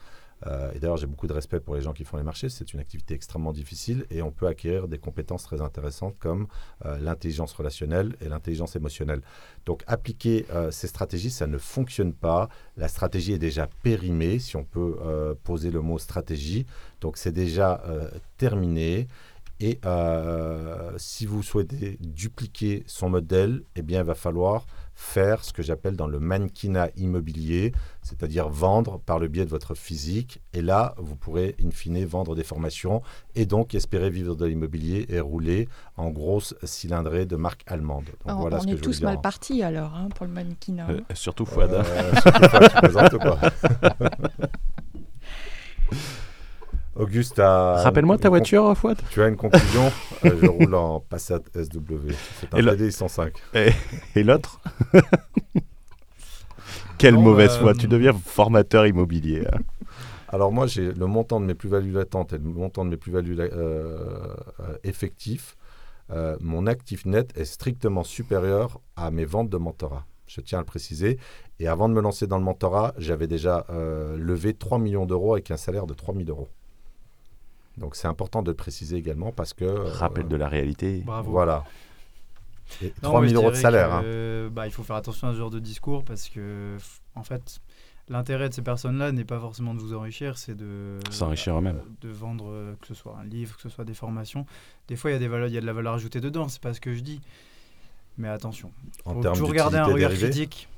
Euh, 0.47 0.73
et 0.73 0.79
d'ailleurs, 0.79 0.97
j'ai 0.97 1.07
beaucoup 1.07 1.27
de 1.27 1.33
respect 1.33 1.61
pour 1.61 1.75
les 1.75 1.81
gens 1.81 1.93
qui 1.93 2.05
font 2.05 2.17
les 2.17 2.23
marchés. 2.23 2.49
C'est 2.49 2.73
une 2.73 2.81
activité 2.81 3.15
extrêmement 3.15 3.53
difficile 3.53 4.07
et 4.11 4.23
on 4.23 4.31
peut 4.31 4.47
acquérir 4.47 4.89
des 4.89 4.99
compétences 4.99 5.43
très 5.43 5.61
intéressantes 5.61 6.17
comme 6.19 6.47
euh, 6.85 6.99
l'intelligence 6.99 7.53
relationnelle 7.53 8.17
et 8.21 8.29
l'intelligence 8.29 8.77
émotionnelle. 8.77 9.23
Donc, 9.65 9.83
appliquer 9.87 10.47
euh, 10.53 10.71
ces 10.71 10.87
stratégies, 10.87 11.31
ça 11.31 11.47
ne 11.47 11.59
fonctionne 11.59 12.13
pas. 12.13 12.49
La 12.77 12.89
stratégie 12.89 13.33
est 13.33 13.39
déjà 13.39 13.69
périmée, 13.83 14.39
si 14.39 14.57
on 14.57 14.65
peut 14.65 14.97
poser 15.45 15.71
le 15.71 15.81
mot 15.81 15.99
stratégie. 15.99 16.67
Donc, 17.01 17.17
c'est 17.17 17.33
déjà 17.33 17.83
terminé. 18.37 19.09
Et 19.61 19.81
si 20.97 21.27
vous 21.27 21.43
souhaitez 21.43 21.97
dupliquer 22.01 22.85
son 22.87 23.09
modèle, 23.09 23.63
eh 23.77 23.83
bien, 23.83 24.01
il 24.01 24.07
va 24.07 24.15
falloir 24.15 24.67
faire 24.97 25.45
ce 25.45 25.53
que 25.53 25.63
j'appelle 25.63 25.95
dans 25.95 26.07
le 26.07 26.19
mannequinat 26.19 26.89
immobilier, 26.97 27.73
c'est-à-dire 28.03 28.49
vendre 28.49 28.99
par 28.99 29.19
le 29.19 29.29
biais 29.29 29.45
de 29.45 29.51
votre 29.51 29.75
physique. 29.75 30.41
Et 30.55 30.63
là, 30.63 30.95
vous 30.97 31.15
pourrez, 31.17 31.55
in 31.63 31.71
fine, 31.71 32.03
vendre 32.07 32.35
des 32.35 32.43
formations 32.43 33.03
et 33.35 33.45
donc 33.45 33.75
espérer 33.75 34.09
vivre 34.11 34.35
de 34.35 34.47
l'immobilier 34.47 35.07
et 35.11 35.21
rouler 35.21 35.69
en 35.97 36.09
grosse 36.11 36.55
cylindrée 36.63 37.27
de 37.27 37.37
marque 37.37 37.63
allemande. 37.67 38.07
Donc, 38.25 38.37
on 38.39 38.41
voilà 38.41 38.57
on 38.57 38.61
ce 38.63 38.67
que 38.67 38.73
est 38.73 38.77
tous 38.81 39.03
mal 39.03 39.21
partis 39.21 39.63
alors 39.63 39.95
hein, 39.95 40.09
pour 40.15 40.25
le 40.27 40.33
mannequinat. 40.33 40.89
Euh, 40.91 41.01
surtout 41.15 41.45
Fouad. 41.45 41.75
hein. 41.75 41.83
Euh, 41.87 42.13
surtout 42.23 42.41
tu 42.41 42.77
plaisantes 42.81 43.13
ou 43.13 43.19
quoi 43.19 43.39
Auguste, 46.99 47.35
t'as- 47.37 47.83
Rappelle-moi 47.83 48.17
ta 48.19 48.29
voiture, 48.31 48.77
Fouad. 48.77 48.99
Tu 49.11 49.21
as 49.23 49.29
une 49.29 49.37
conclusion 49.37 49.93
Euh, 50.25 50.31
Je 50.41 50.47
roule 50.47 50.75
en 50.75 51.01
Passat 51.01 51.41
SW. 51.55 52.11
C'est 52.41 52.55
un 52.55 52.63
TDI 52.75 52.91
105. 52.93 53.33
Et 54.15 54.23
l'autre 54.25 54.61
Quelle 56.99 57.15
Non, 57.15 57.23
mauvaise 57.23 57.53
euh, 57.57 57.61
foi. 57.61 57.75
Tu 57.75 57.87
deviens 57.89 58.13
formateur 58.15 58.87
immobilier. 58.87 59.45
hein. 59.53 59.59
Alors 60.29 60.51
moi, 60.53 60.67
j'ai 60.67 60.93
le 60.93 61.07
montant 61.07 61.39
de 61.41 61.45
mes 61.47 61.55
plus-values 61.55 61.93
latentes 61.93 62.33
et 62.33 62.39
le 62.39 62.45
montant 62.45 62.85
de 62.85 62.91
mes 62.91 62.97
plus-values 62.97 63.37
euh, 63.39 64.35
effectifs. 64.83 65.57
Mon 66.41 66.67
actif 66.67 67.05
net 67.05 67.33
est 67.37 67.45
strictement 67.45 68.05
supérieur 68.05 68.81
à 68.97 69.11
mes 69.11 69.25
ventes 69.25 69.51
de 69.51 69.57
mentorat. 69.57 70.05
Je 70.27 70.41
tiens 70.41 70.59
à 70.59 70.63
le 70.63 70.67
préciser. 70.67 71.19
Et 71.61 71.69
avant 71.69 71.89
de 71.89 71.95
me 71.95 72.01
lancer 72.01 72.27
dans 72.27 72.39
le 72.39 72.45
mentorat, 72.45 72.95
j'avais 72.99 73.27
déjà 73.27 73.67
levé 74.17 74.55
3 74.55 74.79
millions 74.79 75.05
d'euros 75.07 75.35
avec 75.35 75.51
un 75.51 75.57
salaire 75.57 75.87
de 75.87 75.95
3 75.95 76.15
000 76.15 76.29
euros. 76.29 76.49
Donc 77.79 77.97
c'est 77.97 78.09
important 78.09 78.43
de 78.43 78.51
le 78.51 78.57
préciser 78.57 78.97
également 78.97 79.33
parce 79.33 79.53
que... 79.53 79.65
euh, 79.65 79.85
Rappel 79.85 80.29
de 80.29 80.37
la 80.37 80.49
réalité. 80.49 81.03
Bravo. 81.05 81.31
Voilà. 81.31 81.65
Et 82.83 82.87
Non, 83.03 83.11
3 83.11 83.21
moi, 83.21 83.29
000 83.29 83.31
je 83.31 83.37
euros 83.45 83.51
de 83.53 83.57
salaire. 83.57 84.01
que, 84.03 84.47
hein. 84.47 84.51
bah, 84.53 84.67
il 84.67 84.73
faut 84.73 84.83
faire 84.83 84.97
attention 84.97 85.29
à 85.29 85.33
ce 85.33 85.39
genre 85.39 85.51
de 85.51 85.59
discours 85.61 86.05
parce 86.05 86.29
que, 86.29 86.77
en 87.15 87.23
fait, 87.23 87.61
l'intérêt 88.09 88.49
de 88.49 88.55
ces 88.55 88.63
personnes-là 88.63 89.13
n'est 89.13 89.25
pas 89.25 89.39
forcément 89.39 89.73
de 89.75 89.79
vous 89.81 89.95
enrichir, 89.95 90.37
c'est 90.39 90.57
de 90.57 90.99
S'enrichir 91.11 91.57
eux-mêmes. 91.59 91.81
de 92.01 92.09
vendre 92.09 92.47
euh, 92.51 92.75
que 92.81 92.87
ce 92.89 92.95
soit 92.95 93.17
un 93.21 93.25
livre, 93.25 93.55
que 93.57 93.63
ce 93.63 93.69
soit 93.69 93.85
des 93.85 93.95
formations. 93.95 94.47
Des 94.89 94.97
fois, 94.97 95.11
il 95.11 95.15
y 95.15 95.17
a 95.17 95.21
des 95.21 95.29
valeurs, 95.29 95.49
il 95.49 95.55
y 95.55 95.59
a 95.59 95.61
de 95.61 95.67
la 95.67 95.73
valeur 95.73 95.95
ajoutée 95.95 96.21
dedans. 96.21 96.49
C'est 96.49 96.61
pas 96.63 96.75
ce 96.75 96.81
que 96.81 96.93
je 96.95 97.01
dis. 97.01 97.21
Mais 98.19 98.29
attention, 98.29 98.73
En 99.05 99.15
faut 99.15 99.23
toujours 99.23 99.53
garder 99.53 99.77
un 99.77 99.85
regard 99.85 100.09
dérivée. 100.11 100.31
critique 100.31 100.69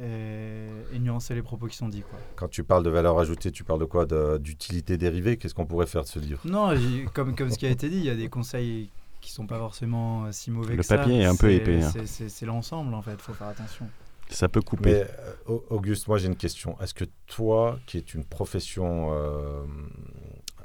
et, 0.00 0.68
et 0.92 0.98
nuancer 0.98 1.34
les 1.34 1.42
propos 1.42 1.66
qui 1.66 1.76
sont 1.76 1.88
dits. 1.88 2.02
Quoi. 2.08 2.18
Quand 2.36 2.48
tu 2.48 2.64
parles 2.64 2.82
de 2.82 2.90
valeur 2.90 3.18
ajoutée, 3.18 3.50
tu 3.52 3.64
parles 3.64 3.80
de 3.80 3.84
quoi? 3.84 4.06
D'utilité 4.38 4.96
dérivée? 4.96 5.36
Qu'est-ce 5.36 5.54
qu'on 5.54 5.66
pourrait 5.66 5.86
faire 5.86 6.02
de 6.02 6.08
ce 6.08 6.18
livre? 6.18 6.40
Non, 6.44 6.72
comme, 7.12 7.34
comme 7.36 7.50
ce 7.50 7.58
qui 7.58 7.66
a 7.66 7.70
été 7.70 7.88
dit, 7.88 7.96
il 7.98 8.04
y 8.04 8.10
a 8.10 8.14
des 8.16 8.28
conseils 8.28 8.90
qui 9.20 9.30
sont 9.30 9.46
pas 9.46 9.58
forcément 9.58 10.24
euh, 10.24 10.32
si 10.32 10.50
mauvais 10.50 10.72
Le 10.72 10.78
que 10.78 10.82
ça. 10.82 10.96
papier 10.98 11.20
est 11.20 11.24
un 11.24 11.36
peu 11.36 11.50
épais, 11.52 11.80
hein. 11.82 11.92
c'est- 12.06 12.44
l'ensemble 12.46 12.92
en 12.94 13.02
fait, 13.02 13.20
faut 13.20 13.32
faire 13.34 13.46
attention. 13.48 13.86
Ça 14.28 14.48
peut 14.48 14.62
couper. 14.62 14.82
Mais 14.90 15.06
euh, 15.20 15.32
Au- 15.46 15.64
Auguste, 15.70 16.08
moi 16.08 16.18
j'ai 16.18 16.26
une 16.26 16.34
question. 16.36 16.76
Est-ce 16.80 16.92
que 16.94 17.04
toi, 17.26 17.78
qui 17.86 17.98
es 17.98 18.00
une 18.00 18.24
profession, 18.24 19.10
euh, 19.12 19.62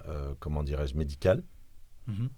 euh, 0.08 0.34
comment 0.40 0.64
dirais-je, 0.64 0.96
médicale, 0.96 1.44
Mhm. 2.08 2.30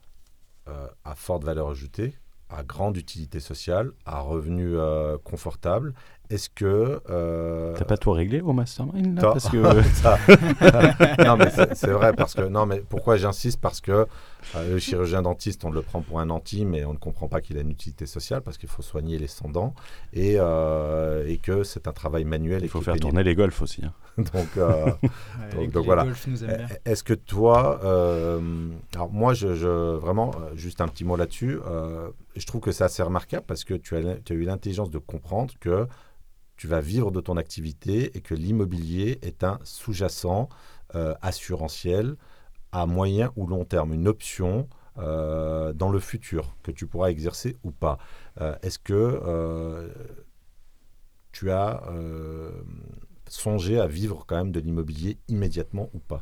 euh, 0.67 0.87
à 1.05 1.15
forte 1.15 1.43
valeur 1.45 1.69
ajoutée, 1.69 2.15
à 2.49 2.63
grande 2.63 2.97
utilité 2.97 3.39
sociale, 3.39 3.91
à 4.05 4.19
revenu 4.19 4.75
euh, 4.75 5.17
confortable, 5.23 5.93
est-ce 6.29 6.49
que... 6.49 7.01
euh, 7.09 7.73
T'as 7.77 7.85
pas 7.85 7.97
tout 7.97 8.11
réglé 8.11 8.41
au 8.41 8.53
mastermind 8.53 9.15
là 9.15 9.21
parce 9.31 9.49
que... 9.49 9.81
Ça- 9.93 10.17
non 11.25 11.37
mais 11.37 11.49
c'est 11.73 11.91
vrai 11.91 12.13
parce 12.13 12.33
que 12.35 12.43
non 12.47 12.65
mais 12.65 12.79
pourquoi 12.87 13.17
j'insiste? 13.17 13.59
Parce 13.59 13.81
que 13.81 14.05
euh, 14.55 14.69
le 14.73 14.79
chirurgien 14.79 15.21
dentiste 15.21 15.65
on 15.65 15.71
le 15.71 15.81
prend 15.81 16.01
pour 16.01 16.19
un 16.19 16.29
anti 16.29 16.65
mais 16.65 16.85
on 16.85 16.93
ne 16.93 16.97
comprend 16.97 17.27
pas 17.27 17.41
qu'il 17.41 17.57
a 17.57 17.61
une 17.61 17.71
utilité 17.71 18.05
sociale 18.05 18.41
parce 18.41 18.57
qu'il 18.57 18.69
faut 18.69 18.81
soigner 18.81 19.17
les 19.17 19.27
sans 19.27 19.49
dents 19.49 19.73
et, 20.13 20.35
euh, 20.37 21.27
et 21.27 21.37
que 21.37 21.63
c'est 21.63 21.87
un 21.87 21.93
travail 21.93 22.23
manuel 22.25 22.61
Il 22.63 22.69
faut 22.69 22.81
faire 22.81 22.95
tourner 22.97 23.23
les 23.23 23.35
golfs 23.35 23.61
aussi. 23.61 23.83
hein. 23.85 23.93
donc 24.33 24.57
euh, 24.57 24.87
donc 25.53 25.77
voilà. 25.77 26.05
Est-ce 26.85 27.03
que 27.03 27.13
toi, 27.13 27.79
euh, 27.85 28.69
alors 28.93 29.09
moi, 29.11 29.33
je, 29.33 29.55
je- 29.55 29.95
vraiment, 29.95 30.31
juste 30.55 30.81
un 30.81 30.87
petit 30.89 31.05
mot 31.05 31.15
là-dessus, 31.15 31.57
euh, 31.65 32.09
je 32.35 32.45
trouve 32.45 32.59
que 32.59 32.71
c'est 32.73 32.83
assez 32.83 33.01
remarquable 33.01 33.45
parce 33.47 33.63
que 33.63 33.75
tu 33.75 33.95
as, 33.95 34.15
tu 34.25 34.33
as 34.33 34.35
eu 34.35 34.43
l'intelligence 34.43 34.89
de 34.89 34.97
comprendre 34.97 35.53
que 35.61 35.87
tu 36.59 36.67
vas 36.67 36.81
vivre 36.81 37.09
de 37.09 37.21
ton 37.21 37.37
activité 37.37 38.17
et 38.17 38.19
que 38.19 38.35
l'immobilier 38.35 39.17
est 39.21 39.45
un 39.45 39.59
sous-jacent 39.63 40.49
euh, 40.93 41.15
assurantiel 41.21 42.17
à 42.73 42.85
moyen 42.85 43.31
ou 43.37 43.47
long 43.47 43.63
terme, 43.63 43.93
une 43.93 44.09
option 44.09 44.67
euh, 44.97 45.71
dans 45.71 45.89
le 45.89 46.01
futur 46.01 46.57
que 46.61 46.71
tu 46.71 46.85
pourras 46.85 47.11
exercer 47.11 47.55
ou 47.63 47.71
pas. 47.71 47.97
Euh, 48.41 48.57
Est-ce 48.61 48.77
que 48.77 49.89
tu 51.31 51.49
as 51.49 51.81
songé 53.29 53.79
à 53.79 53.87
vivre 53.87 54.25
quand 54.27 54.35
même 54.35 54.51
de 54.51 54.59
l'immobilier 54.59 55.17
immédiatement 55.29 55.89
ou 55.93 55.99
pas? 55.99 56.21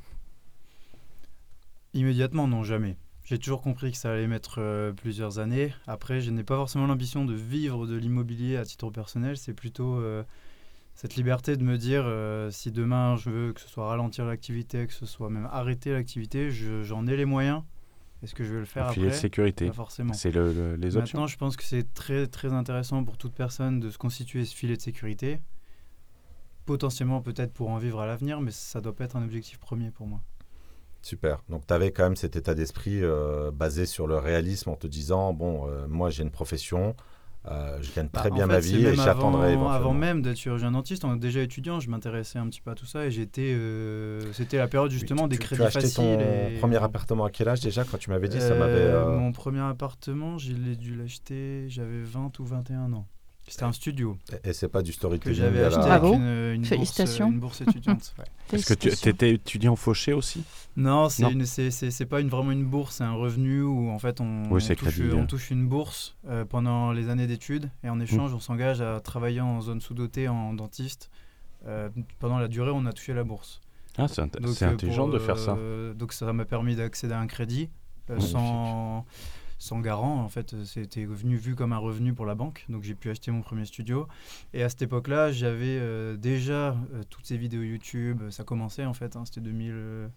Immédiatement, 1.95 2.47
non, 2.47 2.61
jamais. 2.61 2.95
J'ai 3.30 3.38
toujours 3.38 3.61
compris 3.61 3.91
que 3.91 3.97
ça 3.97 4.13
allait 4.13 4.25
mettre 4.25 4.59
euh, 4.59 4.93
plusieurs 4.93 5.38
années. 5.39 5.73
Après, 5.86 6.21
je 6.21 6.32
n'ai 6.32 6.43
pas 6.45 6.55
forcément 6.55 6.88
l'ambition 6.88 7.25
de 7.25 7.34
vivre 7.34 7.86
de 7.86 7.97
l'immobilier 7.97 8.55
à 8.55 8.63
titre 8.63 8.89
personnel. 8.89 9.36
C'est 9.36 9.53
plutôt 9.53 9.95
euh, 9.99 10.23
cette 10.95 11.15
liberté 11.17 11.57
de 11.57 11.63
me 11.63 11.78
dire 11.78 12.03
euh, 12.05 12.49
si 12.51 12.71
demain 12.71 13.17
je 13.17 13.30
veux 13.30 13.51
que 13.51 13.59
ce 13.59 13.67
soit 13.67 13.86
ralentir 13.89 14.23
l'activité, 14.23 14.88
que 14.88 14.93
ce 14.93 15.05
soit 15.05 15.30
même 15.30 15.49
arrêter 15.51 15.91
l'activité, 15.91 16.51
je- 16.51 16.84
j'en 16.84 17.05
ai 17.05 17.17
les 17.17 17.25
moyens. 17.25 17.63
Est-ce 18.23 18.34
que 18.34 18.45
je 18.45 18.53
vais 18.53 18.59
le 18.59 18.65
faire 18.65 18.88
Un 18.88 18.93
filet 18.93 19.07
de 19.07 19.11
après 19.11 19.19
sécurité. 19.19 19.67
Pas 19.67 19.73
forcément. 19.73 20.13
C'est 20.13 20.32
le- 20.32 20.53
le- 20.53 20.75
les 20.78 20.95
options. 20.95 21.19
Maintenant, 21.19 21.28
je 21.28 21.36
pense 21.38 21.57
que 21.57 21.63
c'est 21.65 21.93
très 21.93 22.28
très 22.28 22.53
intéressant 22.53 23.03
pour 23.03 23.17
toute 23.17 23.34
personne 23.34 23.82
de 23.82 23.89
se 23.89 23.97
constituer 23.97 24.45
ce 24.45 24.55
filet 24.55 24.78
de 24.78 24.82
sécurité. 24.82 25.41
Potentiellement 26.65 27.21
peut-être 27.21 27.53
pour 27.53 27.69
en 27.71 27.78
vivre 27.78 27.99
à 27.99 28.05
l'avenir, 28.07 28.39
mais 28.39 28.51
ça 28.51 28.80
doit 28.80 28.95
pas 28.95 29.03
être 29.03 29.17
un 29.17 29.23
objectif 29.23 29.59
premier 29.59 29.91
pour 29.91 30.07
moi. 30.07 30.21
Super. 31.07 31.41
Donc, 31.49 31.65
tu 31.65 31.73
avais 31.73 31.91
quand 31.91 32.03
même 32.03 32.15
cet 32.17 32.35
état 32.35 32.53
d'esprit 32.53 32.99
euh, 33.01 33.49
basé 33.51 33.85
sur 33.85 34.07
le 34.07 34.17
réalisme 34.17 34.69
en 34.69 34.75
te 34.75 34.87
disant 34.87 35.31
bon, 35.33 35.65
euh, 35.69 35.87
moi, 35.87 36.09
j'ai 36.09 36.23
une 36.23 36.31
profession, 36.31 36.95
euh, 37.49 37.77
je 37.81 37.93
gagne 37.95 38.09
très 38.09 38.29
Bah, 38.29 38.35
bien 38.35 38.43
en 38.43 38.47
ma 38.47 38.59
vie 38.59 38.85
et 38.85 38.93
j'attendrai 38.93 39.53
avant, 39.53 39.69
avant 39.69 39.93
même 39.93 40.21
d'être 40.21 40.35
chirurgien 40.35 40.71
dentiste, 40.71 41.05
en- 41.05 41.15
déjà 41.15 41.39
étudiant, 41.41 41.79
je 41.79 41.89
m'intéressais 41.89 42.39
un 42.39 42.47
petit 42.49 42.59
peu 42.59 42.71
à 42.71 42.75
tout 42.75 42.85
ça 42.85 43.05
et 43.05 43.11
j'étais. 43.11 43.53
euh, 43.55 44.19
C'était 44.33 44.57
la 44.57 44.67
période 44.67 44.91
justement 44.91 45.23
Tu- 45.23 45.29
des 45.29 45.37
tu, 45.37 45.43
crédits 45.43 45.59
tu 45.61 45.63
as 45.63 45.67
acheté 45.67 45.79
faciles. 45.81 45.95
ton 45.95 46.19
et- 46.19 46.57
premier 46.59 46.83
appartement 46.83 47.23
à 47.23 47.29
quel 47.29 47.47
âge 47.47 47.61
déjà 47.61 47.85
Quand 47.85 47.97
tu 47.97 48.09
m'avais 48.09 48.27
dit, 48.27 48.41
ça 48.41 48.53
m'avait. 48.55 48.91
Mon 49.17 49.31
premier 49.31 49.61
appartement, 49.61 50.37
j'ai 50.37 50.55
dû 50.75 50.95
l'acheter, 50.95 51.65
j'avais 51.69 52.01
20 52.01 52.37
ou 52.39 52.43
21 52.45 52.91
ans. 52.91 53.07
C'était 53.49 53.63
un 53.63 53.71
studio 53.71 54.17
Et 54.43 54.51
c'est 54.53 54.67
pas 54.67 54.81
du 54.81 54.91
que 54.91 54.97
storytelling 54.97 55.37
j'avais 55.37 55.59
à 55.59 55.61
la- 55.61 55.67
acheté 55.67 55.79
Bravo. 55.81 56.07
avec 56.07 56.19
une, 56.19 56.53
une 56.55 56.65
Félicitations. 56.65 57.31
Bourse, 57.31 57.59
une 57.59 57.65
bourse 57.65 57.75
étudiante. 57.75 58.13
ouais. 58.19 58.25
Est-ce 58.57 58.73
que 58.73 58.73
tu 58.73 59.09
étais 59.09 59.33
étudiant 59.35 59.75
fauché 59.77 60.11
aussi? 60.13 60.43
Non, 60.75 61.07
c'est 61.09 61.23
Non. 61.23 61.29
une- 61.31 61.45
c'est 61.45 61.71
c'est- 61.71 61.89
c'est 61.91 62.05
pas 62.05 62.19
une, 62.19 62.27
vraiment 62.29 62.51
une 62.51 62.65
bourse, 62.65 62.95
c'est 62.97 63.03
un 63.05 63.13
revenu 63.13 63.61
où 63.63 63.89
en 63.89 63.99
fait 63.99 64.19
on, 64.21 64.43
Oui, 64.51 64.61
c'est 64.61 64.73
on 64.73 64.75
touche, 64.85 64.95
crédit, 64.97 65.13
on 65.15 65.25
touche 65.25 65.49
une 65.49 65.65
bourse 65.67 66.15
euh, 66.27 66.43
pendant 66.45 66.91
les 66.91 67.09
années 67.09 67.25
d'études 67.27 67.69
et 67.83 67.89
en 67.89 67.99
échange 67.99 68.33
on 68.33 68.39
s'engage 68.39 68.81
à 68.81 68.99
travailler 68.99 69.41
en 69.41 69.61
zone 69.61 69.79
sous-dotée 69.81 70.27
en 70.27 70.53
dentiste. 70.53 71.09
Euh, 71.65 71.89
pendant 72.19 72.37
la 72.37 72.47
durée, 72.47 72.71
on 72.73 72.85
a 72.85 72.93
touché 72.93 73.13
la 73.13 73.23
bourse. 73.23 73.61
Ah, 73.97 74.07
c'est 74.07 74.21
int- 74.21 74.39
Donc, 74.39 74.55
c'est 74.55 74.65
euh, 74.65 74.69
intelligent 74.69 75.05
pour, 75.05 75.13
de 75.13 75.19
faire 75.19 75.39
ça. 75.39 75.55
euh, 75.57 75.93
Donc 75.95 76.13
ça 76.13 76.31
m'a 76.31 76.45
permis 76.45 76.75
d'accéder 76.75 77.13
à 77.13 77.19
un 77.19 77.25
crédit 77.27 77.69
euh, 78.09 78.13
Magnifique. 78.15 78.35
Sans, 79.57 79.79
garant. 79.79 80.21
En 80.21 80.29
fait, 80.29 80.55
c'était 80.65 81.05
venu 81.05 81.35
vu 81.35 81.55
comme 81.55 81.73
un 81.73 81.77
revenu 81.77 82.13
pour 82.13 82.25
la 82.25 82.35
banque. 82.35 82.65
Donc 82.69 82.83
j'ai 82.83 82.95
pu 82.95 83.09
acheter 83.09 83.31
mon 83.31 83.41
premier 83.41 83.65
studio. 83.65 84.07
Et 84.53 84.63
à 84.63 84.69
cette 84.69 84.81
époque-là, 84.83 85.31
j'avais 85.31 85.77
euh, 85.79 86.15
déjà 86.17 86.69
euh, 86.93 87.03
toutes 87.09 87.25
ces 87.25 87.37
vidéos 87.37 87.63
YouTube. 87.63 88.21
Ça 88.29 88.43
commençait 88.43 88.85
en 88.85 88.93
fait. 88.93 89.15
hein, 89.15 89.23
c'était 89.25 89.41
2000. 89.41 89.71
euh, 89.73 90.07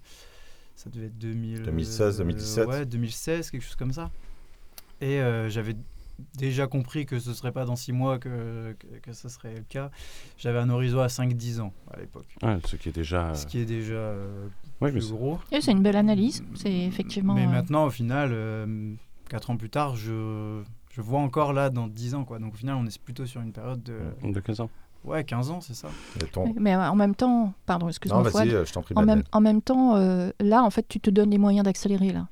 ça 0.76 0.88
devait 0.91 1.07
être 1.07 1.18
2000, 1.18 1.62
2016, 1.62 2.18
2017. 2.18 2.66
Ouais, 2.68 2.86
2016, 2.86 3.51
quelque 3.51 3.62
chose 3.62 3.76
comme 3.76 3.93
ça. 3.93 4.11
Et 5.03 5.20
euh, 5.20 5.49
j'avais 5.51 5.74
déjà 6.36 6.66
compris 6.66 7.07
que 7.07 7.18
ce 7.18 7.32
serait 7.34 7.53
pas 7.53 7.64
dans 7.64 7.76
six 7.76 7.93
mois 7.93 8.18
que, 8.18 8.74
que, 8.78 8.86
que 9.03 9.12
ce 9.12 9.28
serait 9.28 9.55
le 9.55 9.62
cas. 9.68 9.91
J'avais 10.38 10.59
un 10.59 10.68
horizon 10.70 11.01
à 11.01 11.07
5-10 11.09 11.61
ans 11.61 11.72
à 11.93 11.99
l'époque. 11.99 12.26
Ouais, 12.43 12.59
ce 12.66 12.76
qui 12.76 12.88
est 12.91 12.93
déjà. 12.93 13.34
Ce 13.34 13.47
qui 13.47 13.59
est 13.59 13.64
déjà 13.66 13.95
euh, 13.95 14.47
Oui, 14.80 14.88
mais 14.88 14.93
plus 14.93 15.03
c'est- 15.03 15.12
gros. 15.12 15.38
Et 15.53 15.61
c'est 15.61 15.72
une 15.72 15.82
belle 15.82 15.97
analyse. 15.97 16.43
C'est 16.55 16.72
effectivement. 16.74 17.34
Mais 17.34 17.47
euh, 17.47 17.51
maintenant, 17.51 17.86
au 17.86 17.91
final, 17.91 18.30
euh, 18.32 18.93
4 19.31 19.51
ans 19.51 19.57
plus 19.57 19.70
tard, 19.70 19.97
je, 19.97 20.62
je 20.91 21.01
vois 21.01 21.20
encore 21.20 21.53
là 21.55 21.70
dans 21.70 21.87
10 21.87 22.14
ans. 22.14 22.24
Quoi. 22.24 22.39
Donc 22.39 22.53
au 22.55 22.57
final, 22.57 22.76
on 22.76 22.85
est 22.87 22.99
plutôt 22.99 23.24
sur 23.26 23.41
une 23.41 23.53
période 23.53 23.83
de 23.83 23.99
de 24.31 24.41
15 24.41 24.61
ans. 24.61 24.70
ouais, 25.05 25.24
15 25.24 25.51
ans, 25.51 25.61
c'est 25.61 25.74
ça. 25.74 25.89
Ton- 26.33 26.53
Mais 26.59 26.76
en 26.76 26.95
même 26.97 27.14
temps, 27.14 27.55
pardon, 27.64 27.87
Non, 27.87 27.91
excuse-moi, 27.91 28.22
vas-y, 28.22 28.33
Fouad. 28.51 28.64
je 28.66 28.72
t'en 28.72 28.83
prie. 28.83 28.95
En 28.97 29.01
même, 29.01 29.07
Madeleine. 29.07 29.24
en 29.33 29.41
même 29.41 29.62
temps, 29.62 29.97
euh, 29.97 30.31
là, 30.41 30.62
en 30.62 30.70
fait, 30.70 30.87
tu 30.89 31.01
te 31.01 31.09
donnes 31.11 31.31
les 31.31 31.39
moyens 31.39 31.64
d'accélérer 31.64 32.12
là. 32.12 32.26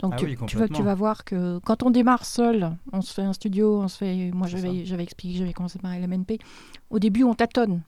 Donc 0.00 0.12
Ah 0.14 0.16
tu, 0.18 0.24
oui, 0.26 0.32
tu 0.32 0.40
vas, 0.40 0.46
tu 0.46 0.56
complètement. 0.56 0.84
vas 0.84 0.94
voir 0.94 1.24
que 1.24 1.58
quand 1.64 1.82
on 1.82 1.90
démarre 1.90 2.24
seul, 2.24 2.76
on 2.92 3.00
se 3.00 3.12
fait 3.14 3.22
un 3.22 3.32
studio, 3.32 3.80
on 3.80 3.88
se 3.88 3.96
fait. 3.98 4.30
Moi, 4.32 4.46
j'avais 4.48 5.02
expliqué 5.02 5.34
que 5.34 5.38
j'avais 5.40 5.52
commencé 5.52 5.78
par 5.78 5.92
LMNP. 5.92 6.38
Au 6.90 6.98
début, 6.98 7.24
on 7.24 7.34
tâtonne. 7.34 7.80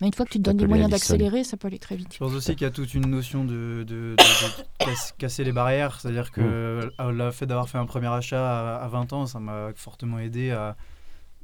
Mais 0.00 0.06
une 0.08 0.12
fois 0.12 0.24
que 0.26 0.30
tu 0.30 0.38
te 0.38 0.42
donnes 0.44 0.56
les 0.56 0.62
T'appelais 0.62 0.68
moyens 0.68 0.90
d'accélérer, 0.90 1.42
ça 1.44 1.56
peut 1.56 1.66
aller 1.68 1.78
très 1.80 1.96
vite. 1.96 2.12
Je 2.14 2.18
pense 2.18 2.32
aussi 2.32 2.52
qu'il 2.54 2.62
y 2.62 2.68
a 2.68 2.70
toute 2.70 2.94
une 2.94 3.06
notion 3.06 3.44
de, 3.44 3.84
de- 3.84 3.84
de- 3.84 4.16
de 4.16 4.84
casse- 4.84 5.12
casser 5.18 5.42
les 5.44 5.52
barrières. 5.52 6.00
C'est-à-dire 6.00 6.30
que 6.30 6.40
euh, 6.40 7.10
le 7.12 7.30
fait 7.32 7.46
d'avoir 7.46 7.68
fait 7.68 7.78
un 7.78 7.86
premier 7.86 8.06
achat 8.08 8.76
à, 8.76 8.84
à 8.84 8.88
20 8.88 9.12
ans, 9.12 9.26
ça 9.26 9.40
m'a 9.40 9.70
fortement 9.74 10.18
aidé 10.20 10.50
à 10.52 10.76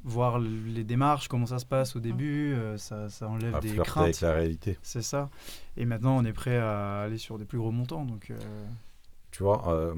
voir 0.07 0.39
les 0.39 0.85
démarches, 0.85 1.29
comment 1.29 1.47
ça 1.47 1.59
se 1.59 1.65
passe 1.67 1.97
au 1.97 2.01
début. 2.01 2.53
euh, 2.55 2.77
ça, 2.77 3.09
ça 3.09 3.27
enlève 3.27 3.55
À 3.57 3.61
des 3.61 3.71
craintes. 3.75 4.05
avec 4.05 4.21
la 4.21 4.35
réalité. 4.35 4.79
C'est 4.83 5.03
ça. 5.03 5.31
Et 5.77 5.85
maintenant, 5.87 6.17
on 6.17 6.25
est 6.25 6.33
prêt 6.35 6.59
à 6.59 7.01
aller 7.03 7.19
sur 7.19 7.39
des 7.39 7.47
plus 7.47 7.59
gros 7.59 7.71
montants. 7.73 8.05
Donc, 8.05 8.31
euh, 8.31 8.37
Tu 9.37 9.43
vois, 9.43 9.65
euh, 9.67 9.93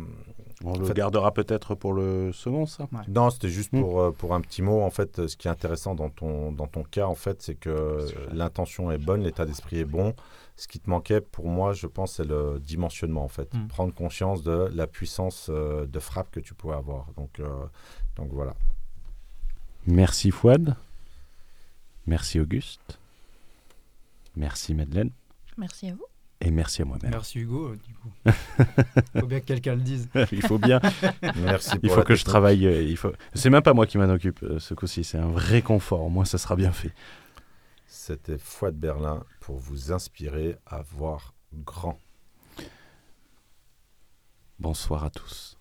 On 0.65 0.79
le 0.79 0.87
fait- 0.87 0.95
gardera 0.95 1.31
peut-être 1.31 1.75
pour 1.75 1.93
le 1.93 2.33
second, 2.33 2.65
ça 2.65 2.89
Non, 3.07 3.29
c'était 3.29 3.51
juste 3.51 3.71
Mm. 3.75 3.81
pour, 3.83 4.01
euh, 4.01 4.11
pour 4.11 4.33
un 4.35 4.41
petit 4.41 4.63
mot. 4.63 4.81
En 4.81 4.89
fait, 4.89 5.19
euh, 5.19 5.29
ce 5.29 5.37
qui 5.37 5.47
est 5.47 5.51
intéressant 5.51 5.95
dans 5.95 6.09
ton, 6.09 6.53
dans 6.53 6.67
ton 6.67 6.83
cas, 6.85 7.05
en 7.07 7.15
fait, 7.15 7.43
c'est 7.43 7.55
que 7.55 7.99
l'intention 8.33 8.91
est 8.91 8.97
bonne, 8.97 9.23
l'état 9.23 9.45
d'esprit 9.45 9.79
est 9.81 9.85
bon. 9.85 10.15
Ce 10.57 10.67
qui 10.67 10.81
te 10.81 10.89
manquait, 10.89 11.21
pour 11.21 11.49
moi, 11.49 11.75
je 11.75 11.87
pense, 11.87 12.15
c'est 12.15 12.25
le 12.25 12.59
dimensionnement, 12.61 13.25
en 13.25 13.29
fait. 13.29 13.53
Mm. 13.53 13.67
Prendre 13.69 13.93
conscience 13.93 14.43
de 14.43 14.71
la 14.73 14.87
puissance 14.87 15.51
de 15.51 15.99
frappe 16.01 16.31
que 16.31 16.41
tu 16.41 16.55
pouvais 16.55 16.77
avoir. 16.77 17.09
Donc, 17.19 17.39
euh, 17.39 17.47
donc 18.17 18.31
voilà. 18.33 18.55
Merci 19.87 20.31
Fouad. 20.31 20.75
Merci 22.07 22.41
Auguste. 22.41 22.99
Merci 24.35 24.75
Madeleine. 24.75 25.11
Merci 25.59 25.91
à 25.91 25.93
vous. 25.93 26.07
Et 26.41 26.51
merci 26.51 26.83
à 26.83 26.85
moi-même. 26.85 27.11
merci 27.11 27.39
Hugo, 27.41 27.69
euh, 27.69 27.77
du 27.85 27.95
coup. 27.95 28.13
faut 29.21 29.27
bien 29.27 29.41
que 29.41 29.47
quelqu'un 29.47 29.75
le 29.75 29.81
dise. 29.81 30.09
il 30.33 30.43
faut 30.43 30.59
bien. 30.59 30.81
Merci 31.37 31.71
pour 31.71 31.81
Il 31.85 31.91
faut 31.91 32.03
que 32.03 32.15
je 32.15 32.25
travaille. 32.25 32.67
euh, 32.67 32.83
Il 32.83 32.97
faut. 32.99 33.13
C'est 33.35 33.49
même 33.51 33.63
pas 33.63 33.73
moi 33.73 33.87
qui 33.87 33.97
m'en 33.97 34.05
occupe 34.11 34.43
euh, 34.43 34.59
ce 34.59 34.75
coup-ci. 34.75 35.03
C'est 35.03 35.17
un 35.19 35.29
vrai 35.29 35.63
confort. 35.63 36.03
Au 36.03 36.09
moins, 36.11 36.27
ça 36.27 36.37
sera 36.39 36.55
bien 36.55 36.73
fait. 36.73 36.93
C'était 37.87 38.37
Foi 38.39 38.71
de 38.71 38.77
Berlin 38.77 39.25
pour 39.41 39.57
vous 39.57 39.93
inspirer 39.93 40.57
à 40.67 40.83
voir 40.83 41.33
grand. 41.55 41.99
Bonsoir 44.59 45.05
à 45.05 45.11
tous. 45.11 45.56